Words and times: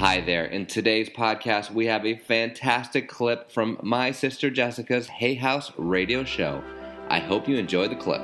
Hi 0.00 0.22
there. 0.22 0.46
In 0.46 0.64
today's 0.64 1.10
podcast, 1.10 1.72
we 1.72 1.84
have 1.84 2.06
a 2.06 2.16
fantastic 2.16 3.06
clip 3.06 3.50
from 3.50 3.78
my 3.82 4.12
sister 4.12 4.48
Jessica's 4.48 5.08
Hay 5.08 5.34
House 5.34 5.72
radio 5.76 6.24
show. 6.24 6.64
I 7.10 7.18
hope 7.18 7.46
you 7.46 7.58
enjoy 7.58 7.86
the 7.86 7.96
clip. 7.96 8.22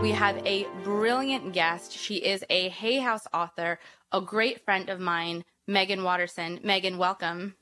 We 0.00 0.12
have 0.12 0.36
a 0.46 0.68
brilliant 0.84 1.52
guest. 1.52 1.90
She 1.90 2.18
is 2.18 2.44
a 2.48 2.68
Hay 2.68 3.00
House 3.00 3.26
author, 3.34 3.80
a 4.12 4.20
great 4.20 4.64
friend 4.64 4.90
of 4.90 5.00
mine, 5.00 5.44
Meggan 5.66 6.04
Watterson. 6.04 6.60
Meggan, 6.62 6.96
welcome. 6.96 7.56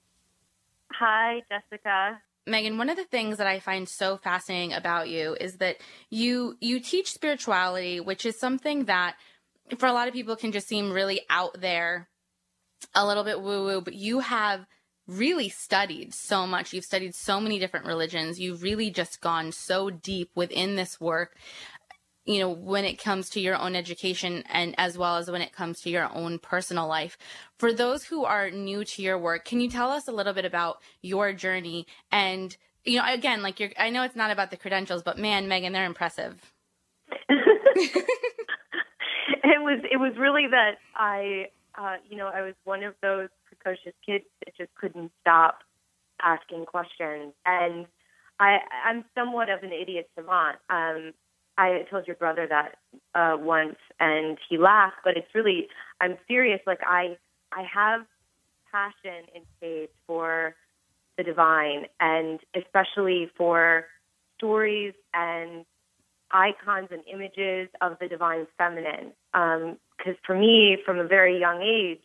Hi, 0.93 1.41
Jessica. 1.51 2.21
Meggan, 2.47 2.77
one 2.77 2.91
of 2.91 2.97
the 2.97 3.05
things 3.05 3.39
that 3.39 3.47
I 3.47 3.61
find 3.61 3.89
so 3.89 4.17
fascinating 4.17 4.73
about 4.73 5.09
you 5.09 5.37
is 5.41 5.59
that 5.59 5.77
you 6.11 6.57
you 6.61 6.81
teach 6.81 7.13
spirituality, 7.13 8.01
which 8.01 8.27
is 8.27 8.39
something 8.39 8.87
that 8.87 9.17
for 9.79 9.87
a 9.87 9.93
lot 9.93 10.09
of 10.09 10.15
people 10.15 10.37
can 10.37 10.53
just 10.53 10.67
seem 10.67 10.93
really 10.93 11.23
out 11.31 11.61
there, 11.61 12.09
a 12.95 13.07
little 13.07 13.25
bit 13.25 13.41
woo 13.41 13.65
woo, 13.65 13.81
but 13.81 13.95
you 13.95 14.21
have 14.21 14.67
really 15.07 15.49
studied 15.49 16.15
so 16.15 16.47
much. 16.47 16.73
You've 16.73 16.85
studied 16.85 17.15
so 17.15 17.41
many 17.41 17.59
different 17.59 17.87
religions. 17.87 18.41
You've 18.41 18.63
really 18.63 18.91
just 18.91 19.21
gone 19.21 19.53
so 19.53 19.91
deep 19.91 20.31
within 20.35 20.77
this 20.77 21.01
work 21.01 21.37
you 22.25 22.39
know, 22.39 22.51
when 22.51 22.85
it 22.85 23.03
comes 23.03 23.29
to 23.31 23.41
your 23.41 23.57
own 23.57 23.75
education 23.75 24.45
and 24.49 24.75
as 24.79 24.97
well 24.97 25.17
as 25.17 25.31
when 25.31 25.43
it 25.43 25.53
comes 25.53 25.81
to 25.81 25.91
your 25.91 26.09
own 26.15 26.39
personal 26.39 26.87
life. 26.87 27.19
For 27.59 27.73
those 27.73 28.05
who 28.05 28.25
are 28.25 28.51
new 28.51 28.85
to 28.85 29.03
your 29.03 29.19
work, 29.19 29.45
can 29.45 29.61
you 29.61 29.69
tell 29.69 29.91
us 29.91 30.07
a 30.09 30.13
little 30.13 30.33
bit 30.33 30.45
about 30.45 30.79
your 31.03 31.33
journey 31.33 31.87
and 32.11 32.57
you 32.85 32.99
know, 32.99 33.05
again, 33.07 33.43
like 33.43 33.61
you're 33.61 33.71
I 33.79 33.91
know 33.91 34.03
it's 34.03 34.17
not 34.17 34.33
about 34.33 34.51
the 34.51 34.57
credentials, 34.57 35.03
but 35.05 35.19
man, 35.19 35.47
Meggan, 35.47 35.73
they're 35.73 35.85
impressive. 35.85 36.53
it 37.29 38.03
was 39.45 39.81
it 39.91 39.99
was 39.99 40.13
really 40.19 40.47
that 40.51 40.79
I 40.97 41.47
uh, 41.79 41.97
you 42.09 42.17
know, 42.17 42.27
I 42.27 42.43
was 42.43 42.55
one 42.65 42.83
of 42.83 42.95
those 43.03 43.29
precocious 43.47 43.95
kids 44.05 44.25
that 44.45 44.57
just 44.57 44.75
couldn't 44.75 45.13
stop 45.21 45.59
asking 46.23 46.67
questions 46.67 47.33
and 47.47 47.87
I, 48.39 48.59
I'm 48.85 49.05
somewhat 49.15 49.49
of 49.51 49.63
an 49.63 49.73
idiot 49.73 50.11
savant. 50.17 50.59
Um, 50.69 51.13
I 51.63 51.85
told 51.89 52.09
your 52.09 52.17
brother 52.17 52.47
that 52.49 52.77
uh, 53.15 53.37
once, 53.39 53.77
and 54.01 54.37
he 54.49 54.59
laughed. 54.59 54.97
But 55.05 55.17
it's 55.17 55.33
really, 55.35 55.69
I'm 56.01 56.17
serious. 56.27 56.61
Like 56.67 56.81
I, 56.85 57.17
I 57.53 57.63
have 57.73 58.01
passion 58.73 59.27
in 59.35 59.43
faith 59.61 59.91
for 60.07 60.57
the 61.17 61.23
divine, 61.23 61.87
and 62.01 62.41
especially 62.57 63.31
for 63.37 63.87
stories 64.39 64.95
and 65.15 65.65
icons 66.33 66.89
and 66.91 67.03
images 67.13 67.69
of 67.81 67.97
the 68.01 68.09
divine 68.09 68.47
feminine. 68.59 69.13
Because 69.33 70.17
um, 70.17 70.17
for 70.27 70.37
me, 70.37 70.79
from 70.85 70.99
a 70.99 71.07
very 71.07 71.39
young 71.39 71.63
age, 71.63 72.05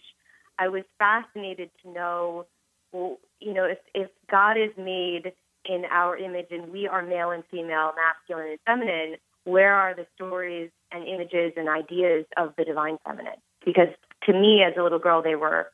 I 0.59 0.67
was 0.67 0.83
fascinated 0.99 1.71
to 1.83 1.91
know, 1.91 2.45
well, 2.91 3.17
you 3.39 3.53
know, 3.53 3.63
if 3.65 3.79
if 3.95 4.09
God 4.29 4.55
is 4.57 4.71
made 4.77 5.31
in 5.65 5.83
our 5.89 6.15
image 6.15 6.47
and 6.51 6.71
we 6.71 6.87
are 6.87 7.01
male 7.01 7.31
and 7.31 7.43
female, 7.49 7.93
masculine 7.95 8.51
and 8.51 8.59
feminine, 8.65 9.17
where 9.47 9.73
are 9.73 9.95
the 9.95 10.05
stories 10.13 10.69
and 10.91 11.07
images 11.07 11.53
and 11.55 11.69
ideas 11.69 12.25
of 12.35 12.53
the 12.57 12.65
divine 12.65 12.97
feminine? 13.05 13.39
Because 13.65 13.87
to 14.25 14.33
me, 14.33 14.61
as 14.61 14.73
a 14.77 14.83
little 14.83 14.99
girl, 14.99 15.21
they 15.21 15.35
were 15.35 15.71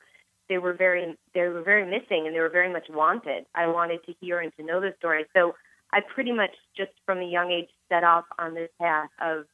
they 0.48 0.60
were 0.60 0.74
very 0.74 1.18
they 1.34 1.42
were 1.42 1.64
very 1.64 1.84
missing 1.84 2.28
and 2.28 2.36
they 2.36 2.40
were 2.40 2.50
very 2.50 2.72
much 2.72 2.88
wanted. 2.90 3.46
I 3.56 3.68
wanted 3.68 4.06
to 4.06 4.14
hear 4.22 4.40
and 4.40 4.56
to 4.58 4.64
know 4.64 4.80
the 4.80 4.94
stories. 5.00 5.26
So 5.34 5.56
I 5.92 6.02
pretty 6.02 6.32
much 6.32 6.52
just 6.78 6.92
from 7.06 7.18
a 7.18 7.26
young 7.26 7.52
age 7.52 7.70
set 7.90 8.04
off 8.04 8.26
on 8.38 8.54
this 8.54 8.70
path 8.80 9.10
of 9.20 9.46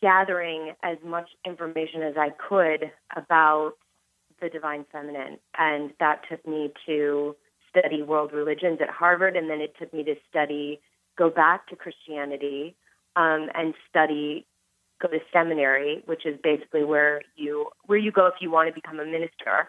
gathering 0.00 0.74
as 0.84 0.98
much 1.04 1.30
information 1.44 2.02
as 2.02 2.14
I 2.16 2.30
could 2.30 2.92
about 3.16 3.72
the 4.40 4.48
divine 4.48 4.84
feminine, 4.90 5.38
and 5.56 5.92
that 6.00 6.22
took 6.28 6.44
me 6.46 6.72
to 6.86 7.36
study 7.70 8.02
world 8.02 8.32
religions 8.32 8.78
at 8.80 8.90
Harvard, 8.90 9.36
and 9.36 9.48
then 9.48 9.60
it 9.60 9.74
took 9.78 9.92
me 9.94 10.02
to 10.04 10.14
study 10.28 10.80
go 11.16 11.30
back 11.30 11.66
to 11.68 11.76
Christianity 11.76 12.74
um, 13.16 13.48
and 13.54 13.74
study, 13.88 14.46
go 15.00 15.08
to 15.08 15.18
seminary, 15.32 16.02
which 16.06 16.24
is 16.26 16.38
basically 16.42 16.84
where 16.84 17.22
you 17.36 17.66
where 17.86 17.98
you 17.98 18.12
go 18.12 18.26
if 18.26 18.34
you 18.40 18.50
want 18.50 18.68
to 18.68 18.74
become 18.74 19.00
a 19.00 19.04
minister. 19.04 19.68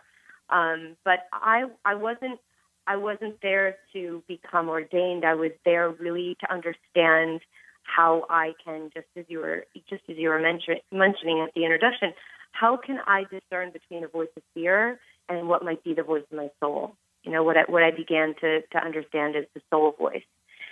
Um, 0.50 0.96
but 1.04 1.20
I 1.34 1.66
I 1.86 1.96
wasn't 1.96 2.40
I 2.88 2.98
wasn't 2.98 3.42
there 3.42 3.78
to 3.94 4.24
become 4.28 4.70
ordained. 4.70 5.26
I 5.26 5.36
was 5.36 5.52
there 5.66 5.90
really 5.90 6.38
to 6.42 6.54
understand 6.54 7.42
how 7.84 8.26
I 8.30 8.54
can 8.64 8.90
just 8.94 9.08
as 9.18 9.26
you 9.28 9.40
were 9.40 9.66
just 9.90 10.04
as 10.10 10.18
you 10.18 10.30
were 10.30 10.40
mention, 10.40 10.76
mentioning 10.92 11.42
at 11.46 11.54
the 11.54 11.64
introduction, 11.64 12.14
how 12.52 12.78
can 12.78 13.00
I 13.06 13.24
discern 13.24 13.72
between 13.72 14.04
a 14.04 14.08
voice 14.08 14.30
of 14.38 14.44
fear 14.54 15.00
and 15.30 15.48
what 15.48 15.64
might 15.64 15.84
be 15.84 15.94
the 15.94 16.04
voice 16.04 16.24
of 16.32 16.38
my 16.38 16.50
soul? 16.60 16.96
You 17.24 17.32
know 17.32 17.44
what 17.44 17.58
I, 17.58 17.64
what 17.68 17.84
I 17.84 17.92
began 17.92 18.36
to 18.42 18.62
to 18.62 18.78
understand 18.78 19.36
is 19.36 19.46
the 19.54 19.62
soul 19.70 19.96
voice. 19.98 20.24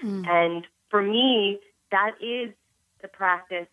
Mm. 0.03 0.27
And 0.27 0.67
for 0.89 1.01
me, 1.01 1.59
that 1.91 2.11
is 2.21 2.53
the 3.01 3.07
practice. 3.07 3.67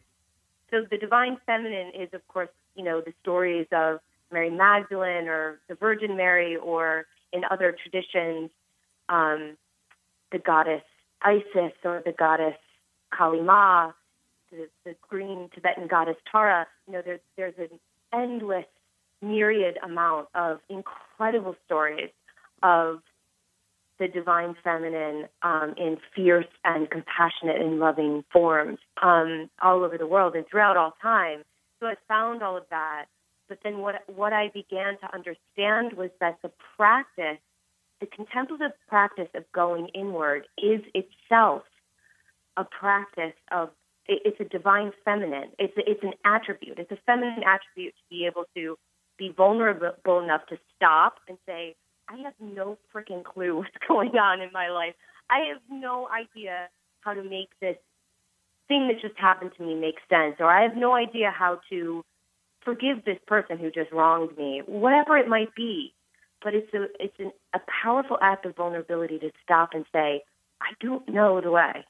So 0.71 0.84
the 0.91 0.99
divine 0.99 1.39
feminine 1.47 1.93
is, 1.99 2.09
of 2.12 2.27
course, 2.28 2.50
you 2.75 2.84
know, 2.84 3.00
the 3.00 3.12
stories 3.22 3.66
of 3.72 4.00
Mary 4.33 4.50
Magdalene 4.50 5.28
or 5.28 5.61
the 5.69 5.75
Virgin 5.75 6.16
Mary, 6.16 6.56
or 6.56 7.06
in 7.33 7.43
other 7.50 7.75
traditions, 7.83 8.50
um, 9.09 9.56
the 10.31 10.39
goddess 10.39 10.83
Isis 11.22 11.72
or 11.84 12.03
the 12.05 12.12
goddess 12.12 12.56
Kali 13.10 13.41
Ma, 13.41 13.93
the, 14.50 14.69
the 14.84 14.95
green 15.09 15.49
Tibetan 15.55 15.89
goddess 15.89 16.16
Tara. 16.31 16.66
You 16.87 16.95
know, 16.95 17.03
there's 17.05 17.21
there's 17.37 17.55
an 17.59 17.78
endless 18.12 18.66
myriad 19.21 19.78
amount 19.83 20.28
of 20.34 20.60
incredible 20.69 21.56
stories 21.66 22.10
of 22.62 23.00
the 23.98 24.09
divine 24.09 24.54
feminine 24.62 25.26
um, 25.42 25.75
in 25.76 25.98
fierce 26.14 26.47
and 26.64 26.91
compassionate 26.91 27.60
and 27.60 27.78
loving 27.78 28.25
forms 28.32 28.78
um, 29.03 29.50
all 29.62 29.84
over 29.84 29.98
the 29.98 30.06
world 30.06 30.34
and 30.34 30.47
throughout 30.48 30.76
all 30.76 30.94
time. 31.03 31.42
So 31.81 31.86
I 31.86 31.94
found 32.06 32.42
all 32.42 32.56
of 32.56 32.64
that. 32.70 33.06
But 33.48 33.59
then 33.64 33.78
what 33.78 34.03
what 34.14 34.32
I 34.32 34.50
began 34.53 34.98
to 34.98 35.14
understand 35.14 35.94
was 35.94 36.10
that 36.20 36.38
the 36.42 36.50
practice, 36.76 37.38
the 38.00 38.06
contemplative 38.06 38.72
practice 38.88 39.28
of 39.34 39.50
going 39.53 39.88
inward, 39.94 40.47
is 40.59 40.82
itself 40.94 41.62
a 42.56 42.65
practice 42.65 43.32
of 43.50 43.70
it's 44.06 44.41
a 44.41 44.44
divine 44.44 44.92
feminine. 45.04 45.50
It's 45.59 45.72
it's 45.76 46.03
an 46.03 46.12
attribute. 46.25 46.78
It's 46.78 46.91
a 46.91 46.98
feminine 47.06 47.42
attribute 47.44 47.94
to 47.94 48.03
be 48.10 48.26
able 48.26 48.44
to 48.54 48.76
be 49.19 49.32
vulnerable 49.36 50.20
enough 50.20 50.47
to 50.47 50.59
stop 50.76 51.16
and 51.28 51.38
say, 51.47 51.75
I 52.09 52.17
have 52.23 52.35
no 52.41 52.79
freaking 52.95 53.25
clue 53.25 53.57
what's 53.57 53.71
going 53.89 54.16
on 54.16 54.41
in 54.41 54.51
my 54.53 54.69
life. 54.69 54.95
I 55.31 55.41
have 55.53 55.63
no 55.71 56.09
idea 56.09 56.69
how 57.01 57.15
to 57.15 57.22
make 57.22 57.51
this 57.60 57.77
thing 58.66 58.89
that 58.89 59.01
just 59.01 59.19
happened 59.19 59.53
to 59.57 59.63
me 59.63 59.75
make 59.75 59.97
sense, 60.09 60.37
or 60.41 60.47
I 60.47 60.63
have 60.63 60.77
no 60.77 60.95
idea 60.95 61.31
how 61.31 61.60
to 61.71 62.05
forgive 62.65 63.05
this 63.05 63.19
person 63.27 63.59
who 63.59 63.71
just 63.71 63.93
wronged 63.93 64.37
me, 64.37 64.63
whatever 64.66 65.16
it 65.16 65.28
might 65.28 65.55
be. 65.55 65.95
But 66.43 66.55
it's 66.55 66.72
a 66.72 66.87
it's 67.01 67.19
an, 67.19 67.33
a 67.53 67.60
powerful 67.83 68.19
act 68.22 68.47
of 68.47 68.54
vulnerability 68.57 69.19
to 69.19 69.31
stop 69.43 69.71
and 69.72 69.84
say, 69.93 70.22
I 70.61 70.72
don't 70.81 71.09
know 71.09 71.41
the 71.41 71.51
way. 71.51 71.84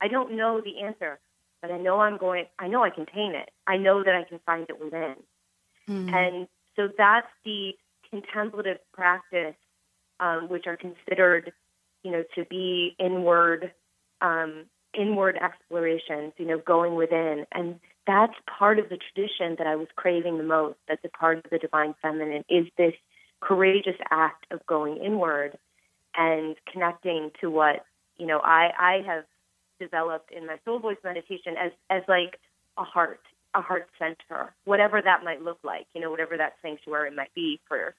I 0.00 0.08
don't 0.08 0.36
know 0.36 0.60
the 0.60 0.82
answer, 0.82 1.18
but 1.60 1.70
I 1.70 1.76
know 1.76 2.00
I'm 2.00 2.16
going. 2.16 2.46
I 2.58 2.68
know 2.68 2.82
I 2.82 2.90
contain 2.90 3.34
it. 3.34 3.50
I 3.66 3.76
know 3.76 4.02
that 4.02 4.14
I 4.14 4.24
can 4.24 4.40
find 4.46 4.66
it 4.70 4.82
within. 4.82 5.16
Mm-hmm. 5.88 6.14
And 6.14 6.48
so 6.76 6.88
that's 6.96 7.26
the 7.44 7.74
contemplative 8.10 8.78
practice, 8.92 9.54
um, 10.18 10.48
which 10.48 10.66
are 10.66 10.76
considered, 10.76 11.52
you 12.02 12.10
know, 12.10 12.24
to 12.34 12.44
be 12.44 12.94
inward, 12.98 13.72
um, 14.20 14.64
inward 14.98 15.36
explorations, 15.36 16.32
you 16.36 16.46
know, 16.46 16.58
going 16.58 16.94
within, 16.94 17.46
and 17.52 17.78
that's 18.06 18.34
part 18.58 18.78
of 18.78 18.88
the 18.88 18.98
tradition 18.98 19.54
that 19.58 19.66
I 19.66 19.76
was 19.76 19.86
craving 19.94 20.38
the 20.38 20.44
most. 20.44 20.76
That's 20.88 21.04
a 21.04 21.08
part 21.08 21.38
of 21.38 21.44
the 21.50 21.58
divine 21.58 21.94
feminine 22.02 22.44
is 22.48 22.66
this 22.76 22.94
courageous 23.40 23.96
act 24.10 24.46
of 24.50 24.64
going 24.66 24.96
inward 24.98 25.56
and 26.16 26.56
connecting 26.70 27.30
to 27.40 27.50
what 27.50 27.84
you 28.18 28.26
know 28.26 28.40
I 28.42 28.70
I 28.78 29.02
have 29.06 29.24
developed 29.78 30.30
in 30.32 30.46
my 30.46 30.58
soul 30.64 30.78
voice 30.78 30.98
meditation 31.04 31.54
as 31.58 31.72
as 31.88 32.02
like 32.08 32.38
a 32.76 32.84
heart, 32.84 33.20
a 33.54 33.60
heart 33.60 33.88
center, 33.98 34.54
whatever 34.64 35.00
that 35.02 35.24
might 35.24 35.42
look 35.42 35.58
like, 35.64 35.86
you 35.94 36.00
know, 36.00 36.10
whatever 36.10 36.36
that 36.36 36.54
sanctuary 36.62 37.10
might 37.10 37.34
be 37.34 37.60
for 37.68 37.94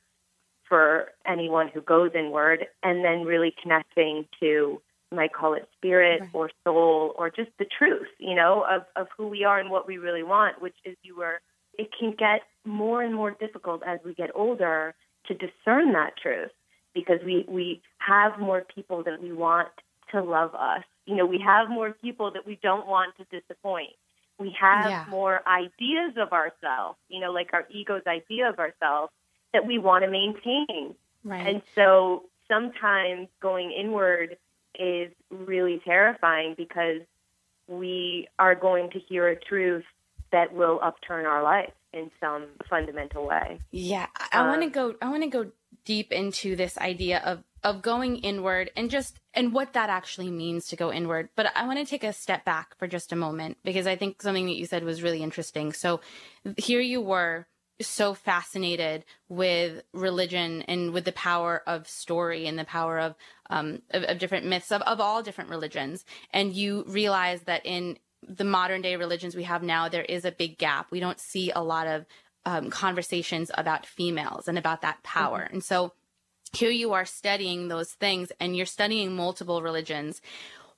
for 0.68 1.10
anyone 1.28 1.68
who 1.68 1.82
goes 1.82 2.12
inward, 2.16 2.66
and 2.82 3.04
then 3.04 3.26
really 3.26 3.54
connecting 3.62 4.26
to 4.40 4.80
you 5.12 5.18
might 5.18 5.34
call 5.34 5.54
it 5.54 5.68
spirit 5.78 6.22
right. 6.22 6.30
or 6.34 6.50
soul 6.64 7.14
or 7.18 7.30
just 7.30 7.50
the 7.60 7.66
truth, 7.66 8.08
you 8.18 8.36
know, 8.36 8.66
of 8.70 8.84
of 8.96 9.08
who 9.18 9.28
we 9.28 9.44
are 9.44 9.60
and 9.60 9.70
what 9.70 9.88
we 9.88 9.98
really 9.98 10.24
want, 10.24 10.62
which 10.62 10.76
is 10.86 10.96
you 11.04 11.18
were. 11.18 11.40
It 11.78 11.90
can 11.98 12.12
get 12.12 12.42
more 12.66 13.02
and 13.02 13.16
more 13.16 13.32
difficult 13.32 13.82
as 13.86 14.00
we 14.06 14.14
get 14.14 14.30
older 14.36 14.94
to 15.28 15.34
discern 15.34 15.94
that 15.94 16.12
truth 16.22 16.52
because 16.94 17.20
we 17.26 17.46
we 17.48 17.82
have 18.00 18.40
more 18.40 18.64
people 18.74 19.04
that 19.04 19.22
we 19.22 19.32
want 19.32 19.70
to 20.12 20.22
love 20.22 20.54
us. 20.56 20.84
You 21.06 21.16
know, 21.16 21.26
we 21.26 21.40
have 21.46 21.70
more 21.70 21.92
people 21.92 22.32
that 22.32 22.46
we 22.46 22.60
don't 22.62 22.88
want 22.88 23.16
to 23.18 23.40
disappoint. 23.40 23.94
We 24.42 24.56
have 24.60 24.90
yeah. 24.90 25.06
more 25.10 25.42
ideas 25.48 26.14
of 26.18 26.34
ourselves, 26.34 26.98
you 27.10 27.20
know, 27.20 27.32
like 27.32 27.52
our 27.54 27.68
ego's 27.70 28.02
idea 28.08 28.50
of 28.50 28.58
ourselves 28.58 29.14
that 29.54 29.68
we 29.68 29.78
want 29.78 30.04
to 30.04 30.10
maintain. 30.10 30.96
Right. 31.24 31.48
And 31.48 31.62
so 31.76 32.24
sometimes 32.48 33.28
going 33.40 33.72
inward 33.72 34.38
is 34.80 35.12
really 35.30 35.80
terrifying 35.86 36.56
because 36.58 37.02
we 37.68 38.28
are 38.40 38.56
going 38.56 38.90
to 38.92 39.00
hear 39.00 39.28
a 39.28 39.36
truth 39.36 39.86
that 40.32 40.54
will 40.54 40.80
upturn 40.82 41.26
our 41.26 41.44
life 41.44 41.74
in 41.94 42.10
some 42.20 42.48
fundamental 42.70 43.28
way. 43.28 43.60
Yeah, 43.72 44.08
I, 44.18 44.40
I 44.40 44.48
want 44.48 44.62
to 44.62 44.68
um, 44.68 44.72
go. 44.72 44.96
I 45.02 45.10
want 45.10 45.24
to 45.24 45.30
go 45.30 45.52
deep 45.86 46.12
into 46.12 46.56
this 46.56 46.78
idea 46.78 47.22
of 47.26 47.44
of 47.64 47.82
going 47.82 48.18
inward 48.18 48.72
and 48.76 48.90
just 48.90 49.20
and 49.34 49.54
what 49.54 49.74
that 49.74 49.90
actually 49.90 50.32
means 50.32 50.68
to 50.68 50.76
go 50.76 50.92
inward. 50.92 51.30
But 51.36 51.48
I 51.56 51.68
want 51.68 51.80
to 51.80 51.86
take 51.86 52.04
a 52.04 52.14
step 52.14 52.44
back 52.44 52.78
for 52.78 52.88
just 52.88 53.12
a 53.12 53.16
moment 53.16 53.58
because 53.64 53.88
I 53.88 53.96
think 53.96 54.22
something 54.22 54.48
that 54.48 54.56
you 54.56 54.66
said 54.66 54.84
was 54.84 55.04
really 55.04 55.22
interesting. 55.22 55.72
So 55.74 56.02
here 56.58 56.82
you 56.82 57.02
were 57.02 57.48
so 57.82 58.14
fascinated 58.14 59.06
with 59.30 59.82
religion 59.94 60.64
and 60.64 60.92
with 60.92 61.06
the 61.06 61.12
power 61.12 61.64
of 61.66 61.88
story 61.88 62.48
and 62.48 62.58
the 62.58 62.66
power 62.66 63.00
of 63.00 63.16
um, 63.50 63.82
of, 63.92 64.04
of 64.04 64.20
different 64.20 64.46
myths 64.46 64.72
of, 64.72 64.82
of 64.84 65.00
all 65.00 65.24
different 65.24 65.50
religions 65.50 66.06
and 66.32 66.54
you 66.54 66.84
realize 66.88 67.42
that 67.44 67.66
in 67.66 67.98
the 68.28 68.44
modern 68.44 68.82
day 68.82 68.96
religions 68.96 69.36
we 69.36 69.44
have 69.44 69.64
now 69.64 69.90
there 69.90 70.04
is 70.04 70.26
a 70.26 70.32
big 70.32 70.58
gap 70.58 70.92
we 70.92 71.00
don't 71.00 71.20
see 71.20 71.52
a 71.52 71.64
lot 71.64 71.88
of 71.88 72.06
um, 72.46 72.70
conversations 72.70 73.52
about 73.56 73.86
females 73.86 74.48
and 74.48 74.58
about 74.58 74.82
that 74.82 75.04
power. 75.04 75.44
Mm-hmm. 75.44 75.56
and 75.56 75.64
so 75.64 75.94
here 76.54 76.70
you 76.70 76.94
are 76.94 77.06
studying 77.06 77.68
those 77.68 77.92
things 77.92 78.32
and 78.40 78.56
you're 78.56 78.66
studying 78.66 79.16
multiple 79.16 79.62
religions. 79.62 80.22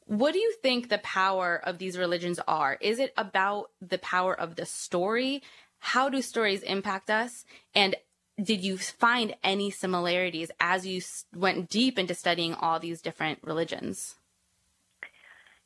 What 0.05 0.33
do 0.33 0.39
you 0.39 0.53
think 0.61 0.89
the 0.89 0.99
power 0.99 1.59
of 1.63 1.77
these 1.77 1.97
religions 1.97 2.39
are? 2.47 2.77
Is 2.79 2.99
it 2.99 3.13
about 3.17 3.71
the 3.81 3.97
power 3.97 4.39
of 4.39 4.55
the 4.55 4.65
story? 4.65 5.41
How 5.79 6.09
do 6.09 6.21
stories 6.21 6.61
impact 6.61 7.09
us? 7.09 7.45
And 7.73 7.95
did 8.41 8.63
you 8.63 8.77
find 8.77 9.35
any 9.43 9.71
similarities 9.71 10.51
as 10.59 10.85
you 10.85 11.01
went 11.35 11.69
deep 11.69 11.97
into 11.97 12.15
studying 12.15 12.53
all 12.53 12.79
these 12.79 13.01
different 13.01 13.39
religions 13.43 14.15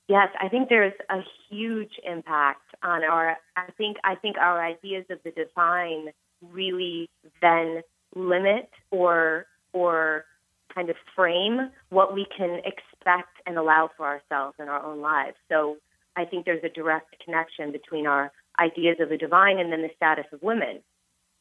yes 0.08 0.30
i 0.40 0.48
think 0.48 0.70
there's 0.70 0.94
a 1.10 1.20
huge 1.50 2.00
impact 2.04 2.76
on 2.84 3.04
our 3.04 3.38
i 3.56 3.70
think 3.78 3.98
i 4.04 4.16
think 4.16 4.38
our 4.38 4.64
ideas 4.64 5.06
of 5.10 5.20
the 5.24 5.32
divine 5.32 6.08
really 6.54 7.10
then 7.42 7.82
limit 8.16 8.70
or 8.92 9.46
or 9.74 10.26
kind 10.74 10.90
of 10.90 10.96
frame 11.16 11.72
what 11.90 12.14
we 12.14 12.26
can 12.36 12.62
expect 12.66 13.42
and 13.46 13.58
allow 13.58 13.90
for 13.98 14.06
ourselves 14.06 14.56
in 14.60 14.68
our 14.68 14.84
own 14.84 15.02
lives. 15.02 15.36
So 15.50 15.78
I 16.16 16.26
think 16.26 16.46
there's 16.46 16.64
a 16.64 16.70
direct 16.70 17.16
connection 17.24 17.72
between 17.72 18.06
our 18.06 18.32
ideas 18.60 18.98
of 19.00 19.10
the 19.10 19.18
divine 19.18 19.60
and 19.60 19.72
then 19.72 19.82
the 19.82 19.90
status 19.96 20.26
of 20.32 20.42
women. 20.44 20.80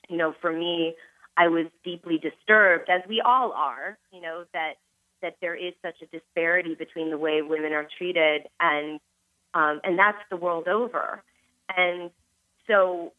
You 0.09 0.17
know, 0.17 0.35
for 0.41 0.53
me, 0.53 0.95
I 1.37 1.49
was 1.49 1.67
deeply 1.85 2.19
disturbed, 2.19 2.89
as 2.89 3.03
we 3.09 3.21
all 3.21 3.53
are, 3.53 3.99
you 4.11 4.23
know, 4.23 4.45
that 4.55 4.75
that 5.23 5.37
there 5.41 5.55
is 5.55 5.73
such 5.83 5.97
a 6.03 6.07
disparity 6.07 6.75
between 6.75 7.11
the 7.11 7.19
way 7.19 7.43
women 7.43 7.73
are 7.73 7.87
treated 7.99 8.43
and 8.61 9.01
um, 9.55 9.81
and 9.85 9.99
that's 9.99 10.19
the 10.31 10.37
world 10.37 10.69
over. 10.69 11.23
And 11.75 12.11
so 12.67 13.13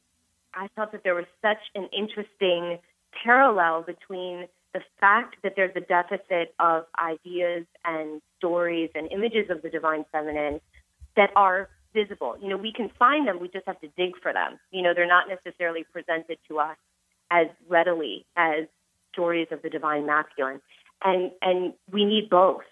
I 0.54 0.68
thought 0.76 0.92
that 0.92 1.04
there 1.04 1.16
was 1.16 1.26
such 1.42 1.58
an 1.74 1.90
interesting 1.98 2.78
parallel 3.24 3.82
between 3.82 4.48
the 4.74 4.82
fact 5.00 5.38
that 5.42 5.54
there's 5.56 5.76
a 5.76 5.82
deficit 5.82 6.54
of 6.60 6.86
ideas 7.02 7.66
and 7.86 8.22
stories 8.38 8.92
and 8.94 9.12
images 9.12 9.50
of 9.50 9.64
the 9.64 9.70
divine 9.70 10.06
feminine 10.12 10.62
that 11.16 11.32
are 11.36 11.70
visible. 11.94 12.36
You 12.40 12.50
know, 12.50 12.58
we 12.58 12.72
can 12.72 12.92
find 13.00 13.28
them, 13.28 13.40
we 13.40 13.48
just 13.48 13.66
have 13.66 13.80
to 13.82 13.88
dig 13.98 14.14
for 14.22 14.32
them. 14.32 14.60
You 14.72 14.84
know, 14.84 14.94
they're 14.94 15.08
not 15.08 15.26
necessarily 15.28 15.86
presented 15.92 16.38
to 16.50 16.60
us 16.60 16.78
as 17.32 17.48
readily 17.68 18.26
as 18.36 18.66
stories 19.14 19.48
of 19.52 19.62
the 19.64 19.70
divine 19.70 20.06
masculine. 20.06 20.62
And 21.04 21.32
and 21.42 21.74
we 21.92 22.06
need 22.06 22.30
both. 22.30 22.64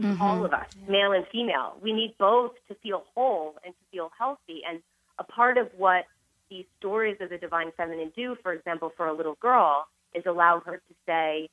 Mm-hmm. 0.00 0.22
All 0.22 0.44
of 0.44 0.52
us, 0.54 0.66
male 0.88 1.12
and 1.12 1.26
female. 1.30 1.76
We 1.82 1.92
need 1.92 2.14
both 2.18 2.52
to 2.68 2.74
feel 2.76 3.04
whole 3.14 3.56
and 3.64 3.74
to 3.74 3.80
feel 3.92 4.10
healthy. 4.18 4.62
And 4.66 4.80
a 5.18 5.24
part 5.24 5.58
of 5.58 5.68
what 5.76 6.06
these 6.48 6.64
stories 6.78 7.18
of 7.20 7.28
the 7.28 7.36
divine 7.36 7.70
feminine 7.76 8.10
do, 8.16 8.34
for 8.42 8.52
example, 8.52 8.92
for 8.96 9.06
a 9.06 9.12
little 9.12 9.36
girl, 9.40 9.86
is 10.14 10.24
allow 10.26 10.60
her 10.64 10.76
to 10.76 10.94
say, 11.06 11.50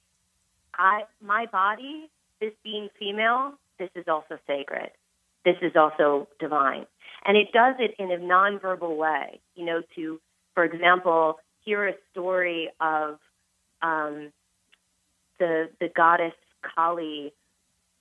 I 0.74 1.02
my 1.22 1.46
body, 1.46 2.10
this 2.40 2.54
being 2.64 2.90
female, 2.98 3.54
this 3.80 3.90
is 3.96 4.06
also 4.08 4.38
sacred. 4.48 4.92
This 5.46 5.58
is 5.62 5.74
also 5.76 6.28
divine. 6.40 6.86
And 7.26 7.38
it 7.38 7.52
does 7.54 7.76
it 7.80 7.96
in 8.00 8.12
a 8.12 8.18
nonverbal 8.18 8.96
way, 8.98 9.40
you 9.56 9.66
know, 9.66 9.82
to, 9.96 10.20
for 10.54 10.64
example, 10.64 11.40
hear 11.64 11.88
a 11.88 11.94
story 12.12 12.70
of 12.80 13.20
um, 13.82 14.32
the 15.40 15.70
the 15.80 15.90
goddess 15.96 16.34
Kali 16.62 17.34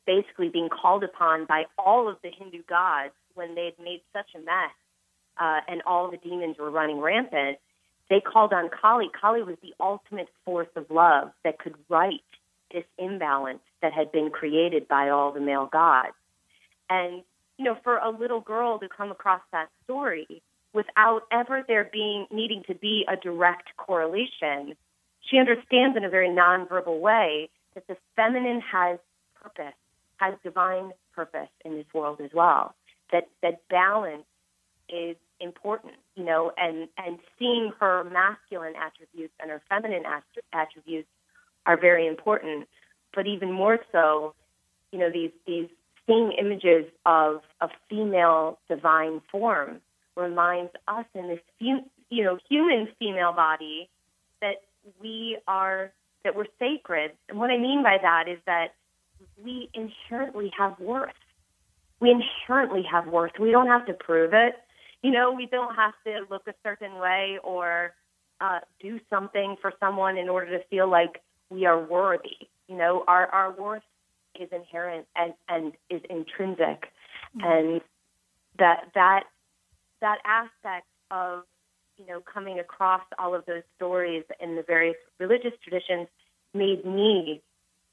basically 0.07 0.49
being 0.49 0.69
called 0.69 1.05
upon 1.05 1.47
by 1.47 1.65
all 1.79 2.09
of 2.09 2.17
the 2.23 2.31
Hindu 2.31 2.63
gods 2.69 3.13
when 3.35 3.55
they 3.55 3.67
had 3.67 3.85
made 3.85 4.01
such 4.13 4.31
a 4.35 4.39
mess 4.39 4.73
uh, 5.39 5.61
and 5.69 5.83
all 5.87 6.11
the 6.11 6.17
demons 6.17 6.57
were 6.59 6.71
running 6.71 7.01
rampant 7.01 7.59
they 8.09 8.21
called 8.21 8.53
on 8.53 8.69
Kali. 8.69 9.11
Kali 9.21 9.43
was 9.43 9.57
the 9.63 9.75
ultimate 9.81 10.29
force 10.45 10.69
of 10.77 10.91
love 10.91 11.33
that 11.45 11.59
could 11.59 11.75
right 11.89 12.21
this 12.73 12.85
imbalance 12.99 13.61
that 13.83 13.93
had 13.93 14.13
been 14.13 14.31
created 14.31 14.89
by 14.89 15.09
all 15.09 15.33
the 15.33 15.41
male 15.41 15.69
gods. 15.71 16.15
And, 16.89 17.23
you 17.59 17.65
know, 17.65 17.77
for 17.83 17.97
a 17.97 18.11
little 18.11 18.41
girl 18.41 18.79
to 18.79 18.89
come 18.89 19.11
across 19.11 19.41
that 19.53 19.69
story 19.85 20.43
without 20.73 21.23
ever 21.33 21.65
there 21.67 21.89
being 21.93 22.27
needing 22.31 22.63
to 22.69 22.75
be 22.75 23.05
a 23.09 23.17
direct 23.17 23.77
correlation, 23.77 24.77
she 25.29 25.39
understands 25.39 25.97
in 25.97 26.05
a 26.05 26.09
very 26.09 26.29
nonverbal 26.29 27.01
way 27.01 27.49
that 27.75 27.87
the 27.87 27.97
feminine 28.15 28.61
has 28.61 28.99
purpose, 29.41 29.75
has 30.17 30.35
divine 30.43 30.93
purpose 31.15 31.49
in 31.65 31.75
this 31.75 31.87
world 31.95 32.21
as 32.21 32.31
well. 32.35 32.75
That 33.13 33.29
that 33.43 33.67
balance 33.69 34.25
is 34.89 35.17
important, 35.41 35.95
you 36.15 36.25
know, 36.25 36.53
and 36.57 36.89
and 36.99 37.19
seeing 37.39 37.73
her 37.81 38.05
masculine 38.05 38.75
attributes 38.77 39.35
and 39.41 39.51
her 39.51 39.63
feminine 39.69 40.05
attributes 40.53 41.09
are 41.67 41.77
very 41.77 42.07
important. 42.07 42.69
But 43.15 43.27
even 43.27 43.53
more 43.53 43.79
so, 43.93 44.35
you 44.93 44.99
know, 44.99 45.11
these 45.11 45.31
these 45.47 45.69
seeing 46.07 46.33
images 46.33 46.87
of 47.05 47.43
a 47.61 47.69
female 47.89 48.59
divine 48.69 49.21
form 49.31 49.81
reminds 50.17 50.73
us 50.89 51.05
in 51.15 51.29
this 51.29 51.41
you 51.59 51.83
know 52.11 52.39
human 52.49 52.89
female 52.99 53.33
body 53.33 53.89
that 54.41 54.63
we 55.01 55.39
are 55.47 55.93
that 56.25 56.35
we're 56.35 56.47
sacred. 56.59 57.13
And 57.29 57.39
what 57.39 57.51
I 57.51 57.59
mean 57.59 57.83
by 57.83 57.99
that 58.03 58.29
is 58.29 58.39
that 58.47 58.75
we 59.43 59.71
inherently 59.75 60.51
have 60.59 60.79
worth. 60.81 61.13
We 62.01 62.11
inherently 62.11 62.83
have 62.91 63.07
worth. 63.07 63.33
We 63.39 63.51
don't 63.51 63.69
have 63.69 63.87
to 63.87 63.95
prove 63.95 64.33
it 64.35 64.57
you 65.07 65.13
know, 65.13 65.33
we 65.33 65.47
don't 65.47 65.75
have 65.77 65.95
to 66.05 66.27
look 66.31 66.49
a 66.49 66.55
certain 66.65 66.99
way 66.99 67.39
or 67.45 67.95
uh, 68.41 68.59
do 68.81 68.99
something 69.09 69.57
for 69.61 69.73
someone 69.79 70.19
in 70.19 70.29
order 70.29 70.59
to 70.59 70.65
feel 70.65 70.91
like 70.91 71.23
we 71.49 71.65
are 71.65 71.79
worthy. 71.79 72.49
You 72.67 72.77
know, 72.77 73.05
our 73.07 73.27
our 73.27 73.53
worth 73.53 73.85
is 74.39 74.49
inherent 74.51 75.07
and 75.15 75.35
and 75.49 75.73
is 75.91 76.03
intrinsic, 76.11 76.91
mm-hmm. 77.37 77.45
and 77.45 77.81
that 78.59 78.91
that 78.95 79.25
that 80.01 80.19
aspect 80.25 80.87
of 81.13 81.45
you 81.97 82.07
know 82.07 82.21
coming 82.21 82.59
across 82.59 83.03
all 83.19 83.35
of 83.35 83.45
those 83.47 83.63
stories 83.77 84.25
in 84.41 84.57
the 84.57 84.63
various 84.63 84.97
religious 85.19 85.53
traditions 85.63 86.09
made 86.55 86.85
me 86.85 87.43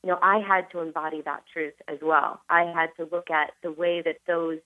you 0.04 0.10
know 0.10 0.20
i 0.22 0.40
had 0.40 0.70
to 0.72 0.80
embody 0.80 1.22
that 1.22 1.44
truth 1.52 1.74
as 1.88 1.98
well 2.02 2.42
i 2.50 2.64
had 2.64 2.90
to 2.98 3.08
look 3.12 3.30
at 3.30 3.52
the 3.62 3.72
way 3.72 4.02
that 4.02 4.18
those 4.28 4.60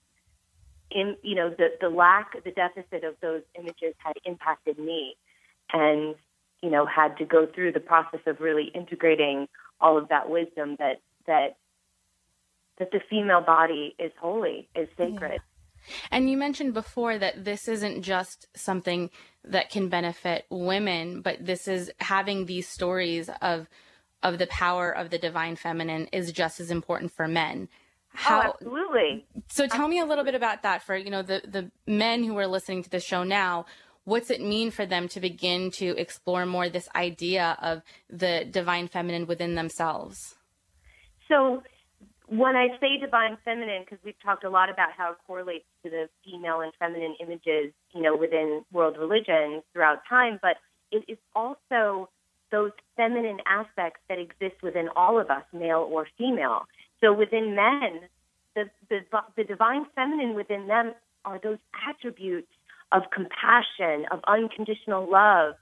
in 0.90 1.16
you 1.22 1.34
know 1.34 1.50
the 1.50 1.68
the 1.80 1.88
lack 1.88 2.32
the 2.44 2.50
deficit 2.50 3.04
of 3.04 3.14
those 3.20 3.42
images 3.58 3.94
had 3.98 4.14
impacted 4.24 4.78
me 4.78 5.16
and 5.72 6.14
you 6.62 6.70
know 6.70 6.86
had 6.86 7.16
to 7.16 7.24
go 7.24 7.46
through 7.46 7.72
the 7.72 7.80
process 7.80 8.20
of 8.26 8.40
really 8.40 8.70
integrating 8.74 9.48
all 9.80 9.98
of 9.98 10.08
that 10.08 10.28
wisdom 10.28 10.76
that 10.78 11.00
that 11.26 11.56
that 12.78 12.90
the 12.92 13.00
female 13.10 13.40
body 13.40 13.94
is 13.98 14.12
holy, 14.20 14.68
is 14.74 14.88
sacred. 14.96 15.32
Yeah. 15.32 15.57
And 16.10 16.30
you 16.30 16.36
mentioned 16.36 16.74
before 16.74 17.18
that 17.18 17.44
this 17.44 17.68
isn't 17.68 18.02
just 18.02 18.46
something 18.54 19.10
that 19.44 19.70
can 19.70 19.88
benefit 19.88 20.46
women, 20.50 21.20
but 21.22 21.44
this 21.44 21.68
is 21.68 21.90
having 22.00 22.46
these 22.46 22.68
stories 22.68 23.30
of 23.40 23.68
of 24.22 24.38
the 24.38 24.46
power 24.48 24.90
of 24.90 25.10
the 25.10 25.18
divine 25.18 25.56
feminine 25.56 26.08
is 26.12 26.32
just 26.32 26.58
as 26.58 26.70
important 26.70 27.12
for 27.12 27.28
men. 27.28 27.68
Oh, 27.70 28.18
How, 28.18 28.40
oh, 28.40 28.52
absolutely. 28.54 29.26
So 29.48 29.66
tell 29.68 29.86
me 29.86 30.00
a 30.00 30.04
little 30.04 30.24
bit 30.24 30.34
about 30.34 30.62
that 30.62 30.82
for, 30.82 30.96
you 30.96 31.10
know, 31.10 31.22
the, 31.22 31.42
the 31.46 31.70
men 31.86 32.24
who 32.24 32.36
are 32.36 32.48
listening 32.48 32.82
to 32.82 32.90
the 32.90 33.00
show 33.00 33.22
now. 33.22 33.66
What's 34.04 34.30
it 34.30 34.40
mean 34.40 34.70
for 34.70 34.86
them 34.86 35.06
to 35.08 35.20
begin 35.20 35.70
to 35.72 35.96
explore 35.96 36.46
more 36.46 36.68
this 36.68 36.88
idea 36.96 37.56
of 37.60 37.82
the 38.08 38.46
divine 38.50 38.88
feminine 38.88 39.26
within 39.26 39.54
themselves? 39.54 40.34
So 41.28 41.62
when 42.28 42.56
I 42.56 42.68
say 42.80 42.98
divine 43.00 43.38
feminine, 43.44 43.82
because 43.84 43.98
we've 44.04 44.20
talked 44.22 44.44
a 44.44 44.50
lot 44.50 44.70
about 44.70 44.90
how 44.96 45.12
it 45.12 45.18
correlates 45.26 45.64
to 45.82 45.90
the 45.90 46.08
female 46.24 46.60
and 46.60 46.72
feminine 46.78 47.16
images, 47.20 47.72
you 47.94 48.02
know, 48.02 48.16
within 48.16 48.64
world 48.72 48.96
religions 48.98 49.62
throughout 49.72 50.00
time, 50.08 50.38
but 50.42 50.56
it 50.92 51.04
is 51.08 51.18
also 51.34 52.08
those 52.50 52.72
feminine 52.96 53.38
aspects 53.46 54.00
that 54.08 54.18
exist 54.18 54.62
within 54.62 54.88
all 54.94 55.18
of 55.20 55.30
us, 55.30 55.42
male 55.52 55.88
or 55.90 56.06
female. 56.16 56.66
So 57.00 57.12
within 57.12 57.54
men, 57.54 58.00
the, 58.54 58.64
the, 58.90 59.00
the 59.36 59.44
divine 59.44 59.86
feminine 59.94 60.34
within 60.34 60.66
them 60.66 60.94
are 61.24 61.38
those 61.42 61.58
attributes 61.88 62.48
of 62.92 63.02
compassion, 63.12 64.06
of 64.10 64.20
unconditional 64.26 65.10
love, 65.10 65.54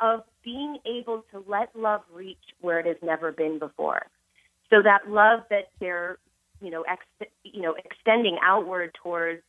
of 0.00 0.22
being 0.44 0.78
able 0.86 1.24
to 1.32 1.44
let 1.48 1.74
love 1.74 2.02
reach 2.12 2.38
where 2.60 2.78
it 2.78 2.86
has 2.86 2.96
never 3.02 3.32
been 3.32 3.58
before. 3.58 4.06
So 4.70 4.82
that 4.82 5.08
love 5.08 5.40
that 5.50 5.68
they're, 5.80 6.18
you 6.60 6.70
know, 6.70 6.82
ex, 6.82 7.04
you 7.42 7.62
know, 7.62 7.74
extending 7.84 8.38
outward 8.42 8.94
towards 9.02 9.42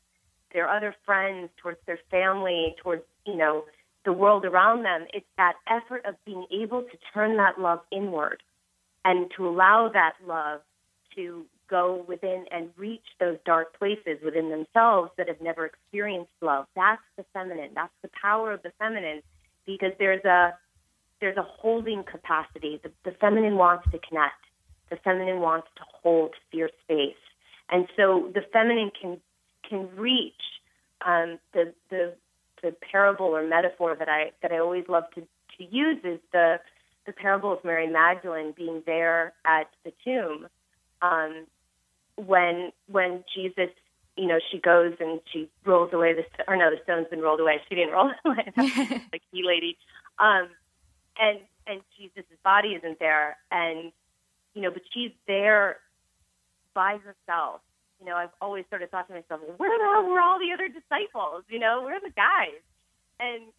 their 0.53 0.67
other 0.69 0.95
friends, 1.05 1.49
towards 1.61 1.79
their 1.85 1.99
family, 2.09 2.75
towards, 2.81 3.03
you 3.25 3.35
know, 3.35 3.63
the 4.03 4.13
world 4.13 4.45
around 4.45 4.83
them, 4.83 5.05
it's 5.13 5.25
that 5.37 5.53
effort 5.67 6.03
of 6.05 6.15
being 6.25 6.45
able 6.51 6.81
to 6.81 6.97
turn 7.13 7.37
that 7.37 7.59
love 7.59 7.81
inward 7.91 8.41
and 9.05 9.31
to 9.37 9.47
allow 9.47 9.89
that 9.93 10.13
love 10.25 10.61
to 11.15 11.45
go 11.69 12.03
within 12.07 12.45
and 12.51 12.69
reach 12.77 13.05
those 13.19 13.37
dark 13.45 13.77
places 13.77 14.17
within 14.23 14.49
themselves 14.49 15.11
that 15.17 15.27
have 15.27 15.39
never 15.41 15.65
experienced 15.65 16.31
love. 16.41 16.65
That's 16.75 17.01
the 17.17 17.25
feminine. 17.33 17.71
That's 17.73 17.93
the 18.01 18.09
power 18.21 18.51
of 18.51 18.61
the 18.63 18.71
feminine 18.79 19.21
because 19.65 19.91
there's 19.99 20.23
a 20.25 20.53
there's 21.21 21.37
a 21.37 21.43
holding 21.43 22.03
capacity. 22.03 22.81
The, 22.83 22.91
the 23.05 23.15
feminine 23.21 23.55
wants 23.55 23.85
to 23.91 23.99
connect. 23.99 24.41
The 24.91 24.97
feminine 24.97 25.39
wants 25.39 25.67
to 25.77 25.83
hold 26.03 26.35
fear 26.51 26.69
space. 26.83 27.15
And 27.71 27.87
so 27.97 28.29
the 28.33 28.41
feminine 28.53 28.91
can 28.99 29.19
can 29.67 29.89
reach 29.95 30.33
um, 31.05 31.39
the 31.53 31.73
the 31.89 32.13
the 32.61 32.75
parable 32.91 33.27
or 33.27 33.47
metaphor 33.47 33.95
that 33.97 34.09
I 34.09 34.31
that 34.41 34.51
I 34.51 34.59
always 34.59 34.85
love 34.87 35.05
to, 35.15 35.21
to 35.21 35.63
use 35.63 35.97
is 36.03 36.19
the 36.31 36.59
the 37.05 37.13
parable 37.13 37.51
of 37.51 37.63
Mary 37.63 37.87
Magdalene 37.87 38.53
being 38.55 38.83
there 38.85 39.33
at 39.45 39.67
the 39.83 39.91
tomb 40.03 40.47
um, 41.01 41.45
when 42.15 42.71
when 42.87 43.23
Jesus 43.33 43.69
you 44.17 44.27
know 44.27 44.39
she 44.51 44.59
goes 44.59 44.93
and 44.99 45.19
she 45.31 45.49
rolls 45.65 45.91
away 45.93 46.13
the 46.13 46.23
or 46.47 46.55
no 46.57 46.69
the 46.69 46.77
stone's 46.83 47.07
been 47.09 47.21
rolled 47.21 47.39
away. 47.39 47.61
She 47.69 47.75
didn't 47.75 47.93
roll 47.93 48.09
it 48.09 48.17
away. 48.25 49.01
The 49.11 49.19
key 49.31 49.43
lady. 49.45 49.77
Um, 50.19 50.49
and 51.19 51.39
and 51.67 51.81
Jesus' 51.97 52.25
body 52.43 52.69
isn't 52.69 52.99
there. 52.99 53.37
And 53.51 53.91
you 54.53 54.61
know 54.61 54.71
but 54.71 54.81
she's 54.93 55.11
there 55.27 55.77
by 56.73 56.97
herself 56.97 57.61
you 58.01 58.07
know, 58.07 58.15
I've 58.15 58.33
always 58.41 58.65
sort 58.69 58.81
of 58.81 58.89
thought 58.89 59.07
to 59.07 59.13
myself, 59.13 59.41
where 59.57 59.69
the 59.69 59.85
hell 59.85 60.09
were 60.09 60.19
all 60.19 60.39
the 60.39 60.51
other 60.51 60.67
disciples? 60.67 61.43
You 61.47 61.59
know, 61.59 61.83
where 61.83 61.95
are 61.95 62.01
the 62.01 62.09
guys? 62.09 62.59
And 63.19 63.53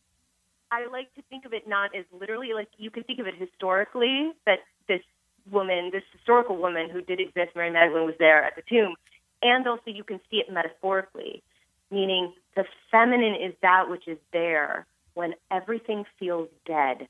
I 0.72 0.86
like 0.90 1.14
to 1.14 1.22
think 1.30 1.44
of 1.44 1.52
it 1.52 1.68
not 1.68 1.94
as 1.94 2.04
literally, 2.18 2.52
like 2.52 2.68
you 2.76 2.90
can 2.90 3.04
think 3.04 3.20
of 3.20 3.26
it 3.28 3.34
historically, 3.38 4.32
that 4.44 4.58
this 4.88 5.00
woman, 5.50 5.90
this 5.92 6.02
historical 6.12 6.56
woman 6.56 6.90
who 6.90 7.02
did 7.02 7.20
exist, 7.20 7.54
Mary 7.54 7.70
Magdalene, 7.70 8.04
was 8.04 8.16
there 8.18 8.42
at 8.42 8.56
the 8.56 8.62
tomb. 8.68 8.96
And 9.42 9.66
also 9.68 9.82
you 9.86 10.02
can 10.02 10.20
see 10.28 10.38
it 10.38 10.52
metaphorically, 10.52 11.42
meaning 11.92 12.32
the 12.56 12.64
feminine 12.90 13.34
is 13.34 13.54
that 13.62 13.88
which 13.88 14.08
is 14.08 14.18
there 14.32 14.86
when 15.14 15.34
everything 15.52 16.04
feels 16.18 16.48
dead, 16.66 17.06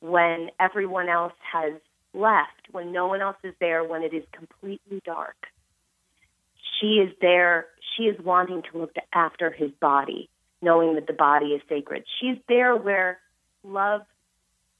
when 0.00 0.50
everyone 0.60 1.08
else 1.08 1.34
has 1.50 1.74
left, 2.14 2.68
when 2.72 2.92
no 2.92 3.06
one 3.06 3.20
else 3.20 3.36
is 3.44 3.54
there, 3.60 3.84
when 3.84 4.02
it 4.02 4.14
is 4.14 4.24
completely 4.32 5.00
dark 5.04 5.36
she 6.80 6.98
is 6.98 7.12
there. 7.20 7.66
She 7.96 8.04
is 8.04 8.16
wanting 8.24 8.62
to 8.70 8.78
look 8.78 8.94
after 9.12 9.50
his 9.50 9.70
body, 9.80 10.28
knowing 10.62 10.94
that 10.94 11.06
the 11.06 11.12
body 11.12 11.46
is 11.48 11.62
sacred. 11.68 12.04
She's 12.20 12.36
there 12.48 12.76
where 12.76 13.18
love 13.64 14.02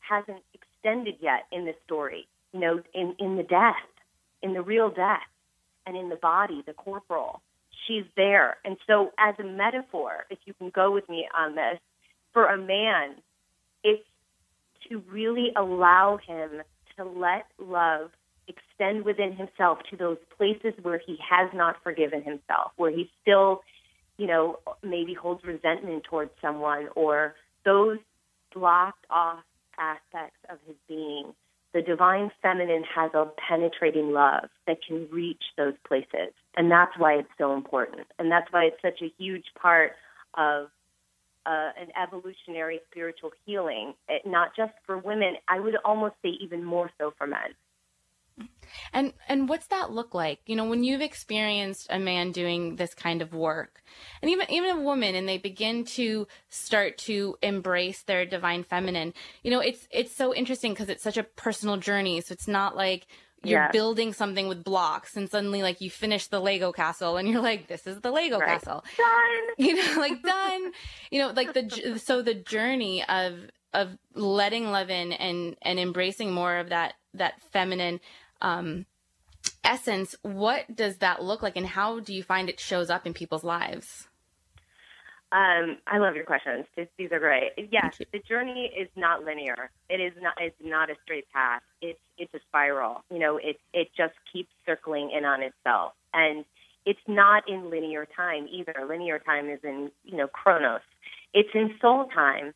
hasn't 0.01 0.43
extended 0.55 1.17
yet 1.21 1.47
in 1.51 1.65
this 1.65 1.77
story, 1.85 2.27
you 2.53 2.61
know, 2.61 2.81
in, 2.95 3.15
in 3.19 3.37
the 3.37 3.43
death, 3.43 3.75
in 4.43 4.55
the 4.55 4.63
real 4.63 4.91
death, 4.91 5.27
and 5.87 5.97
in 5.97 6.09
the 6.09 6.17
body, 6.17 6.63
the 6.67 6.73
corporal. 6.73 7.41
She's 7.87 8.05
there. 8.17 8.59
And 8.65 8.77
so, 8.87 9.13
as 9.19 9.35
a 9.39 9.45
metaphor, 9.45 10.27
if 10.31 10.39
you 10.45 10.55
can 10.55 10.71
go 10.71 10.93
with 10.93 11.09
me 11.09 11.27
on 11.37 11.55
this, 11.55 11.79
for 12.33 12.47
a 12.47 12.59
man, 12.59 13.17
it's 13.83 14.05
to 14.89 15.03
really 15.11 15.53
allow 15.57 16.19
him 16.19 16.63
to 16.99 17.05
let 17.05 17.47
love 17.59 18.11
extend 18.49 19.05
within 19.05 19.35
himself 19.35 19.79
to 19.91 19.97
those 19.97 20.19
places 20.37 20.73
where 20.83 21.01
he 21.05 21.19
has 21.29 21.51
not 21.55 21.77
forgiven 21.83 22.23
himself, 22.23 22.73
where 22.77 22.91
he 22.91 23.11
still, 23.23 23.63
you 24.17 24.27
know, 24.27 24.59
maybe 24.83 25.15
holds 25.15 25.45
resentment 25.45 26.05
towards 26.05 26.31
someone 26.41 26.89
or 26.97 27.35
those 27.65 27.99
blocked 28.55 29.05
off 29.11 29.45
aspects 29.79 30.39
of 30.51 30.59
his 30.67 30.77
being. 30.89 31.35
The 31.75 31.83
divine 31.83 32.31
feminine 32.41 32.85
has 32.95 33.13
a 33.13 33.27
penetrating 33.49 34.13
love 34.13 34.49
that 34.67 34.79
can 34.87 35.07
reach 35.13 35.43
those 35.57 35.75
places. 35.87 36.33
And 36.57 36.71
that's 36.71 36.93
why 36.97 37.15
it's 37.15 37.29
so 37.37 37.55
important. 37.55 38.07
And 38.19 38.33
that's 38.33 38.51
why 38.51 38.65
it's 38.65 38.83
such 38.83 39.03
a 39.03 39.13
huge 39.23 39.45
part 39.61 39.93
of 40.35 40.69
uh, 41.49 41.71
an 41.81 41.89
evolutionary 42.01 42.81
spiritual 42.91 43.31
healing, 43.47 43.95
it, 44.09 44.23
not 44.27 44.55
just 44.55 44.73
for 44.85 44.99
women, 44.99 45.35
I 45.49 45.59
would 45.61 45.77
almost 45.85 46.15
say 46.23 46.31
even 46.41 46.63
more 46.63 46.91
so 46.99 47.15
for 47.17 47.27
men. 47.27 47.55
And 48.93 49.15
and 49.29 49.49
what's 49.49 49.67
that 49.69 49.91
look 49.91 50.15
like? 50.15 50.41
You 50.47 50.55
know, 50.55 50.67
when 50.67 50.85
you've 50.85 51.01
experienced 51.01 51.87
a 51.91 51.99
man 51.99 52.33
doing 52.33 52.77
this 52.77 52.95
kind 52.95 53.23
of 53.23 53.33
work, 53.33 53.83
and 54.23 54.31
even 54.31 54.49
even 54.51 54.71
a 54.71 54.81
woman, 54.81 55.15
and 55.15 55.29
they 55.29 55.39
begin 55.39 55.85
to 55.87 56.29
start 56.51 56.99
to 56.99 57.37
embrace 57.43 58.03
their 58.03 58.27
divine 58.27 58.63
feminine. 58.63 59.15
You 59.43 59.51
know, 59.51 59.61
it's 59.61 59.89
it's 59.91 60.15
so 60.15 60.35
interesting 60.35 60.73
because 60.73 60.91
it's 60.91 61.03
such 61.03 61.17
a 61.17 61.25
personal 61.25 61.79
journey. 61.79 62.21
So 62.21 62.33
it's 62.33 62.47
not 62.47 62.77
like 62.77 63.07
you're 63.45 63.61
yeah. 63.61 63.71
building 63.71 64.13
something 64.13 64.49
with 64.49 64.65
blocks 64.65 65.17
and 65.17 65.31
suddenly 65.31 65.63
like 65.63 65.81
you 65.81 65.89
finish 65.89 66.27
the 66.27 66.41
lego 66.41 66.73
castle 66.73 67.17
and 67.17 67.29
you're 67.29 67.41
like 67.41 67.69
this 67.69 67.87
is 67.87 68.01
the 68.01 68.11
lego 68.11 68.39
right. 68.39 68.49
castle 68.49 68.85
done 68.97 69.55
you 69.59 69.75
know 69.75 70.01
like 70.01 70.23
done 70.23 70.73
you 71.11 71.21
know 71.21 71.33
like 71.35 71.53
the 71.53 72.01
so 72.03 72.21
the 72.21 72.35
journey 72.35 73.05
of 73.09 73.35
of 73.75 73.97
letting 74.15 74.71
love 74.71 74.91
in 74.91 75.13
and 75.13 75.57
and 75.63 75.79
embracing 75.79 76.33
more 76.33 76.57
of 76.57 76.71
that 76.71 76.95
that 77.15 77.41
feminine 77.53 78.01
um, 78.41 78.87
essence, 79.65 80.15
what 80.23 80.75
does 80.75 80.99
that 80.99 81.23
look 81.23 81.43
like, 81.43 81.57
and 81.57 81.67
how 81.67 82.01
do 82.01 82.15
you 82.15 82.23
find 82.23 82.49
it 82.49 82.61
shows 82.61 82.91
up 82.91 83.07
in 83.07 83.15
people's 83.15 83.45
lives? 83.45 84.08
Um, 85.31 85.77
I 85.87 85.99
love 85.99 86.15
your 86.17 86.25
questions. 86.25 86.65
These 86.97 87.13
are 87.13 87.19
great. 87.19 87.53
Yes, 87.71 88.01
the 88.13 88.19
journey 88.21 88.73
is 88.77 88.89
not 88.97 89.25
linear. 89.25 89.71
It 89.91 90.01
is 90.01 90.13
not. 90.21 90.35
It's 90.41 90.57
not 90.63 90.91
a 90.91 90.95
straight 91.05 91.31
path. 91.33 91.63
It's 91.83 91.99
it's 92.17 92.33
a 92.33 92.41
spiral. 92.49 93.05
You 93.11 93.19
know, 93.19 93.37
it 93.37 93.61
it 93.75 93.89
just 93.97 94.15
keeps 94.33 94.51
circling 94.65 95.11
in 95.11 95.27
on 95.27 95.43
itself, 95.43 95.93
and 96.15 96.45
it's 96.87 97.01
not 97.07 97.47
in 97.49 97.69
linear 97.69 98.07
time 98.17 98.49
either. 98.51 98.87
Linear 98.89 99.19
time 99.19 99.51
is 99.51 99.61
in 99.63 99.91
you 100.05 100.17
know 100.17 100.29
chronos. 100.29 100.81
It's 101.35 101.51
in 101.55 101.75
soul 101.81 102.07
time. 102.07 102.55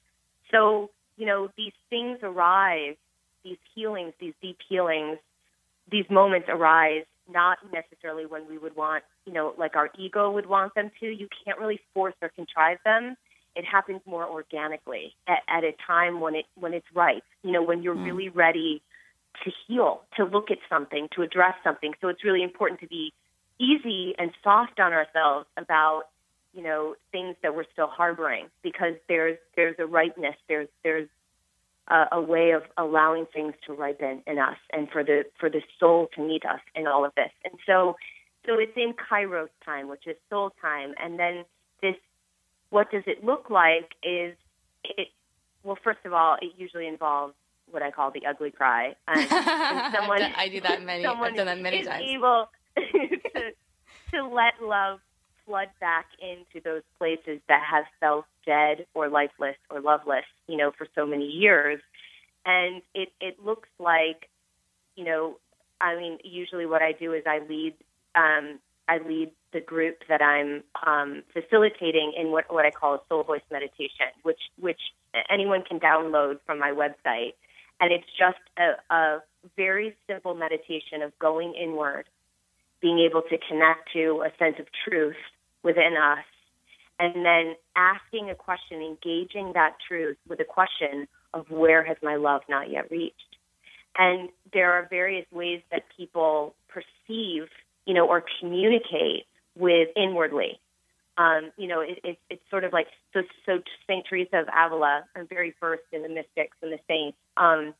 So 0.51 0.89
you 1.19 1.27
know 1.27 1.51
these 1.59 1.75
things 1.91 2.21
arise, 2.23 2.97
these 3.45 3.59
healings, 3.75 4.15
these 4.19 4.35
deep 4.41 4.59
healings 4.67 5.19
these 5.91 6.09
moments 6.11 6.49
arise 6.49 7.05
not 7.31 7.59
necessarily 7.73 8.27
when 8.27 8.49
we 8.49 8.59
would 8.59 8.77
want, 8.77 9.05
you 9.27 9.33
know, 9.33 9.55
like 9.57 9.77
our 9.77 9.91
ego 9.99 10.31
would 10.31 10.47
want 10.47 10.75
them 10.75 10.91
to. 11.01 11.07
You 11.07 11.29
can't 11.45 11.59
really 11.59 11.81
force 11.95 12.15
or 12.23 12.29
contrive 12.29 12.79
them. 12.85 13.17
It 13.55 13.65
happens 13.65 14.01
more 14.07 14.27
organically 14.27 15.15
at, 15.29 15.41
at 15.49 15.65
a 15.65 15.73
time 15.87 16.21
when 16.21 16.35
it 16.35 16.47
when 16.55 16.73
it's 16.73 16.87
right. 16.95 17.23
You 17.43 17.53
know, 17.53 17.63
when 17.63 17.83
you're 17.83 17.95
mm. 17.95 18.05
really 18.05 18.29
ready 18.29 18.83
to 19.45 19.51
heal, 19.67 20.03
to 20.17 20.25
look 20.25 20.51
at 20.51 20.59
something, 20.69 21.09
to 21.17 21.23
address 21.23 21.55
something. 21.65 21.93
So 22.01 22.09
it's 22.09 22.25
really 22.25 22.43
important 22.43 22.81
to 22.81 22.87
be 22.87 23.13
easy 23.59 24.15
and 24.19 24.31
soft 24.43 24.81
on 24.81 24.93
ourselves 24.93 25.47
about 25.57 26.05
you 26.53 26.63
know 26.63 26.95
things 27.13 27.37
that 27.43 27.55
we're 27.55 27.71
still 27.73 27.87
harboring 27.87 28.47
because 28.63 28.95
there's 29.09 29.39
there's 29.57 29.77
a 29.79 29.87
rightness 29.87 30.35
there's 30.49 30.69
there's 30.83 31.09
uh, 31.89 32.07
a 32.13 32.21
way 32.21 32.53
of 32.53 32.63
allowing 32.79 33.27
things 33.33 33.55
to 33.67 33.73
ripen 33.73 34.23
in 34.27 34.39
us 34.39 34.57
and 34.73 34.89
for 34.91 35.03
the 35.03 35.25
for 35.39 35.51
the 35.51 35.61
soul 35.79 36.09
to 36.15 36.23
meet 36.23 36.45
us 36.45 36.61
in 36.75 36.87
all 36.87 37.05
of 37.05 37.13
this. 37.17 37.31
And 37.45 37.55
so 37.67 37.97
So 38.47 38.59
it's 38.59 38.73
in 38.77 38.95
Kairos 38.95 39.49
time, 39.65 39.89
which 39.89 40.07
is 40.07 40.17
soul 40.31 40.53
time, 40.61 40.95
and 41.03 41.19
then 41.19 41.45
this. 41.81 41.95
What 42.71 42.91
does 42.91 43.03
it 43.07 43.23
look 43.23 43.51
like? 43.51 43.93
Is 44.03 44.35
it 44.85 45.09
well? 45.63 45.79
First 45.83 46.01
of 46.05 46.13
all, 46.13 46.37
it 46.41 46.53
usually 46.57 46.87
involves 46.87 47.35
what 47.71 47.83
I 47.83 47.91
call 47.91 48.11
the 48.11 48.27
ugly 48.27 48.51
cry. 48.51 48.95
And, 49.09 49.95
someone, 49.95 50.23
I 50.23 50.49
do 50.49 50.61
that 50.61 50.83
many. 50.83 51.05
I've 51.05 51.35
done 51.35 51.47
that 51.47 51.61
many 51.61 51.79
is 51.79 51.87
times. 51.87 52.05
Able 52.07 52.49
to, 52.77 53.51
to 54.13 54.29
let 54.29 54.55
love 54.63 55.01
flood 55.47 55.69
back 55.81 56.07
into 56.21 56.63
those 56.65 56.83
places 56.99 57.41
that 57.49 57.63
have 57.69 57.85
felt 58.01 58.25
dead 58.47 58.87
or 58.95 59.09
lifeless 59.09 59.57
or 59.71 59.81
loveless, 59.81 60.25
you 60.47 60.57
know, 60.57 60.73
for 60.77 60.87
so 60.95 61.07
many 61.07 61.27
years. 61.27 61.81
And 62.45 62.83
it, 62.95 63.11
it 63.21 63.45
looks 63.45 63.69
like, 63.79 64.29
you 64.97 65.05
know, 65.05 65.39
I 65.81 65.97
mean, 65.97 66.19
usually 66.25 66.67
what 66.67 66.83
I 66.83 66.93
do 66.93 67.13
is 67.13 67.23
I 67.27 67.41
lead, 67.49 67.75
um, 68.15 68.59
I 68.89 68.99
lead 68.99 69.31
the 69.53 69.61
group 69.61 69.99
that 70.09 70.23
I'm 70.23 70.63
um, 70.87 71.23
facilitating 71.33 72.15
in 72.17 72.31
what, 72.33 72.53
what 72.53 72.65
I 72.65 72.71
call 72.71 72.95
a 72.95 73.01
soul 73.09 73.23
voice 73.23 73.43
meditation, 73.51 74.07
which, 74.23 74.41
which 74.59 74.81
anyone 75.31 75.63
can 75.63 75.79
download 75.79 76.39
from 76.47 76.59
my 76.59 76.71
website. 76.71 77.35
And 77.81 77.93
it's 77.93 78.07
just 78.19 78.39
a, 78.59 78.95
a 78.95 79.23
very 79.57 79.97
simple 80.07 80.35
meditation 80.35 81.03
of 81.03 81.19
going 81.19 81.55
inward, 81.55 82.05
being 82.81 82.99
able 82.99 83.23
to 83.23 83.39
connect 83.49 83.93
to 83.93 84.25
a 84.27 84.31
sense 84.39 84.57
of 84.59 84.67
truth 84.87 85.17
within 85.63 85.97
us, 85.97 86.25
and 86.99 87.25
then 87.25 87.55
asking 87.75 88.31
a 88.31 88.35
question, 88.35 88.81
engaging 88.81 89.53
that 89.55 89.77
truth 89.87 90.17
with 90.29 90.41
a 90.41 90.45
question 90.45 91.09
of 91.35 91.51
where 91.51 91.83
has 91.85 91.97
my 92.03 92.17
love 92.17 92.43
not 92.49 92.71
yet 92.71 92.91
reached? 92.91 93.37
And 93.99 94.29
there 94.53 94.73
are 94.73 94.87
various 94.89 95.27
ways 95.33 95.63
that 95.71 95.83
people 95.97 96.55
perceive, 96.69 97.49
you 97.87 97.95
know, 97.95 98.07
or 98.07 98.25
communicate 98.41 99.27
with 99.57 99.89
inwardly. 99.97 100.59
Um, 101.19 101.51
you 101.57 101.69
know, 101.69 101.81
it, 101.81 101.99
it, 102.05 102.19
it's 102.31 102.43
sort 102.51 102.65
of 102.65 102.73
like 102.73 102.87
so. 103.13 103.23
So 103.45 103.59
Saint 103.87 104.07
Teresa 104.09 104.39
of 104.41 104.49
Avila, 104.49 105.05
I'm 105.15 105.27
very 105.27 105.55
versed 105.61 105.83
in 105.93 106.03
the 106.03 106.09
mystics 106.09 106.57
and 106.63 106.73
the 106.73 106.79
saints. 106.89 107.19
Um, 107.37 107.75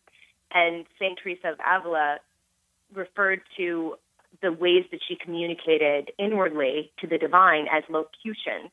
and 0.55 0.85
Saint 0.99 1.19
Teresa 1.23 1.53
of 1.53 1.59
Avila 1.67 2.19
referred 2.95 3.41
to 3.57 3.97
the 4.43 4.53
ways 4.53 4.85
that 4.91 5.01
she 5.07 5.17
communicated 5.17 6.11
inwardly 6.19 6.91
to 7.01 7.07
the 7.07 7.19
divine 7.19 7.67
as 7.73 7.85
locutions. 7.89 8.71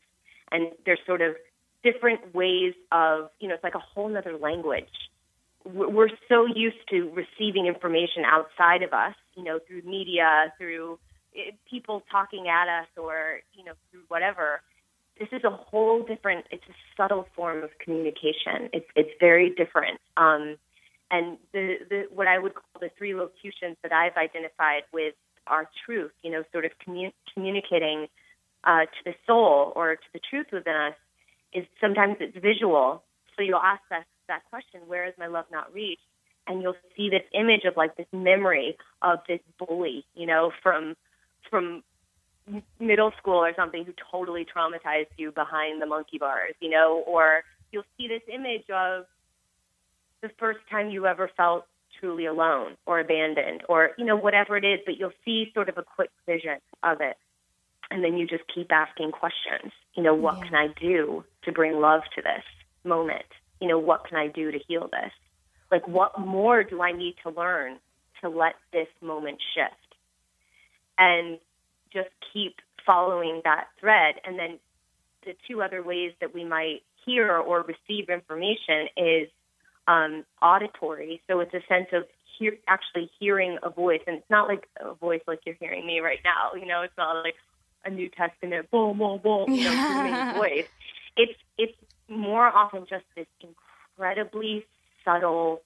And 0.52 0.72
there's 0.86 1.00
sort 1.06 1.22
of 1.22 1.36
different 1.84 2.34
ways 2.34 2.74
of, 2.92 3.30
you 3.40 3.48
know, 3.48 3.56
it's 3.56 3.64
like 3.64 3.76
a 3.76 3.80
whole 3.80 4.16
other 4.16 4.38
language. 4.38 4.90
We're 5.66 6.10
so 6.28 6.46
used 6.46 6.78
to 6.90 7.12
receiving 7.12 7.68
information 7.68 8.24
outside 8.26 8.82
of 8.82 8.94
us, 8.94 9.16
you 9.36 9.44
know, 9.44 9.60
through 9.68 9.84
media, 9.84 10.54
through 10.58 10.98
eh, 11.36 11.52
people 11.70 12.04
talking 12.12 12.48
at 12.48 12.68
us, 12.68 12.88
or, 12.98 13.42
you 13.54 13.64
know, 13.64 13.74
through 13.92 14.02
whatever. 14.08 14.62
This 15.20 15.30
is 15.32 15.44
a 15.44 15.50
whole 15.50 16.02
different, 16.04 16.46
it's 16.50 16.64
a 16.70 16.74
subtle 16.96 17.28
form 17.36 17.64
of 17.64 17.72
communication. 17.80 18.70
It's, 18.72 18.88
it's 18.96 19.12
very 19.20 19.50
different. 19.50 20.00
Um, 20.16 20.58
and 21.12 21.38
the, 21.54 21.78
the, 21.90 22.04
what 22.14 22.28
I 22.28 22.40
would 22.40 22.54
call 22.54 22.80
the 22.80 22.90
three 22.98 23.16
locutions 23.16 23.76
that 23.84 23.92
I've 23.92 24.16
identified 24.16 24.84
with 24.94 25.16
our 25.48 25.70
truth, 25.86 26.12
you 26.24 26.32
know, 26.32 26.44
sort 26.52 26.66
of 26.66 26.72
commun- 26.84 27.12
communicating 27.34 28.08
uh, 28.64 28.82
to 28.86 29.04
the 29.06 29.14
soul 29.26 29.74
or 29.76 29.96
to 29.96 30.08
the 30.14 30.20
truth 30.30 30.48
within 30.52 30.76
us 30.76 30.94
is 31.54 31.66
sometimes 31.82 32.18
it's 32.20 32.38
visual. 32.38 33.04
So 33.36 33.42
you'll 33.42 33.58
ask 33.58 33.82
that, 33.90 34.06
that 34.28 34.44
question, 34.50 34.82
where 34.88 35.06
is 35.06 35.14
my 35.18 35.28
love 35.28 35.46
not 35.52 35.74
reached? 35.74 36.02
And 36.48 36.62
you'll 36.62 36.76
see 36.96 37.10
this 37.10 37.24
image 37.34 37.64
of 37.66 37.78
like 37.78 37.96
this 37.98 38.08
memory 38.12 38.78
of 39.02 39.20
this 39.28 39.40
bully, 39.58 40.06
you 40.16 40.28
know, 40.28 40.52
from 40.64 40.96
from 41.50 41.84
middle 42.80 43.12
school 43.18 43.38
or 43.44 43.54
something 43.56 43.86
who 43.86 43.94
totally 44.12 44.46
traumatized 44.46 45.08
you 45.18 45.32
behind 45.32 45.82
the 45.82 45.86
monkey 45.86 46.18
bars, 46.18 46.54
you 46.60 46.70
know, 46.70 47.04
or 47.06 47.44
you'll 47.72 47.84
see 47.98 48.08
this 48.08 48.22
image 48.34 48.70
of 48.70 49.06
the 50.22 50.30
first 50.40 50.60
time 50.70 50.90
you 50.90 51.06
ever 51.06 51.30
felt 51.38 51.66
truly 52.00 52.26
alone 52.26 52.76
or 52.86 53.00
abandoned 53.00 53.62
or 53.68 53.92
you 53.98 54.06
know 54.06 54.16
whatever 54.16 54.56
it 54.56 54.64
is 54.64 54.80
but 54.86 54.98
you'll 54.98 55.12
see 55.26 55.52
sort 55.54 55.70
of 55.70 55.78
a 55.78 55.84
quick 55.84 56.10
vision 56.26 56.58
of 56.84 57.02
it. 57.02 57.18
And 57.92 58.04
then 58.04 58.18
you 58.18 58.28
just 58.28 58.44
keep 58.54 58.72
asking 58.72 59.12
questions. 59.12 59.72
You 59.96 60.04
know 60.04 60.14
what 60.14 60.38
yeah. 60.38 60.44
can 60.46 60.56
i 60.56 60.68
do 60.80 61.24
to 61.44 61.52
bring 61.52 61.80
love 61.80 62.02
to 62.16 62.22
this 62.22 62.44
moment? 62.84 63.26
You 63.60 63.68
know 63.68 63.80
what 63.80 64.08
can 64.08 64.18
i 64.18 64.28
do 64.28 64.52
to 64.52 64.60
heal 64.68 64.90
this? 64.92 65.12
Like 65.72 65.88
what 65.88 66.20
more 66.20 66.64
do 66.64 66.82
i 66.82 66.92
need 66.92 67.16
to 67.24 67.32
learn 67.32 67.80
to 68.22 68.30
let 68.30 68.56
this 68.72 68.88
moment 69.02 69.40
shift 69.56 69.79
and 71.00 71.40
just 71.92 72.10
keep 72.32 72.58
following 72.86 73.42
that 73.44 73.68
thread 73.80 74.16
and 74.26 74.38
then 74.38 74.60
the 75.26 75.36
two 75.48 75.62
other 75.62 75.84
ways 75.84 76.12
that 76.22 76.34
we 76.34 76.44
might 76.44 76.82
hear 77.06 77.38
or 77.38 77.62
receive 77.62 78.10
information 78.10 78.88
is 78.98 79.28
um, 79.88 80.24
auditory. 80.42 81.22
So 81.28 81.40
it's 81.40 81.54
a 81.54 81.62
sense 81.68 81.88
of 81.94 82.04
hear, 82.38 82.54
actually 82.68 83.10
hearing 83.20 83.58
a 83.64 83.70
voice, 83.70 84.02
and 84.08 84.18
it's 84.18 84.30
not 84.30 84.48
like 84.48 84.68
a 84.80 84.94
voice 84.94 85.22
like 85.28 85.40
you're 85.46 85.56
hearing 85.60 85.86
me 85.86 86.00
right 86.00 86.20
now. 86.24 86.60
You 86.60 86.66
know, 86.66 86.82
it's 86.82 86.98
not 86.98 87.24
like 87.24 87.36
a 87.86 87.90
New 87.90 88.10
Testament 88.10 88.70
boom, 88.72 88.98
boom, 88.98 89.20
boom, 89.24 89.46
you 89.54 89.64
know, 89.64 89.72
yeah. 89.72 90.34
voice. 90.38 90.68
It's 91.18 91.38
it's 91.58 91.76
more 92.08 92.48
often 92.48 92.86
just 92.90 93.06
this 93.16 93.28
incredibly 93.42 94.66
subtle 95.04 95.62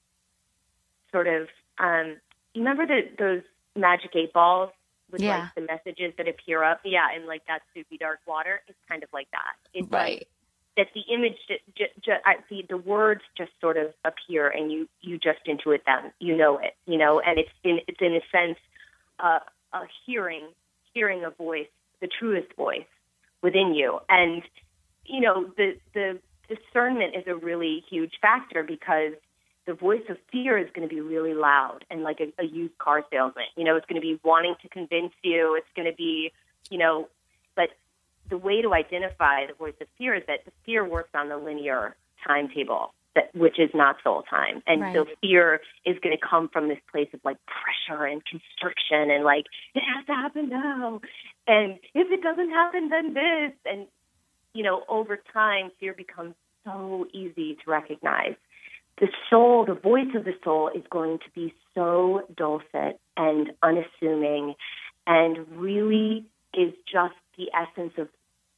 sort 1.11 1.27
of. 1.27 1.47
Um, 1.79 2.17
remember 2.55 2.85
the, 2.85 3.01
those 3.17 3.41
magic 3.75 4.11
eight 4.15 4.31
balls 4.31 4.69
with 5.13 5.21
yeah. 5.21 5.49
like 5.55 5.55
the 5.55 5.61
messages 5.61 6.13
that 6.17 6.27
appear 6.27 6.63
up? 6.63 6.81
Yeah, 6.83 7.07
in 7.15 7.25
like 7.25 7.43
that 7.47 7.61
soupy 7.73 7.97
dark 7.97 8.19
water. 8.27 8.61
It's 8.67 8.77
kind 8.89 9.03
of 9.03 9.09
like 9.13 9.29
that. 9.31 9.55
It's 9.73 9.89
right. 9.89 10.17
like 10.19 10.27
that 10.75 10.87
the 10.93 11.13
image, 11.13 11.37
the 11.47 12.63
the 12.67 12.77
words 12.77 13.21
just 13.37 13.51
sort 13.61 13.77
of 13.77 13.93
appear, 14.03 14.49
and 14.49 14.71
you 14.71 14.89
you 15.01 15.17
just 15.17 15.39
intuit 15.47 15.85
them. 15.85 16.11
You 16.19 16.35
know 16.35 16.57
it, 16.57 16.75
you 16.85 16.97
know, 16.97 17.21
and 17.21 17.39
it's 17.39 17.51
in 17.63 17.79
it's 17.87 18.01
in 18.01 18.13
a 18.15 18.21
sense 18.31 18.57
uh, 19.19 19.39
a 19.71 19.81
hearing 20.05 20.49
hearing 20.93 21.23
a 21.23 21.29
voice, 21.29 21.67
the 22.01 22.09
truest 22.19 22.53
voice 22.57 22.81
within 23.41 23.73
you, 23.73 23.99
and 24.09 24.41
you 25.05 25.21
know 25.21 25.45
the 25.55 25.77
the 25.93 26.19
discernment 26.49 27.15
is 27.15 27.23
a 27.27 27.35
really 27.35 27.83
huge 27.89 28.13
factor 28.21 28.63
because 28.63 29.13
the 29.65 29.73
voice 29.73 30.03
of 30.09 30.17
fear 30.31 30.57
is 30.57 30.67
going 30.75 30.87
to 30.87 30.93
be 30.93 31.01
really 31.01 31.33
loud 31.33 31.85
and 31.89 32.03
like 32.03 32.19
a, 32.19 32.41
a 32.41 32.45
used 32.45 32.77
car 32.77 33.03
salesman. 33.11 33.45
You 33.55 33.63
know, 33.63 33.75
it's 33.75 33.85
going 33.85 34.01
to 34.01 34.05
be 34.05 34.19
wanting 34.23 34.55
to 34.61 34.69
convince 34.69 35.13
you. 35.21 35.55
It's 35.57 35.67
going 35.75 35.89
to 35.89 35.95
be, 35.95 36.31
you 36.69 36.77
know, 36.77 37.07
but 37.55 37.69
the 38.29 38.37
way 38.37 38.61
to 38.61 38.73
identify 38.73 39.45
the 39.47 39.53
voice 39.53 39.75
of 39.81 39.87
fear 39.97 40.15
is 40.15 40.23
that 40.27 40.45
the 40.45 40.51
fear 40.65 40.87
works 40.87 41.11
on 41.13 41.29
the 41.29 41.37
linear 41.37 41.95
timetable 42.27 42.93
that 43.15 43.29
which 43.35 43.59
is 43.59 43.69
not 43.73 43.97
soul 44.03 44.23
time. 44.27 44.63
And 44.65 44.81
right. 44.81 44.95
so 44.95 45.05
fear 45.21 45.61
is 45.85 45.97
going 46.01 46.17
to 46.17 46.27
come 46.27 46.49
from 46.49 46.67
this 46.67 46.79
place 46.91 47.09
of 47.13 47.19
like 47.23 47.37
pressure 47.45 48.05
and 48.05 48.23
constriction 48.25 49.11
and 49.11 49.23
like 49.23 49.45
it 49.75 49.83
has 49.95 50.05
to 50.07 50.13
happen 50.13 50.49
now. 50.49 51.01
And 51.47 51.79
if 51.93 52.11
it 52.11 52.21
doesn't 52.21 52.49
happen 52.49 52.89
then 52.89 53.13
this 53.13 53.53
and 53.65 53.87
you 54.53 54.63
know, 54.63 54.83
over 54.87 55.19
time 55.31 55.71
fear 55.79 55.93
becomes 55.93 56.35
so 56.63 57.07
easy 57.13 57.55
to 57.63 57.71
recognize. 57.71 58.35
The 58.99 59.07
soul, 59.29 59.65
the 59.65 59.73
voice 59.73 60.13
of 60.15 60.23
the 60.23 60.33
soul 60.43 60.69
is 60.73 60.83
going 60.89 61.19
to 61.19 61.29
be 61.33 61.53
so 61.73 62.21
dulcet 62.37 62.99
and 63.17 63.51
unassuming 63.63 64.55
and 65.07 65.37
really 65.55 66.25
is 66.53 66.73
just 66.91 67.15
the 67.37 67.49
essence 67.53 67.93
of 67.97 68.07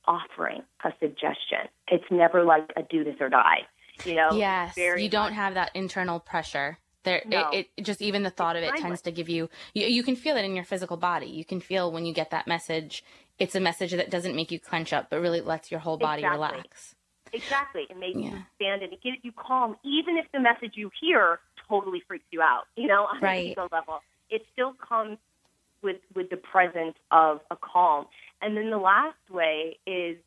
offering 0.07 0.61
a 0.83 0.91
suggestion. 0.99 1.69
It's 1.87 2.05
never 2.11 2.43
like 2.43 2.71
a 2.75 2.83
do 2.83 3.03
this 3.03 3.15
or 3.19 3.29
die. 3.29 3.65
You 4.03 4.15
know, 4.15 4.31
yes, 4.33 4.75
you 4.75 5.09
don't 5.09 5.27
much. 5.27 5.33
have 5.33 5.53
that 5.53 5.71
internal 5.73 6.19
pressure. 6.19 6.79
There, 7.03 7.21
no. 7.25 7.49
it, 7.51 7.69
it, 7.77 7.83
just 7.83 8.01
even 8.01 8.23
the 8.23 8.29
thought 8.29 8.55
it's 8.55 8.67
of 8.67 8.75
it 8.75 8.81
tends 8.81 9.01
to 9.03 9.11
give 9.11 9.29
you, 9.29 9.47
you. 9.73 9.85
You 9.85 10.03
can 10.03 10.15
feel 10.15 10.35
it 10.37 10.43
in 10.43 10.55
your 10.55 10.65
physical 10.65 10.97
body. 10.97 11.27
You 11.27 11.45
can 11.45 11.61
feel 11.61 11.91
when 11.91 12.05
you 12.05 12.13
get 12.13 12.31
that 12.31 12.47
message. 12.47 13.03
It's 13.37 13.55
a 13.55 13.59
message 13.59 13.91
that 13.91 14.09
doesn't 14.09 14.35
make 14.35 14.51
you 14.51 14.59
clench 14.59 14.91
up, 14.91 15.09
but 15.09 15.21
really 15.21 15.39
lets 15.39 15.71
your 15.71 15.79
whole 15.79 15.97
body 15.97 16.23
exactly. 16.23 16.47
relax. 16.47 16.94
Exactly, 17.35 17.83
it 17.89 17.97
makes 17.97 18.17
yeah. 18.17 18.31
you 18.31 18.37
stand 18.55 18.81
and 18.81 18.93
it 18.93 19.01
gives 19.01 19.17
you 19.23 19.31
calm, 19.31 19.75
even 19.83 20.17
if 20.17 20.25
the 20.31 20.39
message 20.39 20.73
you 20.75 20.89
hear 20.99 21.39
totally 21.67 22.01
freaks 22.07 22.25
you 22.31 22.41
out. 22.41 22.63
You 22.75 22.87
know, 22.87 23.07
on 23.13 23.21
right. 23.21 23.47
a 23.47 23.51
ego 23.51 23.67
level, 23.71 24.01
it 24.29 24.45
still 24.53 24.73
comes 24.73 25.17
with 25.83 25.97
with 26.15 26.29
the 26.29 26.37
presence 26.37 26.95
of 27.11 27.41
a 27.51 27.55
calm. 27.55 28.05
And 28.41 28.57
then 28.57 28.69
the 28.69 28.77
last 28.77 29.17
way 29.29 29.77
is, 29.85 30.17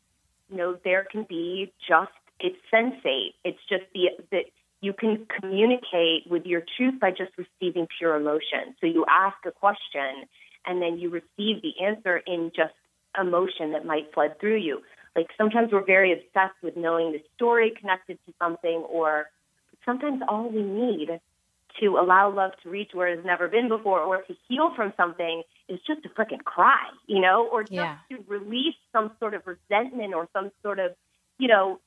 you 0.49 0.57
know, 0.57 0.77
there 0.83 1.05
can 1.11 1.25
be 1.27 1.71
just 1.87 2.11
it's 2.39 2.57
sensate. 2.73 3.33
It's 3.43 3.59
just 3.69 3.83
the 3.93 4.09
that 4.31 4.45
you 4.81 4.93
can 4.93 5.27
communicate 5.39 6.29
with 6.29 6.45
your 6.45 6.63
truth 6.77 6.99
by 6.99 7.11
just 7.11 7.31
receiving 7.37 7.87
pure 7.97 8.15
emotion. 8.15 8.75
So 8.79 8.87
you 8.87 9.05
ask 9.09 9.37
a 9.45 9.51
question 9.51 10.25
and 10.65 10.81
then 10.81 10.97
you 10.97 11.09
receive 11.09 11.61
the 11.61 11.73
answer 11.83 12.17
in 12.17 12.51
just 12.55 12.73
emotion 13.19 13.71
that 13.73 13.85
might 13.85 14.13
flood 14.13 14.35
through 14.39 14.57
you. 14.57 14.81
Like 15.19 15.31
sometimes 15.37 15.73
we're 15.73 15.83
very 15.83 16.13
obsessed 16.13 16.55
with 16.63 16.77
knowing 16.77 17.11
the 17.11 17.21
story 17.35 17.73
connected 17.77 18.17
to 18.25 18.33
something 18.39 18.85
or 18.89 19.29
sometimes 19.85 20.21
all 20.29 20.49
we 20.49 20.63
need 20.63 21.19
to 21.81 21.97
allow 21.97 22.33
love 22.33 22.51
to 22.63 22.69
reach 22.69 22.91
where 22.93 23.09
it's 23.09 23.25
never 23.25 23.49
been 23.49 23.67
before 23.67 23.99
or 23.99 24.21
to 24.21 24.33
heal 24.47 24.71
from 24.77 24.93
something 24.95 25.43
is 25.67 25.77
just 25.85 26.03
to 26.03 26.09
freaking 26.09 26.41
cry, 26.45 26.87
you 27.05 27.19
know, 27.19 27.49
or 27.51 27.63
just 27.63 27.73
yeah. 27.73 27.97
to 28.09 28.23
release 28.29 28.75
some 28.93 29.11
sort 29.19 29.33
of 29.33 29.41
resentment 29.45 30.13
or 30.13 30.29
some 30.31 30.51
sort 30.63 30.79
of, 30.79 30.91
you 31.37 31.49
know, 31.49 31.81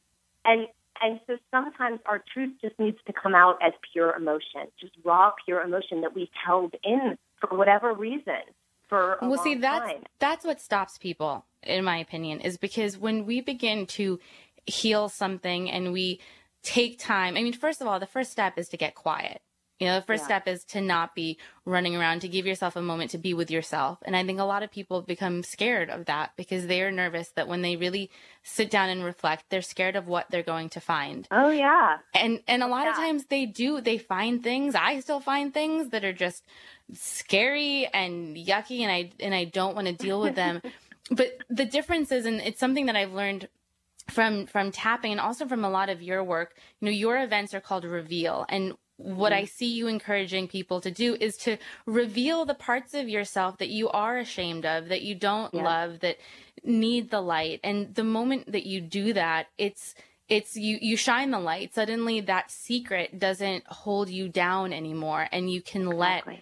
and 0.44 0.66
and 1.00 1.18
so 1.26 1.38
sometimes 1.50 2.00
our 2.04 2.22
truth 2.34 2.52
just 2.60 2.78
needs 2.78 2.98
to 3.06 3.14
come 3.14 3.34
out 3.34 3.56
as 3.62 3.72
pure 3.94 4.14
emotion, 4.14 4.68
just 4.78 4.92
raw, 5.04 5.32
pure 5.46 5.62
emotion 5.62 6.02
that 6.02 6.14
we've 6.14 6.28
held 6.44 6.74
in 6.84 7.16
for 7.40 7.56
whatever 7.56 7.94
reason. 7.94 8.42
For 8.88 9.16
well, 9.22 9.42
see, 9.42 9.54
that's 9.54 9.90
time. 9.90 10.02
that's 10.18 10.44
what 10.44 10.60
stops 10.60 10.98
people, 10.98 11.46
in 11.62 11.84
my 11.84 11.98
opinion, 11.98 12.40
is 12.40 12.56
because 12.56 12.98
when 12.98 13.26
we 13.26 13.40
begin 13.40 13.86
to 13.86 14.18
heal 14.66 15.08
something 15.08 15.70
and 15.70 15.92
we 15.92 16.20
take 16.62 16.98
time. 16.98 17.36
I 17.36 17.42
mean, 17.42 17.52
first 17.52 17.80
of 17.80 17.86
all, 17.86 17.98
the 17.98 18.06
first 18.06 18.30
step 18.30 18.58
is 18.58 18.68
to 18.68 18.76
get 18.76 18.94
quiet. 18.94 19.40
You 19.80 19.88
know, 19.88 19.98
the 19.98 20.06
first 20.06 20.22
yeah. 20.22 20.26
step 20.26 20.46
is 20.46 20.62
to 20.66 20.80
not 20.80 21.12
be 21.16 21.38
running 21.64 21.96
around, 21.96 22.20
to 22.20 22.28
give 22.28 22.46
yourself 22.46 22.76
a 22.76 22.82
moment 22.82 23.10
to 23.12 23.18
be 23.18 23.34
with 23.34 23.50
yourself. 23.50 23.98
And 24.02 24.14
I 24.14 24.24
think 24.24 24.38
a 24.38 24.44
lot 24.44 24.62
of 24.62 24.70
people 24.70 25.02
become 25.02 25.42
scared 25.42 25.90
of 25.90 26.04
that 26.04 26.30
because 26.36 26.68
they 26.68 26.82
are 26.82 26.92
nervous 26.92 27.30
that 27.30 27.48
when 27.48 27.62
they 27.62 27.74
really 27.74 28.08
sit 28.44 28.70
down 28.70 28.90
and 28.90 29.02
reflect, 29.02 29.46
they're 29.50 29.60
scared 29.60 29.96
of 29.96 30.06
what 30.06 30.26
they're 30.30 30.44
going 30.44 30.68
to 30.70 30.80
find. 30.80 31.26
Oh 31.32 31.50
yeah. 31.50 31.96
And 32.14 32.40
and 32.46 32.62
a 32.62 32.68
lot 32.68 32.84
yeah. 32.84 32.90
of 32.90 32.96
times 32.96 33.24
they 33.24 33.44
do, 33.44 33.80
they 33.80 33.98
find 33.98 34.40
things. 34.40 34.76
I 34.76 35.00
still 35.00 35.18
find 35.18 35.52
things 35.52 35.88
that 35.88 36.04
are 36.04 36.12
just 36.12 36.44
scary 36.92 37.88
and 37.92 38.36
yucky 38.36 38.82
and 38.82 38.92
I 38.92 39.10
and 39.18 39.34
I 39.34 39.44
don't 39.44 39.74
want 39.74 39.88
to 39.88 39.94
deal 39.94 40.20
with 40.20 40.36
them. 40.36 40.62
but 41.10 41.38
the 41.48 41.64
difference 41.64 42.12
is 42.12 42.26
and 42.26 42.40
it's 42.40 42.60
something 42.60 42.86
that 42.86 42.96
I've 42.96 43.12
learned 43.12 43.48
from 44.08 44.46
from 44.46 44.72
tapping 44.72 45.12
and 45.12 45.20
also 45.20 45.46
from 45.46 45.64
a 45.64 45.70
lot 45.70 45.88
of 45.88 46.02
your 46.02 46.24
work 46.24 46.54
you 46.80 46.86
know 46.86 46.92
your 46.92 47.22
events 47.22 47.54
are 47.54 47.60
called 47.60 47.84
reveal 47.84 48.44
and 48.48 48.74
what 49.02 49.32
I 49.32 49.42
mm-hmm. 49.42 49.46
see 49.46 49.72
you 49.72 49.86
encouraging 49.88 50.48
people 50.48 50.80
to 50.80 50.90
do 50.90 51.16
is 51.18 51.36
to 51.38 51.56
reveal 51.86 52.44
the 52.44 52.54
parts 52.54 52.94
of 52.94 53.08
yourself 53.08 53.58
that 53.58 53.68
you 53.68 53.88
are 53.88 54.18
ashamed 54.18 54.64
of, 54.64 54.88
that 54.88 55.02
you 55.02 55.14
don't 55.14 55.52
yeah. 55.52 55.62
love, 55.62 56.00
that 56.00 56.18
need 56.62 57.10
the 57.10 57.20
light. 57.20 57.60
And 57.64 57.94
the 57.94 58.04
moment 58.04 58.52
that 58.52 58.66
you 58.66 58.80
do 58.80 59.12
that, 59.14 59.48
it's 59.58 59.94
it's 60.28 60.56
you 60.56 60.78
you 60.80 60.96
shine 60.96 61.30
the 61.30 61.40
light. 61.40 61.74
Suddenly 61.74 62.20
that 62.22 62.50
secret 62.50 63.18
doesn't 63.18 63.66
hold 63.66 64.08
you 64.08 64.28
down 64.28 64.72
anymore 64.72 65.28
and 65.32 65.50
you 65.50 65.60
can 65.60 65.88
exactly. 65.88 66.40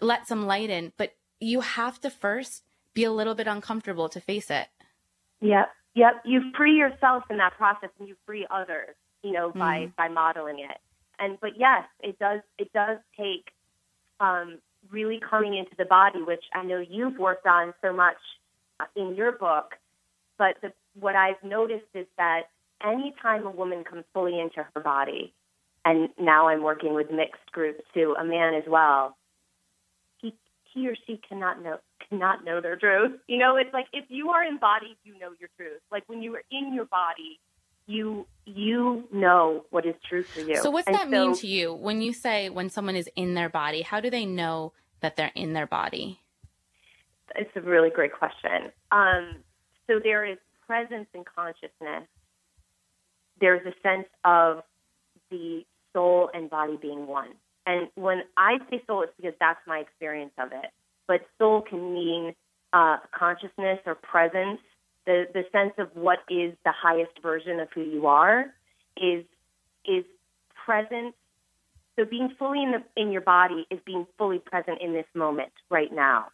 let 0.00 0.08
let 0.08 0.28
some 0.28 0.46
light 0.46 0.70
in, 0.70 0.92
but 0.96 1.14
you 1.40 1.60
have 1.60 2.00
to 2.00 2.10
first 2.10 2.62
be 2.98 3.04
a 3.04 3.12
little 3.12 3.34
bit 3.34 3.46
uncomfortable 3.46 4.08
to 4.10 4.20
face 4.20 4.50
it. 4.50 4.68
Yep. 5.40 5.70
Yep. 5.94 6.22
You 6.24 6.52
free 6.56 6.76
yourself 6.76 7.24
in 7.30 7.38
that 7.38 7.54
process 7.56 7.90
and 7.98 8.08
you 8.08 8.16
free 8.26 8.46
others, 8.50 8.94
you 9.22 9.32
know, 9.32 9.50
by 9.50 9.86
mm. 9.86 9.96
by 9.96 10.08
modeling 10.08 10.60
it 10.60 10.78
and 11.18 11.38
but 11.40 11.52
yes, 11.56 11.84
it 12.00 12.18
does 12.18 12.40
it 12.58 12.72
does 12.72 12.98
take 13.16 13.50
um, 14.20 14.58
really 14.90 15.20
coming 15.20 15.56
into 15.56 15.72
the 15.76 15.84
body, 15.84 16.22
which 16.22 16.44
I 16.54 16.64
know 16.64 16.82
you've 16.88 17.18
worked 17.18 17.46
on 17.46 17.74
so 17.82 17.92
much 17.92 18.16
uh, 18.80 18.84
in 18.96 19.14
your 19.14 19.32
book. 19.32 19.74
But 20.38 20.56
the, 20.62 20.72
what 20.98 21.16
I've 21.16 21.42
noticed 21.42 21.86
is 21.94 22.06
that 22.16 22.42
anytime 22.84 23.46
a 23.46 23.50
woman 23.50 23.84
comes 23.84 24.04
fully 24.14 24.38
into 24.38 24.64
her 24.74 24.80
body, 24.80 25.34
and 25.84 26.08
now 26.18 26.48
I'm 26.48 26.62
working 26.62 26.94
with 26.94 27.10
mixed 27.10 27.50
groups 27.52 27.82
too, 27.94 28.14
a 28.18 28.24
man 28.24 28.54
as 28.54 28.64
well, 28.68 29.16
he 30.78 30.88
or 30.88 30.94
she 31.06 31.20
cannot 31.28 31.62
know 31.62 31.78
cannot 32.08 32.44
know 32.44 32.60
their 32.60 32.76
truth. 32.76 33.18
You 33.26 33.38
know, 33.38 33.56
it's 33.56 33.72
like 33.72 33.86
if 33.92 34.04
you 34.08 34.30
are 34.30 34.44
embodied, 34.44 34.96
you 35.04 35.18
know 35.18 35.30
your 35.38 35.50
truth. 35.56 35.80
Like 35.90 36.04
when 36.06 36.22
you 36.22 36.34
are 36.36 36.42
in 36.50 36.74
your 36.74 36.86
body, 36.86 37.40
you 37.86 38.26
you 38.44 39.04
know 39.12 39.64
what 39.70 39.86
is 39.86 39.94
true 40.08 40.22
for 40.22 40.40
you. 40.40 40.56
So 40.62 40.70
what's 40.70 40.86
and 40.86 40.96
that 40.96 41.04
so, 41.04 41.10
mean 41.10 41.34
to 41.36 41.46
you 41.46 41.72
when 41.72 42.00
you 42.00 42.12
say 42.12 42.48
when 42.48 42.70
someone 42.70 42.96
is 42.96 43.08
in 43.16 43.34
their 43.34 43.48
body? 43.48 43.82
How 43.82 44.00
do 44.00 44.10
they 44.10 44.24
know 44.24 44.72
that 45.00 45.16
they're 45.16 45.32
in 45.34 45.52
their 45.52 45.66
body? 45.66 46.20
It's 47.34 47.50
a 47.56 47.60
really 47.60 47.90
great 47.90 48.12
question. 48.12 48.72
Um, 48.90 49.36
so 49.86 50.00
there 50.02 50.24
is 50.24 50.38
presence 50.66 51.08
and 51.14 51.24
consciousness. 51.26 52.08
There's 53.40 53.64
a 53.66 53.72
sense 53.82 54.08
of 54.24 54.62
the 55.30 55.64
soul 55.92 56.30
and 56.32 56.48
body 56.50 56.78
being 56.80 57.06
one. 57.06 57.34
And 57.68 57.88
when 57.96 58.22
I 58.38 58.56
say 58.70 58.82
soul, 58.86 59.02
it's 59.02 59.12
because 59.18 59.34
that's 59.38 59.60
my 59.66 59.78
experience 59.78 60.32
of 60.38 60.52
it. 60.52 60.70
But 61.06 61.20
soul 61.38 61.60
can 61.60 61.92
mean 61.92 62.34
uh, 62.72 62.96
consciousness 63.12 63.78
or 63.84 63.94
presence 63.94 64.60
the 65.08 65.26
the 65.32 65.44
sense 65.52 65.72
of 65.78 65.88
what 65.94 66.18
is 66.28 66.54
the 66.64 66.72
highest 66.72 67.12
version 67.22 67.60
of 67.60 67.68
who 67.74 67.82
you 67.82 68.06
are 68.06 68.46
is 68.96 69.24
is 69.84 70.04
present. 70.64 71.14
So 71.96 72.04
being 72.04 72.34
fully 72.38 72.62
in 72.62 72.72
the 72.72 72.82
in 72.96 73.10
your 73.10 73.22
body 73.22 73.66
is 73.70 73.80
being 73.84 74.06
fully 74.16 74.38
present 74.38 74.80
in 74.80 74.92
this 74.92 75.06
moment 75.14 75.52
right 75.70 75.92
now. 75.92 76.26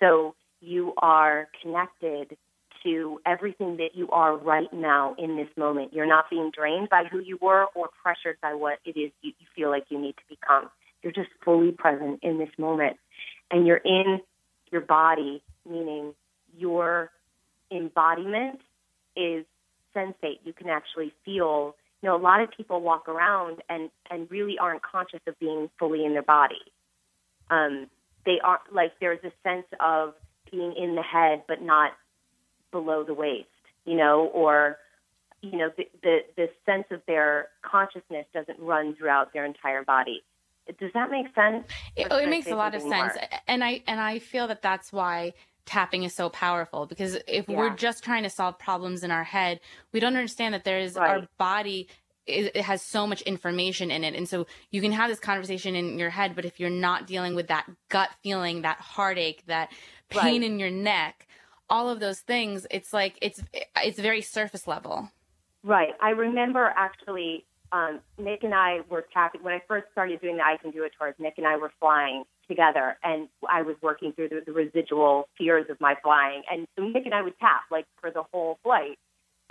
So 0.00 0.34
you 0.60 0.94
are 0.98 1.48
connected 1.62 2.36
to 2.84 3.20
everything 3.26 3.76
that 3.76 3.90
you 3.94 4.08
are 4.10 4.36
right 4.36 4.72
now 4.72 5.14
in 5.18 5.36
this 5.36 5.48
moment. 5.56 5.92
You're 5.92 6.06
not 6.06 6.30
being 6.30 6.50
drained 6.56 6.88
by 6.88 7.04
who 7.10 7.20
you 7.20 7.38
were 7.40 7.66
or 7.74 7.90
pressured 8.02 8.38
by 8.40 8.54
what 8.54 8.78
it 8.84 8.96
is 8.96 9.10
you, 9.22 9.32
you 9.38 9.46
feel 9.54 9.70
like 9.70 9.84
you 9.88 10.00
need 10.00 10.16
to 10.16 10.22
become. 10.28 10.70
You're 11.02 11.12
just 11.12 11.30
fully 11.44 11.72
present 11.72 12.20
in 12.22 12.38
this 12.38 12.50
moment. 12.58 12.96
And 13.50 13.66
you're 13.66 13.78
in 13.78 14.20
your 14.70 14.80
body, 14.82 15.42
meaning 15.68 16.14
you're 16.56 17.10
embodiment 17.70 18.60
is 19.16 19.44
sensate. 19.94 20.40
You 20.44 20.52
can 20.52 20.68
actually 20.68 21.12
feel, 21.24 21.76
you 22.02 22.08
know, 22.08 22.16
a 22.16 22.18
lot 22.18 22.40
of 22.40 22.50
people 22.56 22.80
walk 22.80 23.08
around 23.08 23.62
and, 23.68 23.90
and 24.10 24.30
really 24.30 24.58
aren't 24.58 24.82
conscious 24.82 25.20
of 25.26 25.38
being 25.38 25.70
fully 25.78 26.04
in 26.04 26.12
their 26.12 26.22
body. 26.22 26.60
Um, 27.50 27.86
they 28.26 28.38
are 28.42 28.60
like 28.72 28.92
there's 29.00 29.22
a 29.24 29.32
sense 29.42 29.66
of 29.80 30.14
being 30.50 30.74
in 30.76 30.94
the 30.94 31.02
head 31.02 31.44
but 31.48 31.62
not 31.62 31.92
below 32.70 33.02
the 33.02 33.14
waist, 33.14 33.48
you 33.84 33.96
know, 33.96 34.30
or 34.32 34.76
you 35.42 35.56
know 35.56 35.70
the, 35.76 35.88
the 36.02 36.18
the 36.36 36.50
sense 36.66 36.84
of 36.90 37.00
their 37.06 37.48
consciousness 37.62 38.26
doesn't 38.34 38.60
run 38.60 38.94
throughout 38.94 39.32
their 39.32 39.44
entire 39.44 39.82
body. 39.82 40.22
Does 40.78 40.92
that 40.94 41.10
make 41.10 41.26
sense? 41.34 41.66
It, 41.96 42.10
it 42.10 42.28
makes 42.28 42.46
a 42.46 42.54
lot 42.54 42.74
of 42.74 42.82
sense, 42.82 43.14
more? 43.14 43.28
and 43.48 43.64
I 43.64 43.82
and 43.86 43.98
I 43.98 44.18
feel 44.18 44.46
that 44.48 44.62
that's 44.62 44.92
why 44.92 45.32
tapping 45.66 46.02
is 46.02 46.14
so 46.14 46.28
powerful 46.28 46.86
because 46.86 47.16
if 47.26 47.48
yeah. 47.48 47.56
we're 47.56 47.70
just 47.70 48.02
trying 48.02 48.22
to 48.22 48.30
solve 48.30 48.58
problems 48.58 49.04
in 49.04 49.10
our 49.10 49.24
head, 49.24 49.60
we 49.92 50.00
don't 50.00 50.16
understand 50.16 50.54
that 50.54 50.64
there 50.64 50.78
is 50.78 50.94
right. 50.96 51.10
our 51.10 51.28
body 51.38 51.88
it, 52.26 52.56
has 52.56 52.82
so 52.82 53.06
much 53.06 53.22
information 53.22 53.90
in 53.90 54.04
it. 54.04 54.14
And 54.14 54.28
so 54.28 54.46
you 54.70 54.80
can 54.80 54.92
have 54.92 55.10
this 55.10 55.20
conversation 55.20 55.74
in 55.74 55.98
your 55.98 56.10
head, 56.10 56.34
but 56.34 56.44
if 56.44 56.60
you're 56.60 56.70
not 56.70 57.06
dealing 57.06 57.34
with 57.34 57.48
that 57.48 57.68
gut 57.88 58.10
feeling, 58.22 58.62
that 58.62 58.78
heartache, 58.78 59.44
that 59.46 59.70
pain 60.08 60.42
right. 60.42 60.50
in 60.50 60.58
your 60.58 60.70
neck, 60.70 61.26
all 61.68 61.88
of 61.88 62.00
those 62.00 62.20
things, 62.20 62.66
it's 62.70 62.92
like 62.92 63.16
it's 63.22 63.42
it's 63.82 63.98
very 63.98 64.22
surface 64.22 64.66
level. 64.66 65.10
Right. 65.62 65.94
I 66.00 66.10
remember 66.10 66.72
actually 66.76 67.44
um, 67.72 68.00
Nick 68.18 68.42
and 68.42 68.54
I 68.54 68.80
were 68.88 69.06
tapping 69.12 69.42
when 69.42 69.54
I 69.54 69.62
first 69.68 69.86
started 69.92 70.20
doing 70.20 70.36
the 70.36 70.42
I 70.42 70.56
Can 70.60 70.70
Do 70.70 70.84
It 70.84 70.92
tours. 70.98 71.14
Nick 71.18 71.34
and 71.38 71.46
I 71.46 71.56
were 71.56 71.72
flying 71.80 72.24
together, 72.48 72.96
and 73.04 73.28
I 73.48 73.62
was 73.62 73.76
working 73.80 74.12
through 74.12 74.30
the, 74.30 74.42
the 74.44 74.52
residual 74.52 75.28
fears 75.38 75.66
of 75.70 75.80
my 75.80 75.94
flying. 76.02 76.42
And 76.50 76.66
so 76.76 76.84
Nick 76.84 77.06
and 77.06 77.14
I 77.14 77.22
would 77.22 77.38
tap 77.38 77.62
like 77.70 77.86
for 78.00 78.10
the 78.10 78.24
whole 78.32 78.58
flight. 78.62 78.98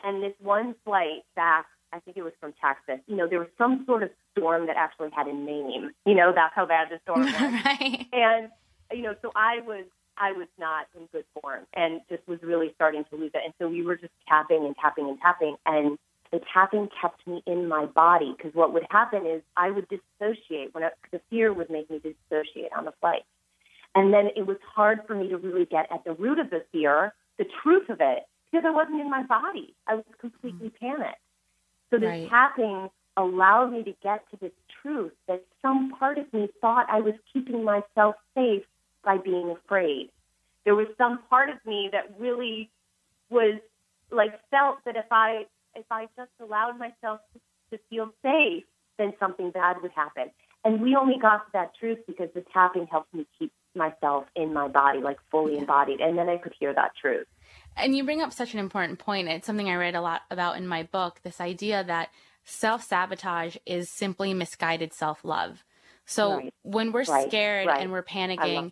And 0.04 0.22
this 0.22 0.34
one 0.42 0.76
flight 0.86 1.24
back, 1.36 1.66
I 1.94 2.00
think 2.00 2.18
it 2.18 2.24
was 2.24 2.34
from 2.40 2.54
Texas. 2.62 3.04
You 3.08 3.16
know, 3.16 3.28
there 3.28 3.40
was 3.40 3.50
some 3.58 3.84
sort 3.86 4.04
of 4.04 4.10
storm 4.32 4.68
that 4.68 4.76
actually 4.78 5.10
had 5.14 5.28
a 5.28 5.34
name. 5.34 5.92
You 6.06 6.16
know, 6.16 6.32
that's 6.34 6.54
how 6.56 6.66
bad 6.66 6.90
the 6.90 7.00
storm 7.04 7.22
was. 7.26 7.34
right. 7.34 8.06
And 8.12 8.50
you 8.92 9.02
know, 9.04 9.16
so 9.22 9.32
I 9.36 9.60
was 9.66 9.86
I 10.18 10.34
was 10.34 10.48
not 10.58 10.88
in 10.96 11.08
good 11.14 11.26
form 11.42 11.66
and 11.74 12.02
just 12.10 12.28
was 12.28 12.40
really 12.44 12.72
starting 12.76 13.06
to 13.10 13.16
lose 13.16 13.32
it. 13.34 13.42
And 13.44 13.54
so 13.60 13.70
we 13.70 13.84
were 13.84 13.96
just 13.96 14.14
tapping 14.28 14.66
and 14.66 14.76
tapping 14.76 15.08
and 15.08 15.18
tapping 15.20 15.56
and 15.66 15.98
the 16.32 16.42
tapping 16.54 16.90
kept 17.02 17.26
me 17.26 17.42
in 17.48 17.68
my 17.68 17.86
body 17.86 18.34
because 18.38 18.54
what 18.54 18.74
would 18.74 18.86
happen 18.90 19.26
is 19.26 19.42
I 19.58 19.72
would 19.72 19.88
dissociate 19.88 20.74
when 20.74 20.84
I, 20.84 20.90
the 21.12 21.22
fear 21.30 21.52
would 21.54 21.70
make 21.70 21.90
me 21.90 22.00
dissociate 22.00 22.72
on 22.78 22.86
the 22.86 22.94
flight. 23.00 23.24
And 23.96 24.14
then 24.14 24.30
it 24.36 24.46
was 24.46 24.58
hard 24.76 25.00
for 25.08 25.16
me 25.16 25.30
to 25.30 25.38
really 25.38 25.66
get 25.66 25.92
at 25.92 26.04
the 26.04 26.14
root 26.14 26.38
of 26.38 26.52
the 26.52 26.64
fear, 26.72 27.14
the 27.38 27.46
truth 27.64 27.90
of 27.90 27.98
it, 28.00 28.28
because 28.52 28.66
I 28.66 28.72
wasn't 28.72 29.02
in 29.02 29.10
my 29.10 29.24
body. 29.24 29.74
I 29.88 29.96
was 29.96 30.06
completely 30.20 30.70
mm-hmm. 30.70 30.86
panicked. 30.86 31.22
So 31.90 31.98
this 31.98 32.08
right. 32.08 32.30
tapping 32.30 32.90
allowed 33.18 33.72
me 33.72 33.84
to 33.84 33.94
get 34.04 34.30
to 34.32 34.38
this 34.40 34.52
truth 34.82 35.12
that 35.28 35.44
some 35.62 35.92
part 35.98 36.18
of 36.18 36.32
me 36.32 36.50
thought 36.62 36.86
I 36.90 37.02
was 37.02 37.16
keeping 37.34 37.64
myself 37.64 38.16
safe 38.36 38.64
by 39.04 39.18
being 39.18 39.50
afraid. 39.50 40.10
There 40.66 40.76
was 40.76 40.88
some 40.98 41.20
part 41.30 41.50
of 41.50 41.58
me 41.66 41.90
that 41.92 42.14
really 42.20 42.70
was 43.30 43.60
like 44.12 44.40
felt 44.52 44.78
that 44.86 44.96
if 44.96 45.06
I 45.12 45.46
if 45.80 45.86
I 45.92 46.08
just 46.18 46.32
allowed 46.42 46.78
myself 46.78 47.22
to, 47.34 47.40
to 47.72 47.84
feel 47.90 48.12
safe, 48.22 48.64
then 48.98 49.14
something 49.20 49.52
bad 49.52 49.78
would 49.82 49.92
happen. 49.92 50.32
And 50.66 50.82
we 50.82 50.96
only 50.96 51.16
got 51.20 51.38
to 51.38 51.52
that 51.54 51.72
truth 51.80 52.00
because 52.06 52.30
the 52.36 52.44
tapping 52.54 52.86
helped 52.88 53.14
me 53.14 53.26
keep 53.38 53.52
myself 53.76 54.26
in 54.36 54.54
my 54.54 54.68
body, 54.68 55.00
like 55.00 55.18
fully 55.32 55.58
embodied. 55.58 56.02
And 56.02 56.18
then 56.18 56.28
I 56.28 56.38
could 56.38 56.54
hear 56.60 56.74
that 56.74 56.92
truth. 57.02 57.26
And 57.78 57.96
you 57.96 58.04
bring 58.04 58.22
up 58.22 58.34
such 58.34 58.54
an 58.54 58.60
important 58.60 59.00
point. 59.00 59.30
It's 59.30 59.48
something 59.48 59.70
I 59.70 59.76
read 59.76 59.96
a 59.96 60.02
lot 60.02 60.22
about 60.30 60.58
in 60.58 60.68
my 60.68 60.84
book 60.84 61.22
this 61.24 61.40
idea 61.40 61.84
that 61.86 62.10
self 62.44 62.84
sabotage 62.84 63.56
is 63.66 63.90
simply 63.96 64.34
misguided 64.34 64.94
self 64.94 65.24
love. 65.24 65.64
So 66.06 66.36
Right. 66.36 66.54
when 66.64 66.92
we're 66.92 67.06
Right, 67.06 67.30
scared 67.30 67.68
right. 67.68 67.82
and 67.82 67.92
we're 67.92 68.04
panicking. 68.04 68.72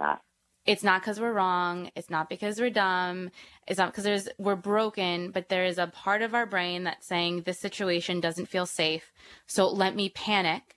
It's 0.68 0.84
not 0.84 1.02
because 1.02 1.20
we're 1.20 1.32
wrong. 1.34 1.90
It's 1.96 2.10
not 2.10 2.30
because 2.30 2.60
we're 2.60 2.70
dumb. 2.70 3.32
It's 3.68 3.80
not 3.80 3.92
because 3.92 4.04
there's 4.04 4.30
we're 4.38 4.56
broken, 4.56 5.32
but 5.32 5.50
there 5.50 5.66
is 5.66 5.78
a 5.80 5.88
part 5.88 6.22
of 6.22 6.36
our 6.36 6.46
brain 6.46 6.84
that's 6.84 7.08
saying 7.08 7.42
this 7.44 7.58
situation 7.58 8.20
doesn't 8.20 8.48
feel 8.48 8.66
safe. 8.68 9.12
So 9.48 9.68
let 9.70 9.96
me 9.96 10.10
panic 10.10 10.76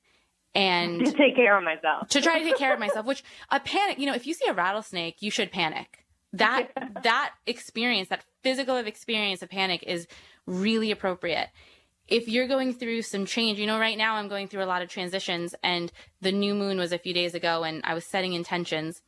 and 0.55 1.05
To 1.05 1.12
take 1.12 1.37
care 1.37 1.57
of 1.59 1.62
myself. 1.64 2.09
to 2.09 2.20
try 2.20 2.38
to 2.38 2.44
take 2.44 2.57
care 2.57 2.72
of 2.74 2.81
myself 2.81 3.07
which 3.07 3.22
a 3.50 3.61
panic 3.61 3.98
you 4.00 4.07
know 4.07 4.14
if 4.14 4.26
you 4.26 4.35
see 4.35 4.48
a 4.48 4.53
rattlesnake 4.53 5.22
you 5.22 5.31
should 5.31 5.53
panic 5.53 6.05
that 6.33 6.70
that 7.05 7.33
experience 7.46 8.09
that 8.09 8.24
physical 8.42 8.76
of 8.76 8.88
experience 8.88 9.42
of 9.42 9.48
panic 9.48 9.85
is 9.87 10.09
really 10.46 10.90
appropriate 10.90 11.48
if 12.09 12.26
you're 12.26 12.48
going 12.48 12.72
through 12.74 13.00
some 13.03 13.26
change 13.26 13.61
you 13.61 13.66
know 13.66 13.79
right 13.79 13.96
now 13.96 14.16
i'm 14.16 14.26
going 14.26 14.48
through 14.48 14.64
a 14.64 14.66
lot 14.66 14.83
of 14.83 14.88
transitions 14.88 15.55
and 15.62 15.92
the 16.20 16.33
new 16.33 16.53
moon 16.53 16.79
was 16.79 16.92
a 16.92 16.98
few 16.98 17.14
days 17.14 17.35
ago 17.37 17.62
and 17.62 17.81
i 17.85 17.94
was 17.94 18.05
setting 18.05 18.33
intentions 18.33 19.03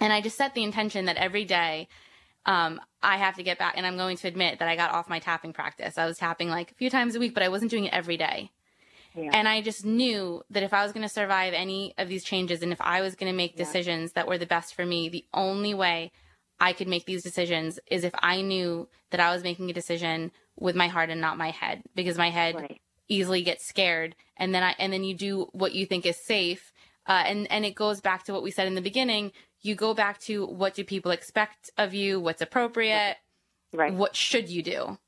and 0.00 0.12
i 0.12 0.20
just 0.20 0.36
set 0.36 0.54
the 0.54 0.62
intention 0.64 1.04
that 1.06 1.16
every 1.16 1.44
day 1.44 1.88
um, 2.46 2.80
i 3.02 3.16
have 3.16 3.36
to 3.36 3.42
get 3.42 3.58
back 3.58 3.74
and 3.76 3.86
i'm 3.86 3.96
going 3.96 4.16
to 4.16 4.28
admit 4.28 4.58
that 4.58 4.68
i 4.68 4.76
got 4.76 4.90
off 4.92 5.08
my 5.08 5.18
tapping 5.18 5.52
practice 5.52 5.96
i 5.98 6.06
was 6.06 6.18
tapping 6.18 6.48
like 6.48 6.70
a 6.70 6.74
few 6.74 6.90
times 6.90 7.14
a 7.14 7.20
week 7.20 7.34
but 7.34 7.42
i 7.42 7.48
wasn't 7.48 7.70
doing 7.70 7.84
it 7.86 7.92
every 7.94 8.16
day 8.16 8.50
Yeah. 9.16 9.30
and 9.32 9.46
I 9.48 9.60
just 9.62 9.84
knew 9.84 10.42
that 10.50 10.64
if 10.64 10.72
I 10.74 10.82
was 10.82 10.92
going 10.92 11.06
to 11.06 11.14
survive 11.20 11.54
any 11.54 11.94
of 11.98 12.08
these 12.08 12.24
changes 12.24 12.62
and 12.62 12.72
if 12.72 12.80
I 12.80 13.00
was 13.00 13.14
going 13.14 13.30
to 13.32 13.36
make 13.36 13.56
decisions 13.56 14.12
that 14.12 14.26
were 14.26 14.38
the 14.38 14.46
best 14.54 14.74
for 14.74 14.84
me, 14.84 15.08
the 15.08 15.24
only 15.32 15.72
way 15.72 16.10
I 16.58 16.72
could 16.72 16.88
make 16.88 17.04
these 17.06 17.22
decisions 17.22 17.78
is 17.88 18.02
if 18.02 18.12
I 18.20 18.40
knew 18.42 18.88
that 19.10 19.20
I 19.20 19.32
was 19.32 19.44
making 19.44 19.70
a 19.70 19.72
decision 19.72 20.32
with 20.58 20.74
my 20.74 20.88
heart 20.88 21.10
and 21.10 21.20
not 21.20 21.38
my 21.38 21.50
head 21.50 21.82
because 21.94 22.18
my 22.18 22.30
head 22.30 22.56
Right. 22.56 22.80
easily 23.08 23.42
gets 23.42 23.64
scared 23.64 24.16
and 24.36 24.52
then 24.52 24.62
I 24.64 24.74
and 24.80 24.92
then 24.92 25.04
you 25.04 25.14
do 25.14 25.48
what 25.52 25.72
you 25.74 25.86
think 25.86 26.06
is 26.06 26.16
safe 26.16 26.72
uh, 27.06 27.22
and 27.30 27.50
and 27.52 27.64
it 27.64 27.74
goes 27.76 28.00
back 28.00 28.24
to 28.24 28.32
what 28.32 28.42
we 28.42 28.50
said 28.50 28.66
in 28.66 28.74
the 28.74 28.88
beginning 28.90 29.30
you 29.64 29.74
go 29.74 29.94
back 29.94 30.20
to 30.20 30.46
what 30.46 30.74
do 30.74 30.84
people 30.84 31.10
expect 31.10 31.70
of 31.76 31.92
you 31.94 32.20
what's 32.20 32.42
appropriate 32.42 33.16
Right. 33.72 33.92
what 33.92 34.14
should 34.14 34.48
you 34.48 34.62
do 34.62 34.98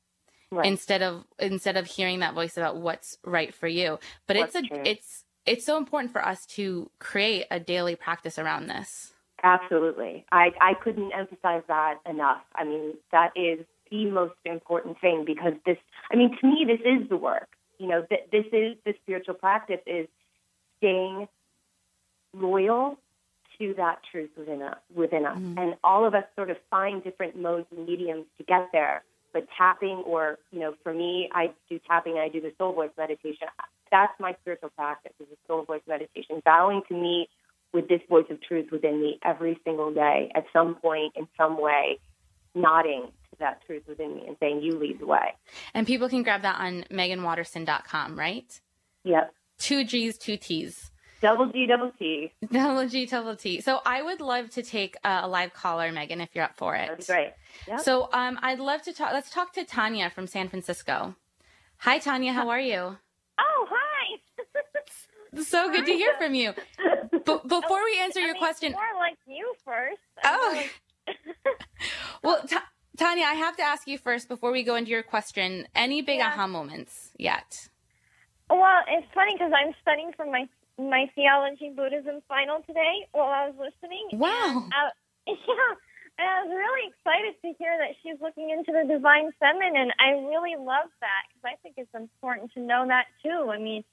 right. 0.51 0.65
instead 0.65 1.01
of 1.01 1.23
instead 1.39 1.77
of 1.77 1.85
hearing 1.85 2.19
that 2.19 2.33
voice 2.33 2.57
about 2.57 2.75
what's 2.75 3.17
right 3.23 3.53
for 3.53 3.67
you 3.67 3.97
but 4.27 4.35
What's 4.35 4.55
it's 4.55 4.65
a 4.65 4.67
true. 4.67 4.83
it's 4.83 5.23
it's 5.45 5.65
so 5.65 5.77
important 5.77 6.11
for 6.11 6.25
us 6.25 6.45
to 6.47 6.89
create 6.99 7.45
a 7.49 7.61
daily 7.61 7.95
practice 7.95 8.37
around 8.37 8.67
this 8.67 9.13
Absolutely. 9.43 10.25
I, 10.31 10.47
I 10.59 10.73
couldn't 10.73 11.11
emphasize 11.13 11.61
that 11.67 11.99
enough. 12.09 12.41
I 12.55 12.63
mean, 12.63 12.95
that 13.11 13.31
is 13.35 13.59
the 13.91 14.05
most 14.07 14.33
important 14.45 14.99
thing 14.99 15.25
because 15.25 15.53
this, 15.65 15.77
I 16.11 16.15
mean, 16.15 16.35
to 16.41 16.47
me, 16.47 16.65
this 16.65 16.79
is 16.79 17.07
the 17.07 17.17
work. 17.17 17.47
You 17.77 17.87
know, 17.87 18.03
th- 18.09 18.27
this 18.31 18.45
is 18.51 18.77
the 18.83 18.93
spiritual 19.03 19.35
practice 19.35 19.79
is 19.85 20.07
staying 20.79 21.27
loyal 22.33 22.97
to 23.59 23.73
that 23.77 23.99
truth 24.11 24.29
within 24.37 24.61
us, 24.61 24.77
within 24.95 25.25
us. 25.25 25.37
Mm-hmm. 25.37 25.57
And 25.57 25.75
all 25.83 26.05
of 26.05 26.13
us 26.13 26.23
sort 26.35 26.49
of 26.49 26.57
find 26.69 27.03
different 27.03 27.35
modes 27.39 27.67
and 27.75 27.85
mediums 27.87 28.25
to 28.37 28.43
get 28.43 28.69
there. 28.71 29.03
But 29.33 29.47
tapping, 29.57 30.03
or, 30.05 30.39
you 30.51 30.59
know, 30.59 30.73
for 30.83 30.93
me, 30.93 31.29
I 31.33 31.51
do 31.69 31.79
tapping 31.87 32.13
and 32.13 32.21
I 32.21 32.29
do 32.29 32.41
the 32.41 32.53
soul 32.57 32.73
voice 32.73 32.89
meditation. 32.97 33.47
That's 33.91 34.13
my 34.19 34.35
spiritual 34.41 34.69
practice 34.69 35.13
is 35.19 35.27
the 35.29 35.37
soul 35.47 35.63
voice 35.63 35.81
meditation, 35.87 36.41
vowing 36.43 36.81
to 36.87 36.93
meet 36.93 37.29
with 37.73 37.87
this 37.89 38.01
voice 38.09 38.25
of 38.29 38.41
truth 38.41 38.67
within 38.71 39.01
me 39.01 39.19
every 39.23 39.59
single 39.63 39.93
day 39.93 40.31
at 40.33 40.45
some 40.53 40.75
point 40.75 41.13
in 41.15 41.27
some 41.37 41.61
way, 41.61 41.99
nodding 42.55 43.03
to 43.31 43.39
that 43.39 43.61
truth 43.65 43.83
within 43.87 44.15
me 44.15 44.23
and 44.27 44.37
saying, 44.39 44.61
You 44.61 44.79
lead 44.79 44.99
the 44.99 45.05
way. 45.05 45.35
and 45.73 45.85
people 45.85 46.09
can 46.09 46.23
grab 46.23 46.41
that 46.43 46.59
on 46.59 46.85
megganwatterson.com 46.91 48.17
right 48.17 48.61
Yep. 49.03 49.33
two 49.59 49.83
g's 49.83 50.17
two 50.17 50.37
t's 50.37 50.91
Double 51.21 51.47
G, 51.51 51.65
double 51.65 51.91
T. 51.97 52.31
double 52.51 52.87
g 52.87 53.05
double 53.05 53.35
t 53.35 53.59
so 53.61 53.79
i 53.85 54.01
would 54.01 54.21
love 54.21 54.49
to 54.51 54.61
take 54.61 54.95
uh, 55.03 55.21
a 55.23 55.27
live 55.27 55.53
caller 55.53 55.91
meggan 55.91 56.21
if 56.21 56.29
you're 56.33 56.43
up 56.43 56.55
for 56.57 56.75
it 56.75 56.87
That'd 56.87 56.99
be 56.99 57.05
great. 57.05 57.33
Yep. 57.67 57.79
so 57.81 58.09
um 58.13 58.37
i'd 58.43 58.59
love 58.59 58.81
to 58.83 58.93
talk 58.93 59.11
let's 59.13 59.29
talk 59.31 59.51
to 59.53 59.63
tanya 59.65 60.09
from 60.09 60.27
san 60.27 60.47
francisco 60.47 61.15
hi 61.77 61.97
tanya 61.99 62.33
how 62.33 62.49
are 62.49 62.59
you 62.59 62.97
Oh, 63.39 63.67
hi. 63.69 64.17
so 65.43 65.69
good 65.71 65.85
to 65.85 65.91
hear 65.93 66.13
from 66.17 66.33
you 66.33 66.53
but 67.25 67.47
before 67.47 67.83
we 67.83 67.99
answer 67.99 68.19
I 68.19 68.23
your 68.23 68.33
mean, 68.33 68.41
question 68.41 68.71
More 68.71 68.81
like 68.99 69.17
you 69.27 69.53
first. 69.63 69.97
Oh. 70.23 70.63
Well, 72.23 72.41
Ta 72.47 72.63
Tanya, 72.97 73.25
I 73.25 73.33
have 73.35 73.55
to 73.57 73.63
ask 73.63 73.87
you 73.87 73.97
first 73.99 74.27
before 74.27 74.51
we 74.51 74.63
go 74.63 74.73
into 74.75 74.89
your 74.89 75.03
question. 75.03 75.67
Any 75.75 76.01
big 76.01 76.17
Yeah. 76.17 76.29
aha 76.29 76.47
moments 76.47 77.11
yet? 77.17 77.69
well, 78.49 78.81
it's 78.87 79.05
funny 79.13 79.33
because 79.33 79.51
I'm 79.55 79.73
studying 79.81 80.11
for 80.17 80.25
my 80.25 80.47
my 80.77 81.09
theology 81.15 81.71
Buddhism 81.75 82.21
final 82.27 82.61
today 82.67 83.07
while 83.11 83.29
I 83.29 83.49
was 83.49 83.55
listening. 83.57 84.07
Wow. 84.13 84.63
And, 84.65 84.73
uh, 84.73 84.91
yeah. 85.27 85.73
And 86.19 86.27
I 86.27 86.43
was 86.45 86.49
really 86.49 86.89
excited 86.89 87.35
to 87.43 87.53
hear 87.59 87.77
that 87.77 87.93
she's 88.01 88.19
looking 88.21 88.49
into 88.49 88.71
the 88.71 88.91
divine 88.91 89.29
feminine. 89.39 89.91
I 89.99 90.11
really 90.25 90.55
love 90.57 90.89
that 91.01 91.23
because 91.29 91.45
I 91.45 91.55
think 91.61 91.75
it's 91.77 91.93
important 91.93 92.53
to 92.53 92.59
know 92.59 92.85
that 92.87 93.05
too. 93.21 93.49
I 93.51 93.59
mean, 93.59 93.83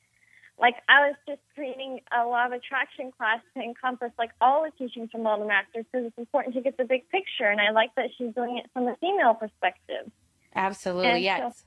like 0.59 0.77
I 0.89 1.09
was 1.09 1.17
just 1.29 1.41
creating 1.55 2.01
a 2.17 2.25
law 2.27 2.47
of 2.47 2.53
attraction 2.53 3.13
class 3.13 3.41
to 3.57 3.63
encompass 3.63 4.13
like 4.19 4.31
all 4.41 4.65
the 4.65 4.71
teachings 4.79 5.11
from 5.11 5.27
all 5.27 5.39
the 5.39 5.45
masters 5.47 5.85
because 5.91 6.07
it's 6.07 6.17
important 6.19 6.55
to 6.55 6.63
get 6.63 6.79
the 6.79 6.85
big 6.85 7.09
picture. 7.11 7.45
And 7.45 7.61
I 7.61 7.73
like 7.73 7.95
that 7.97 8.09
she's 8.17 8.33
doing 8.35 8.57
it 8.57 8.71
from 8.73 8.89
a 8.89 8.97
female 8.97 9.35
perspective. 9.35 10.11
Absolutely, 10.55 11.11
And 11.11 11.23
yes. 11.23 11.65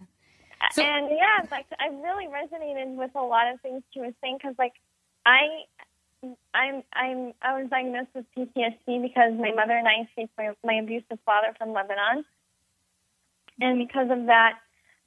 So- 0.71 0.81
and 0.83 1.09
yeah, 1.11 1.45
like 1.51 1.67
I 1.79 1.89
really 1.89 2.25
resonated 2.25 2.95
with 2.95 3.11
a 3.13 3.21
lot 3.21 3.53
of 3.53 3.61
things 3.61 3.83
she 3.93 3.99
was 3.99 4.13
saying 4.21 4.37
because, 4.41 4.55
like, 4.57 4.73
I, 5.27 5.67
I'm, 6.55 6.83
I'm, 6.93 7.33
I 7.41 7.59
was 7.59 7.69
diagnosed 7.69 8.15
with 8.15 8.25
PTSD 8.31 9.01
because 9.01 9.33
my 9.35 9.51
mother 9.51 9.75
and 9.75 9.87
I 9.87 10.07
escaped 10.07 10.31
my, 10.37 10.51
my 10.63 10.75
abusive 10.75 11.19
father 11.25 11.53
from 11.57 11.73
Lebanon, 11.73 12.23
and 13.59 13.77
because 13.77 14.07
of 14.09 14.27
that, 14.27 14.53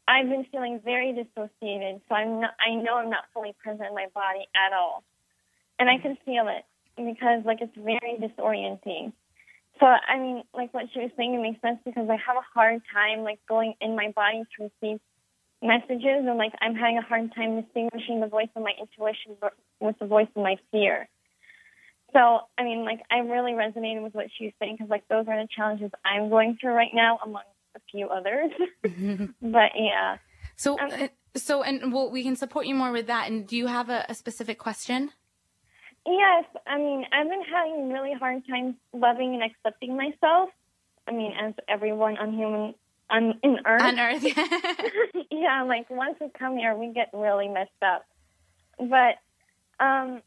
I've 0.07 0.29
been 0.29 0.45
feeling 0.53 0.81
very 0.85 1.13
dissociated. 1.13 2.03
So 2.09 2.15
I'm 2.15 2.41
not, 2.41 2.53
I 2.61 2.75
know 2.75 2.97
I'm 2.97 3.11
not 3.11 3.25
fully 3.33 3.55
present 3.63 3.89
in 3.89 3.95
my 3.95 4.07
body 4.15 4.45
at 4.55 4.77
all, 4.77 5.05
and 5.79 5.89
I 5.89 5.97
can 5.99 6.19
feel 6.27 6.49
it 6.49 6.65
because, 6.97 7.43
like, 7.47 7.63
it's 7.63 7.77
very 7.77 8.21
disorienting. 8.21 9.13
So 9.81 9.87
I 9.87 10.19
mean, 10.19 10.43
like 10.53 10.75
what 10.75 10.85
she 10.93 11.01
was 11.01 11.11
saying, 11.17 11.33
it 11.33 11.41
makes 11.41 11.63
sense 11.63 11.79
because 11.87 12.07
I 12.11 12.17
have 12.21 12.37
a 12.37 12.45
hard 12.53 12.83
time 12.93 13.25
like 13.25 13.41
going 13.49 13.73
in 13.81 13.97
my 13.97 14.13
body 14.15 14.43
to 14.59 14.69
receive 14.69 15.01
messages, 15.63 16.25
and 16.27 16.39
like 16.39 16.53
I'm 16.61 16.75
having 16.75 16.99
a 16.99 17.03
hard 17.03 17.35
time 17.35 17.61
distinguishing 17.61 18.21
the 18.21 18.27
voice 18.29 18.49
of 18.57 18.63
my 18.63 18.73
intuition 18.79 19.37
with 19.81 19.99
the 19.99 20.07
voice 20.07 20.29
of 20.35 20.43
my 20.43 20.57
fear. 20.71 21.09
So 22.13 22.41
I 22.59 22.65
mean, 22.65 22.85
like 22.85 23.01
I 23.11 23.19
really 23.19 23.53
resonated 23.53 24.03
with 24.03 24.15
what 24.15 24.27
she 24.37 24.47
was 24.47 24.53
saying 24.59 24.77
because 24.79 24.91
like 24.91 25.07
those 25.09 25.27
are 25.29 25.41
the 25.41 25.49
challenges 25.55 25.91
I'm 26.05 26.29
going 26.29 26.59
through 26.61 26.73
right 26.73 26.93
now, 26.95 27.19
among 27.25 27.43
a 27.77 27.81
few 27.91 28.09
others. 28.09 28.51
but 29.41 29.71
yeah, 29.77 30.17
So, 30.57 30.79
Um, 30.79 30.91
uh, 30.93 31.09
so, 31.37 31.63
and 31.63 31.93
well, 31.93 32.11
we 32.11 32.25
can 32.25 32.35
support 32.35 32.67
you 32.67 32.75
more 32.75 32.91
with 32.91 33.07
that. 33.07 33.31
And 33.31 33.47
do 33.47 33.57
you 33.57 33.69
have 33.69 33.89
a, 33.89 34.05
a 34.09 34.15
specific 34.15 34.59
question? 34.59 35.11
yes. 36.07 36.45
I 36.67 36.79
mean, 36.79 37.05
I've 37.13 37.29
been 37.29 37.43
having 37.45 37.91
a 37.91 37.95
really 37.95 38.15
hard 38.19 38.43
time 38.49 38.77
loving 38.93 39.35
and 39.35 39.43
accepting 39.45 39.97
myself. 39.97 40.51
I 41.07 41.13
mean, 41.13 41.33
as 41.41 41.55
everyone 41.69 42.19
on 42.19 42.33
human 42.33 42.75
on 43.11 43.39
in 43.43 43.59
Earth. 43.67 43.83
On 43.83 43.99
Earth? 43.99 44.25
yeah, 45.31 45.63
like 45.63 45.91
once 45.91 46.17
we 46.21 46.29
come 46.39 46.57
here, 46.57 46.75
we 46.77 46.93
get 46.93 47.11
really 47.13 47.49
messed 47.49 47.71
up. 47.83 48.07
But, 48.79 49.17
um, 49.85 50.23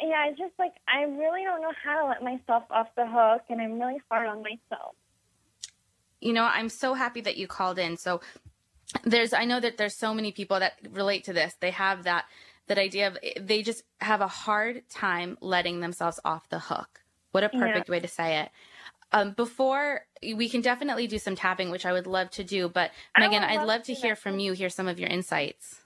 yeah, 0.00 0.28
it's 0.28 0.38
just 0.38 0.54
like 0.58 0.72
I 0.88 1.02
really 1.02 1.44
don't 1.44 1.60
know 1.62 1.72
how 1.84 2.02
to 2.02 2.08
let 2.08 2.22
myself 2.22 2.64
off 2.70 2.88
the 2.96 3.06
hook, 3.06 3.42
and 3.50 3.60
I'm 3.60 3.80
really 3.80 4.00
hard 4.10 4.28
on 4.28 4.42
myself. 4.42 4.94
you 6.20 6.32
know, 6.32 6.44
I'm 6.44 6.68
so 6.68 6.94
happy 6.94 7.20
that 7.22 7.36
you 7.36 7.46
called 7.46 7.78
in. 7.78 7.96
So 7.96 8.20
there's, 9.04 9.32
I 9.32 9.44
know 9.44 9.60
that 9.60 9.76
there's 9.76 9.96
so 9.96 10.14
many 10.14 10.32
people 10.32 10.58
that 10.60 10.74
relate 10.90 11.24
to 11.24 11.32
this. 11.32 11.54
They 11.60 11.70
have 11.70 12.04
that, 12.04 12.24
that 12.68 12.78
idea 12.78 13.08
of 13.08 13.18
they 13.40 13.62
just 13.62 13.82
have 14.00 14.20
a 14.20 14.28
hard 14.28 14.82
time 14.88 15.38
letting 15.40 15.80
themselves 15.80 16.18
off 16.24 16.48
the 16.48 16.58
hook. 16.58 17.00
What 17.32 17.44
a 17.44 17.50
Yeah. 17.52 17.60
perfect 17.60 17.88
way 17.88 18.00
to 18.00 18.08
say 18.08 18.40
it. 18.40 18.50
Um, 19.10 19.32
before 19.32 20.02
we 20.22 20.48
can 20.48 20.60
definitely 20.60 21.06
do 21.06 21.18
some 21.18 21.34
tapping, 21.34 21.70
which 21.70 21.86
I 21.86 21.92
would 21.92 22.06
love 22.06 22.30
to 22.32 22.44
do, 22.44 22.68
but 22.68 22.90
Meggan, 23.18 23.42
I'd 23.42 23.56
love 23.58 23.66
love 23.66 23.82
to 23.84 23.94
to 23.94 24.00
hear 24.00 24.14
that 24.14 24.20
from 24.20 24.38
you, 24.38 24.52
hear 24.52 24.68
some 24.68 24.86
of 24.86 24.98
your 24.98 25.08
insights. 25.08 25.80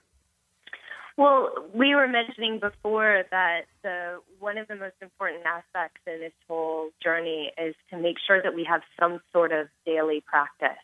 Well, 1.15 1.51
we 1.73 1.93
were 1.93 2.07
mentioning 2.07 2.59
before 2.59 3.23
that 3.29 3.61
the 3.83 4.19
one 4.39 4.57
of 4.57 4.67
the 4.67 4.75
most 4.75 4.95
important 5.01 5.43
aspects 5.45 6.01
in 6.07 6.19
this 6.19 6.33
whole 6.47 6.89
journey 7.03 7.51
is 7.57 7.75
to 7.91 7.97
make 7.97 8.17
sure 8.25 8.41
that 8.41 8.55
we 8.55 8.63
have 8.63 8.81
some 8.99 9.21
sort 9.31 9.51
of 9.51 9.67
daily 9.85 10.23
practice. 10.25 10.81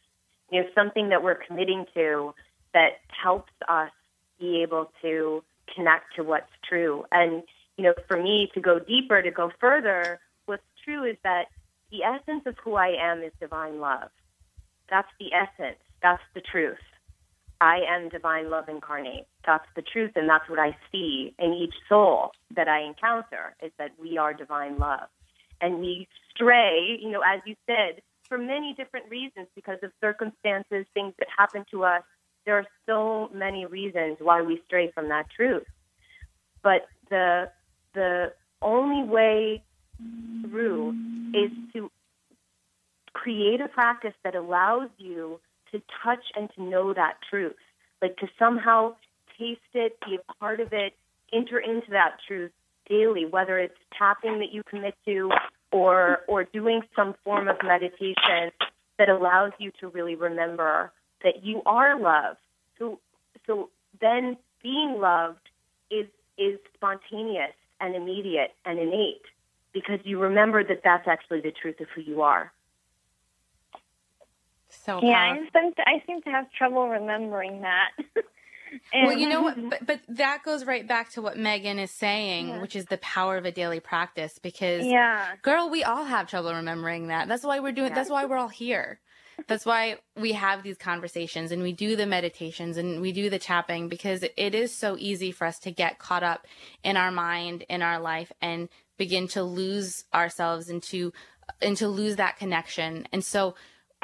You 0.52 0.62
know, 0.62 0.68
something 0.76 1.10
that 1.10 1.24
we're 1.24 1.36
committing 1.48 1.86
to 1.96 2.34
that 2.74 3.00
helps 3.10 3.52
us 3.68 3.92
be 4.40 4.62
able 4.62 4.92
to 5.02 5.44
connect 5.76 6.16
to 6.16 6.24
what's 6.24 6.52
true. 6.68 7.06
And, 7.12 7.44
you 7.78 7.84
know, 7.84 7.94
for 8.08 8.22
me 8.22 8.50
to 8.54 8.62
go 8.62 8.80
deeper, 8.80 9.22
to 9.22 9.32
go 9.32 9.52
further, 9.60 10.20
what's 10.46 10.64
true 10.86 11.04
is 11.04 11.18
that 11.24 11.46
the 11.92 12.04
essence 12.04 12.44
of 12.46 12.56
who 12.64 12.76
I 12.76 12.96
am 13.00 13.24
is 13.24 13.32
divine 13.40 13.80
love. 13.80 14.10
That's 14.90 15.10
the 15.20 15.34
essence. 15.34 15.80
That's 16.02 16.22
the 16.34 16.42
truth. 16.42 16.78
I 17.62 17.80
am 17.90 18.10
divine 18.10 18.50
love 18.50 18.70
incarnate. 18.70 19.28
That's 19.46 19.66
the 19.76 19.82
truth, 19.82 20.12
and 20.16 20.30
that's 20.30 20.50
what 20.50 20.60
I 20.60 20.78
see 20.92 21.34
in 21.38 21.54
each 21.54 21.74
soul 21.90 22.32
that 22.56 22.68
I 22.68 22.82
encounter 22.84 23.56
is 23.62 23.72
that 23.78 23.92
we 24.00 24.18
are 24.18 24.34
divine 24.34 24.78
love. 24.78 25.10
And 25.62 25.80
we 25.80 26.08
stray, 26.34 26.98
you 27.02 27.12
know, 27.12 27.22
as 27.22 27.42
you 27.46 27.56
said, 27.66 28.02
for 28.30 28.38
many 28.38 28.74
different 28.78 29.10
reasons 29.10 29.48
because 29.56 29.80
of 29.84 29.92
circumstances, 30.00 30.86
things 30.94 31.14
that 31.20 31.28
happen 31.38 31.66
to 31.72 31.84
us. 31.84 32.04
There 32.46 32.58
are 32.58 32.66
so 32.86 33.30
many 33.34 33.66
reasons 33.66 34.18
why 34.20 34.42
we 34.42 34.62
stray 34.66 34.92
from 34.92 35.10
that 35.10 35.26
truth. 35.36 35.66
But 36.64 36.88
the 37.10 37.50
the 37.94 38.34
only 38.62 39.08
way 39.08 39.64
through 40.50 40.90
is 41.34 41.52
to 41.74 41.92
create 43.14 43.62
a 43.62 43.68
practice 43.68 44.14
that 44.24 44.36
allows 44.36 44.90
you 44.98 45.40
to 45.72 45.82
touch 46.04 46.24
and 46.36 46.50
to 46.56 46.64
know 46.64 46.94
that 46.94 47.18
truth, 47.30 47.56
like 48.02 48.18
to 48.18 48.28
somehow 48.38 48.96
taste 49.38 49.60
it, 49.74 49.98
be 50.06 50.16
a 50.16 50.34
part 50.34 50.60
of 50.60 50.74
it, 50.74 50.94
enter 51.34 51.60
into 51.60 51.92
that 51.92 52.18
truth 52.28 52.52
daily, 52.90 53.26
whether 53.26 53.60
it's 53.60 53.78
tapping 53.98 54.40
that 54.40 54.52
you 54.52 54.64
commit 54.64 54.96
to 55.06 55.30
or 55.72 56.20
or 56.28 56.44
doing 56.44 56.82
some 56.96 57.14
form 57.24 57.48
of 57.48 57.58
meditation 57.64 58.52
that 58.98 59.10
allows 59.10 59.52
you 59.60 59.72
to 59.80 59.88
really 59.88 60.16
remember 60.16 60.92
that 61.24 61.44
you 61.44 61.62
are 61.66 62.00
loved. 62.00 62.40
So 62.78 63.00
so 63.46 63.70
then 64.02 64.38
being 64.64 64.98
loved 65.00 65.50
is 65.92 66.08
is 66.38 66.58
spontaneous 66.74 67.54
and 67.80 67.96
immediate 67.96 68.52
and 68.66 68.80
innate 68.80 69.22
because 69.74 70.00
you 70.04 70.20
remember 70.20 70.64
that 70.64 70.82
that's 70.84 71.08
actually 71.08 71.42
the 71.42 71.52
truth 71.52 71.80
of 71.80 71.88
who 71.96 72.02
you 72.02 72.22
are. 72.22 72.52
So 74.70 75.00
yeah, 75.02 75.34
I 75.34 75.38
seem, 75.38 75.74
to, 75.74 75.82
I 75.82 76.04
seem 76.06 76.22
to 76.24 76.30
have 76.30 76.52
trouble 76.52 76.88
remembering 76.90 77.62
that. 77.62 77.90
well, 78.94 79.18
you 79.18 79.28
know 79.28 79.42
what? 79.42 79.58
But, 79.70 79.86
but, 79.86 80.00
that 80.10 80.44
goes 80.44 80.66
right 80.66 80.88
back 80.88 81.12
to 81.12 81.22
what 81.22 81.38
Meggan 81.38 81.80
is 81.80 81.92
saying, 81.92 82.50
yeah. 82.50 82.62
which 82.62 82.76
is 82.76 82.86
the 82.86 82.98
power 82.98 83.38
of 83.38 83.46
a 83.46 83.52
daily 83.52 83.80
practice. 83.80 84.40
Because, 84.42 84.86
yeah, 84.86 85.36
girl, 85.42 85.70
we 85.70 85.84
all 85.84 86.06
have 86.06 86.28
trouble 86.28 86.54
remembering 86.54 87.08
that. 87.08 87.28
That's 87.28 87.44
why 87.44 87.60
we're 87.60 87.72
doing. 87.72 87.90
Yeah. 87.90 87.96
That's 87.96 88.10
why 88.10 88.26
we're 88.26 88.38
all 88.38 88.48
here. 88.48 89.00
That's 89.48 89.66
why 89.66 89.98
we 90.18 90.34
have 90.34 90.64
these 90.64 90.78
conversations 90.78 91.52
and 91.52 91.62
we 91.62 91.72
do 91.72 91.96
the 91.96 92.06
meditations 92.06 92.78
and 92.78 93.02
we 93.02 93.12
do 93.12 93.30
the 93.30 93.40
tapping 93.40 93.88
because 93.88 94.24
it 94.24 94.56
is 94.56 94.76
so 94.76 94.98
easy 95.00 95.32
for 95.32 95.48
us 95.48 95.60
to 95.60 95.72
get 95.72 96.00
caught 96.00 96.24
up 96.24 96.46
in 96.84 96.98
our 96.98 97.12
mind, 97.12 97.64
in 97.70 97.82
our 97.82 98.00
life, 98.00 98.32
and 98.42 98.70
begin 99.00 99.28
to 99.30 99.42
lose 99.42 100.06
ourselves 100.14 100.70
and 100.70 100.84
to 100.84 101.12
and 101.60 101.76
to 101.78 101.88
lose 101.88 102.18
that 102.18 102.38
connection. 102.38 103.08
And 103.12 103.24
so 103.26 103.56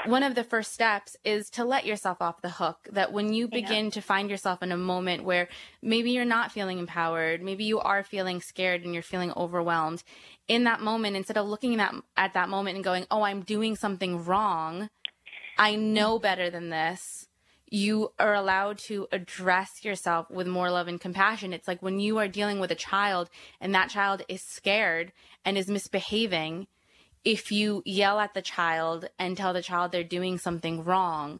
one 0.06 0.24
of 0.24 0.36
the 0.36 0.44
first 0.44 0.74
steps 0.74 1.16
is 1.24 1.50
to 1.52 1.64
let 1.64 1.86
yourself 1.86 2.22
off 2.22 2.42
the 2.42 2.50
hook. 2.50 2.88
That 2.92 3.14
when 3.14 3.32
you 3.32 3.48
begin 3.48 3.86
yeah. 3.86 3.92
to 3.92 4.02
find 4.02 4.30
yourself 4.30 4.62
in 4.64 4.72
a 4.72 4.78
moment 4.78 5.24
where 5.24 5.48
maybe 5.82 6.12
you're 6.12 6.26
not 6.26 6.52
feeling 6.52 6.80
empowered, 6.80 7.42
maybe 7.42 7.64
you 7.64 7.80
are 7.80 8.04
feeling 8.04 8.42
scared 8.42 8.84
and 8.84 8.94
you're 8.94 9.04
feeling 9.04 9.32
overwhelmed, 9.38 10.04
in 10.48 10.64
that 10.66 10.82
moment, 10.82 11.16
instead 11.16 11.38
of 11.38 11.48
looking 11.48 11.80
at, 11.80 11.94
at 12.18 12.34
that 12.34 12.50
moment 12.50 12.76
and 12.76 12.84
going, 12.84 13.06
oh, 13.10 13.22
I'm 13.22 13.42
doing 13.42 13.76
something 13.76 14.26
wrong, 14.26 14.90
I 15.58 15.76
know 15.76 16.16
mm-hmm. 16.16 16.24
better 16.24 16.50
than 16.50 16.70
this. 16.70 17.28
You 17.70 18.14
are 18.20 18.34
allowed 18.34 18.78
to 18.88 19.08
address 19.12 19.84
yourself 19.84 20.30
with 20.30 20.48
more 20.48 20.70
love 20.70 20.88
and 20.88 21.02
compassion. 21.02 21.54
It's 21.54 21.68
like 21.68 21.82
when 21.82 22.00
you 22.00 22.18
are 22.20 22.28
dealing 22.28 22.60
with 22.60 22.72
a 22.72 22.76
child 22.76 23.30
and 23.60 23.74
that 23.74 23.90
child 23.90 24.22
is 24.28 24.42
scared 24.42 25.12
and 25.44 25.58
is 25.58 25.68
misbehaving 25.68 26.68
if 27.26 27.52
you 27.52 27.82
yell 27.86 28.20
at 28.20 28.36
the 28.36 28.42
child 28.42 29.10
and 29.18 29.36
tell 29.36 29.52
the 29.52 29.64
child 29.64 29.92
they're 29.92 30.04
doing 30.04 30.38
something 30.38 30.84
wrong, 30.84 31.40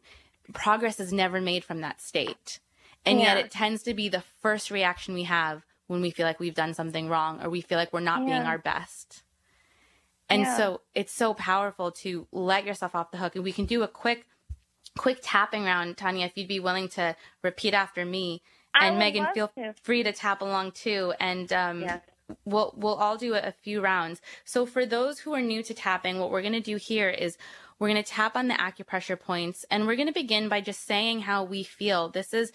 progress 0.52 0.98
is 0.98 1.12
never 1.12 1.40
made 1.40 1.64
from 1.64 1.80
that 1.80 2.00
state. 2.00 2.58
And 3.04 3.20
yeah. 3.20 3.36
yet 3.36 3.46
it 3.46 3.50
tends 3.52 3.84
to 3.84 3.94
be 3.94 4.08
the 4.08 4.24
first 4.42 4.70
reaction 4.72 5.14
we 5.14 5.22
have 5.22 5.64
when 5.86 6.00
we 6.00 6.10
feel 6.10 6.26
like 6.26 6.40
we've 6.40 6.54
done 6.54 6.74
something 6.74 7.08
wrong 7.08 7.40
or 7.40 7.48
we 7.48 7.60
feel 7.60 7.78
like 7.78 7.92
we're 7.92 8.00
not 8.00 8.22
yeah. 8.22 8.26
being 8.26 8.42
our 8.42 8.58
best. 8.58 9.22
And 10.28 10.42
yeah. 10.42 10.56
so 10.56 10.80
it's 10.92 11.12
so 11.12 11.34
powerful 11.34 11.92
to 12.02 12.26
let 12.32 12.66
yourself 12.66 12.96
off 12.96 13.12
the 13.12 13.18
hook. 13.18 13.36
And 13.36 13.44
we 13.44 13.52
can 13.52 13.64
do 13.64 13.84
a 13.84 13.88
quick, 13.88 14.26
quick 14.96 15.18
tapping 15.22 15.64
round, 15.64 15.96
Tanya, 15.96 16.26
if 16.26 16.32
you'd 16.36 16.48
be 16.48 16.60
willing 16.60 16.88
to 16.90 17.16
repeat 17.42 17.74
after 17.74 18.04
me. 18.04 18.42
And 18.78 18.98
Meggan, 18.98 19.26
feel 19.32 19.48
to. 19.56 19.74
free 19.82 20.02
to 20.02 20.12
tap 20.12 20.42
along 20.42 20.72
too. 20.72 21.14
And 21.18 21.50
um, 21.52 21.86
we'll 22.44 22.74
we'll 22.76 22.94
all 22.94 23.16
do 23.16 23.34
a, 23.34 23.52
few 23.62 23.80
rounds. 23.80 24.20
So 24.44 24.66
for 24.66 24.84
those 24.84 25.20
who 25.20 25.34
are 25.34 25.40
new 25.40 25.62
to 25.62 25.74
tapping, 25.74 26.18
what 26.18 26.30
we're 26.30 26.42
going 26.42 26.52
to 26.52 26.60
do 26.60 26.76
here 26.76 27.08
is 27.08 27.38
we're 27.78 27.88
going 27.88 28.02
to 28.02 28.10
tap 28.10 28.36
on 28.36 28.48
the 28.48 28.54
acupressure 28.54 29.18
points 29.18 29.64
and 29.70 29.86
we're 29.86 29.96
going 29.96 30.08
to 30.08 30.14
begin 30.14 30.48
by 30.48 30.60
just 30.60 30.86
saying 30.86 31.20
how 31.20 31.44
we 31.44 31.62
feel. 31.62 32.08
This 32.08 32.32
is 32.32 32.52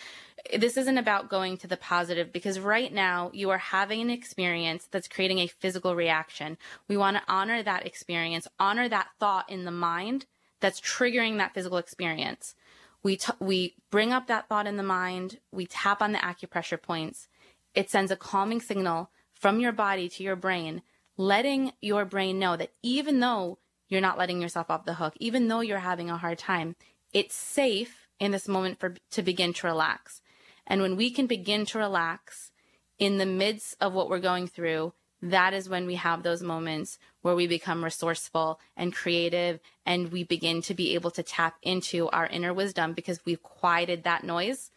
this 0.57 0.77
isn't 0.77 0.97
about 0.97 1.29
going 1.29 1.57
to 1.57 1.67
the 1.67 1.77
positive 1.77 2.33
because 2.33 2.59
right 2.59 2.91
now 2.91 3.29
you 3.33 3.51
are 3.51 3.59
having 3.59 4.01
an 4.01 4.09
experience 4.09 4.87
that's 4.89 5.07
creating 5.07 5.39
a 5.39 5.47
physical 5.47 5.95
reaction. 5.95 6.57
We 6.87 6.97
want 6.97 7.17
to 7.17 7.23
honor 7.27 7.61
that 7.61 7.85
experience, 7.85 8.47
honor 8.59 8.89
that 8.89 9.09
thought 9.19 9.49
in 9.49 9.65
the 9.65 9.71
mind 9.71 10.25
that's 10.61 10.79
triggering 10.79 11.37
that 11.37 11.53
physical 11.53 11.77
experience. 11.77 12.55
We 13.03 13.17
t- 13.17 13.33
we 13.39 13.75
bring 13.89 14.13
up 14.13 14.27
that 14.27 14.47
thought 14.47 14.67
in 14.67 14.77
the 14.77 14.83
mind, 14.83 15.39
we 15.51 15.65
tap 15.65 16.01
on 16.01 16.11
the 16.11 16.19
acupressure 16.19 16.81
points. 16.81 17.27
It 17.73 17.89
sends 17.89 18.11
a 18.11 18.15
calming 18.15 18.61
signal 18.61 19.09
from 19.33 19.59
your 19.59 19.71
body 19.71 20.07
to 20.07 20.23
your 20.23 20.35
brain, 20.35 20.83
letting 21.17 21.73
your 21.81 22.05
brain 22.05 22.37
know 22.37 22.55
that 22.55 22.73
even 22.83 23.19
though 23.19 23.57
you're 23.89 24.01
not 24.01 24.17
letting 24.17 24.41
yourself 24.41 24.69
off 24.69 24.85
the 24.85 24.93
hook, 24.95 25.13
even 25.19 25.47
though 25.47 25.61
you're 25.61 25.79
having 25.79 26.09
a 26.09 26.17
hard 26.17 26.37
time, 26.37 26.75
it's 27.11 27.35
safe 27.35 28.07
in 28.19 28.31
this 28.31 28.47
moment 28.47 28.79
for 28.79 28.95
to 29.11 29.21
begin 29.23 29.51
to 29.53 29.67
relax. 29.67 30.21
And 30.67 30.81
when 30.81 30.95
we 30.95 31.09
can 31.11 31.27
begin 31.27 31.65
to 31.67 31.79
relax 31.79 32.51
in 32.99 33.17
the 33.17 33.25
midst 33.25 33.75
of 33.81 33.93
what 33.93 34.09
we're 34.09 34.19
going 34.19 34.47
through, 34.47 34.93
that 35.21 35.53
is 35.53 35.69
when 35.69 35.85
we 35.85 35.95
have 35.95 36.23
those 36.23 36.41
moments 36.41 36.97
where 37.21 37.35
we 37.35 37.47
become 37.47 37.83
resourceful 37.83 38.59
and 38.75 38.93
creative 38.93 39.59
and 39.85 40.11
we 40.11 40.23
begin 40.23 40.61
to 40.63 40.73
be 40.73 40.95
able 40.95 41.11
to 41.11 41.23
tap 41.23 41.55
into 41.61 42.09
our 42.09 42.25
inner 42.27 42.53
wisdom 42.53 42.93
because 42.93 43.23
we've 43.25 43.43
quieted 43.43 44.03
that 44.03 44.23
noise. 44.23 44.71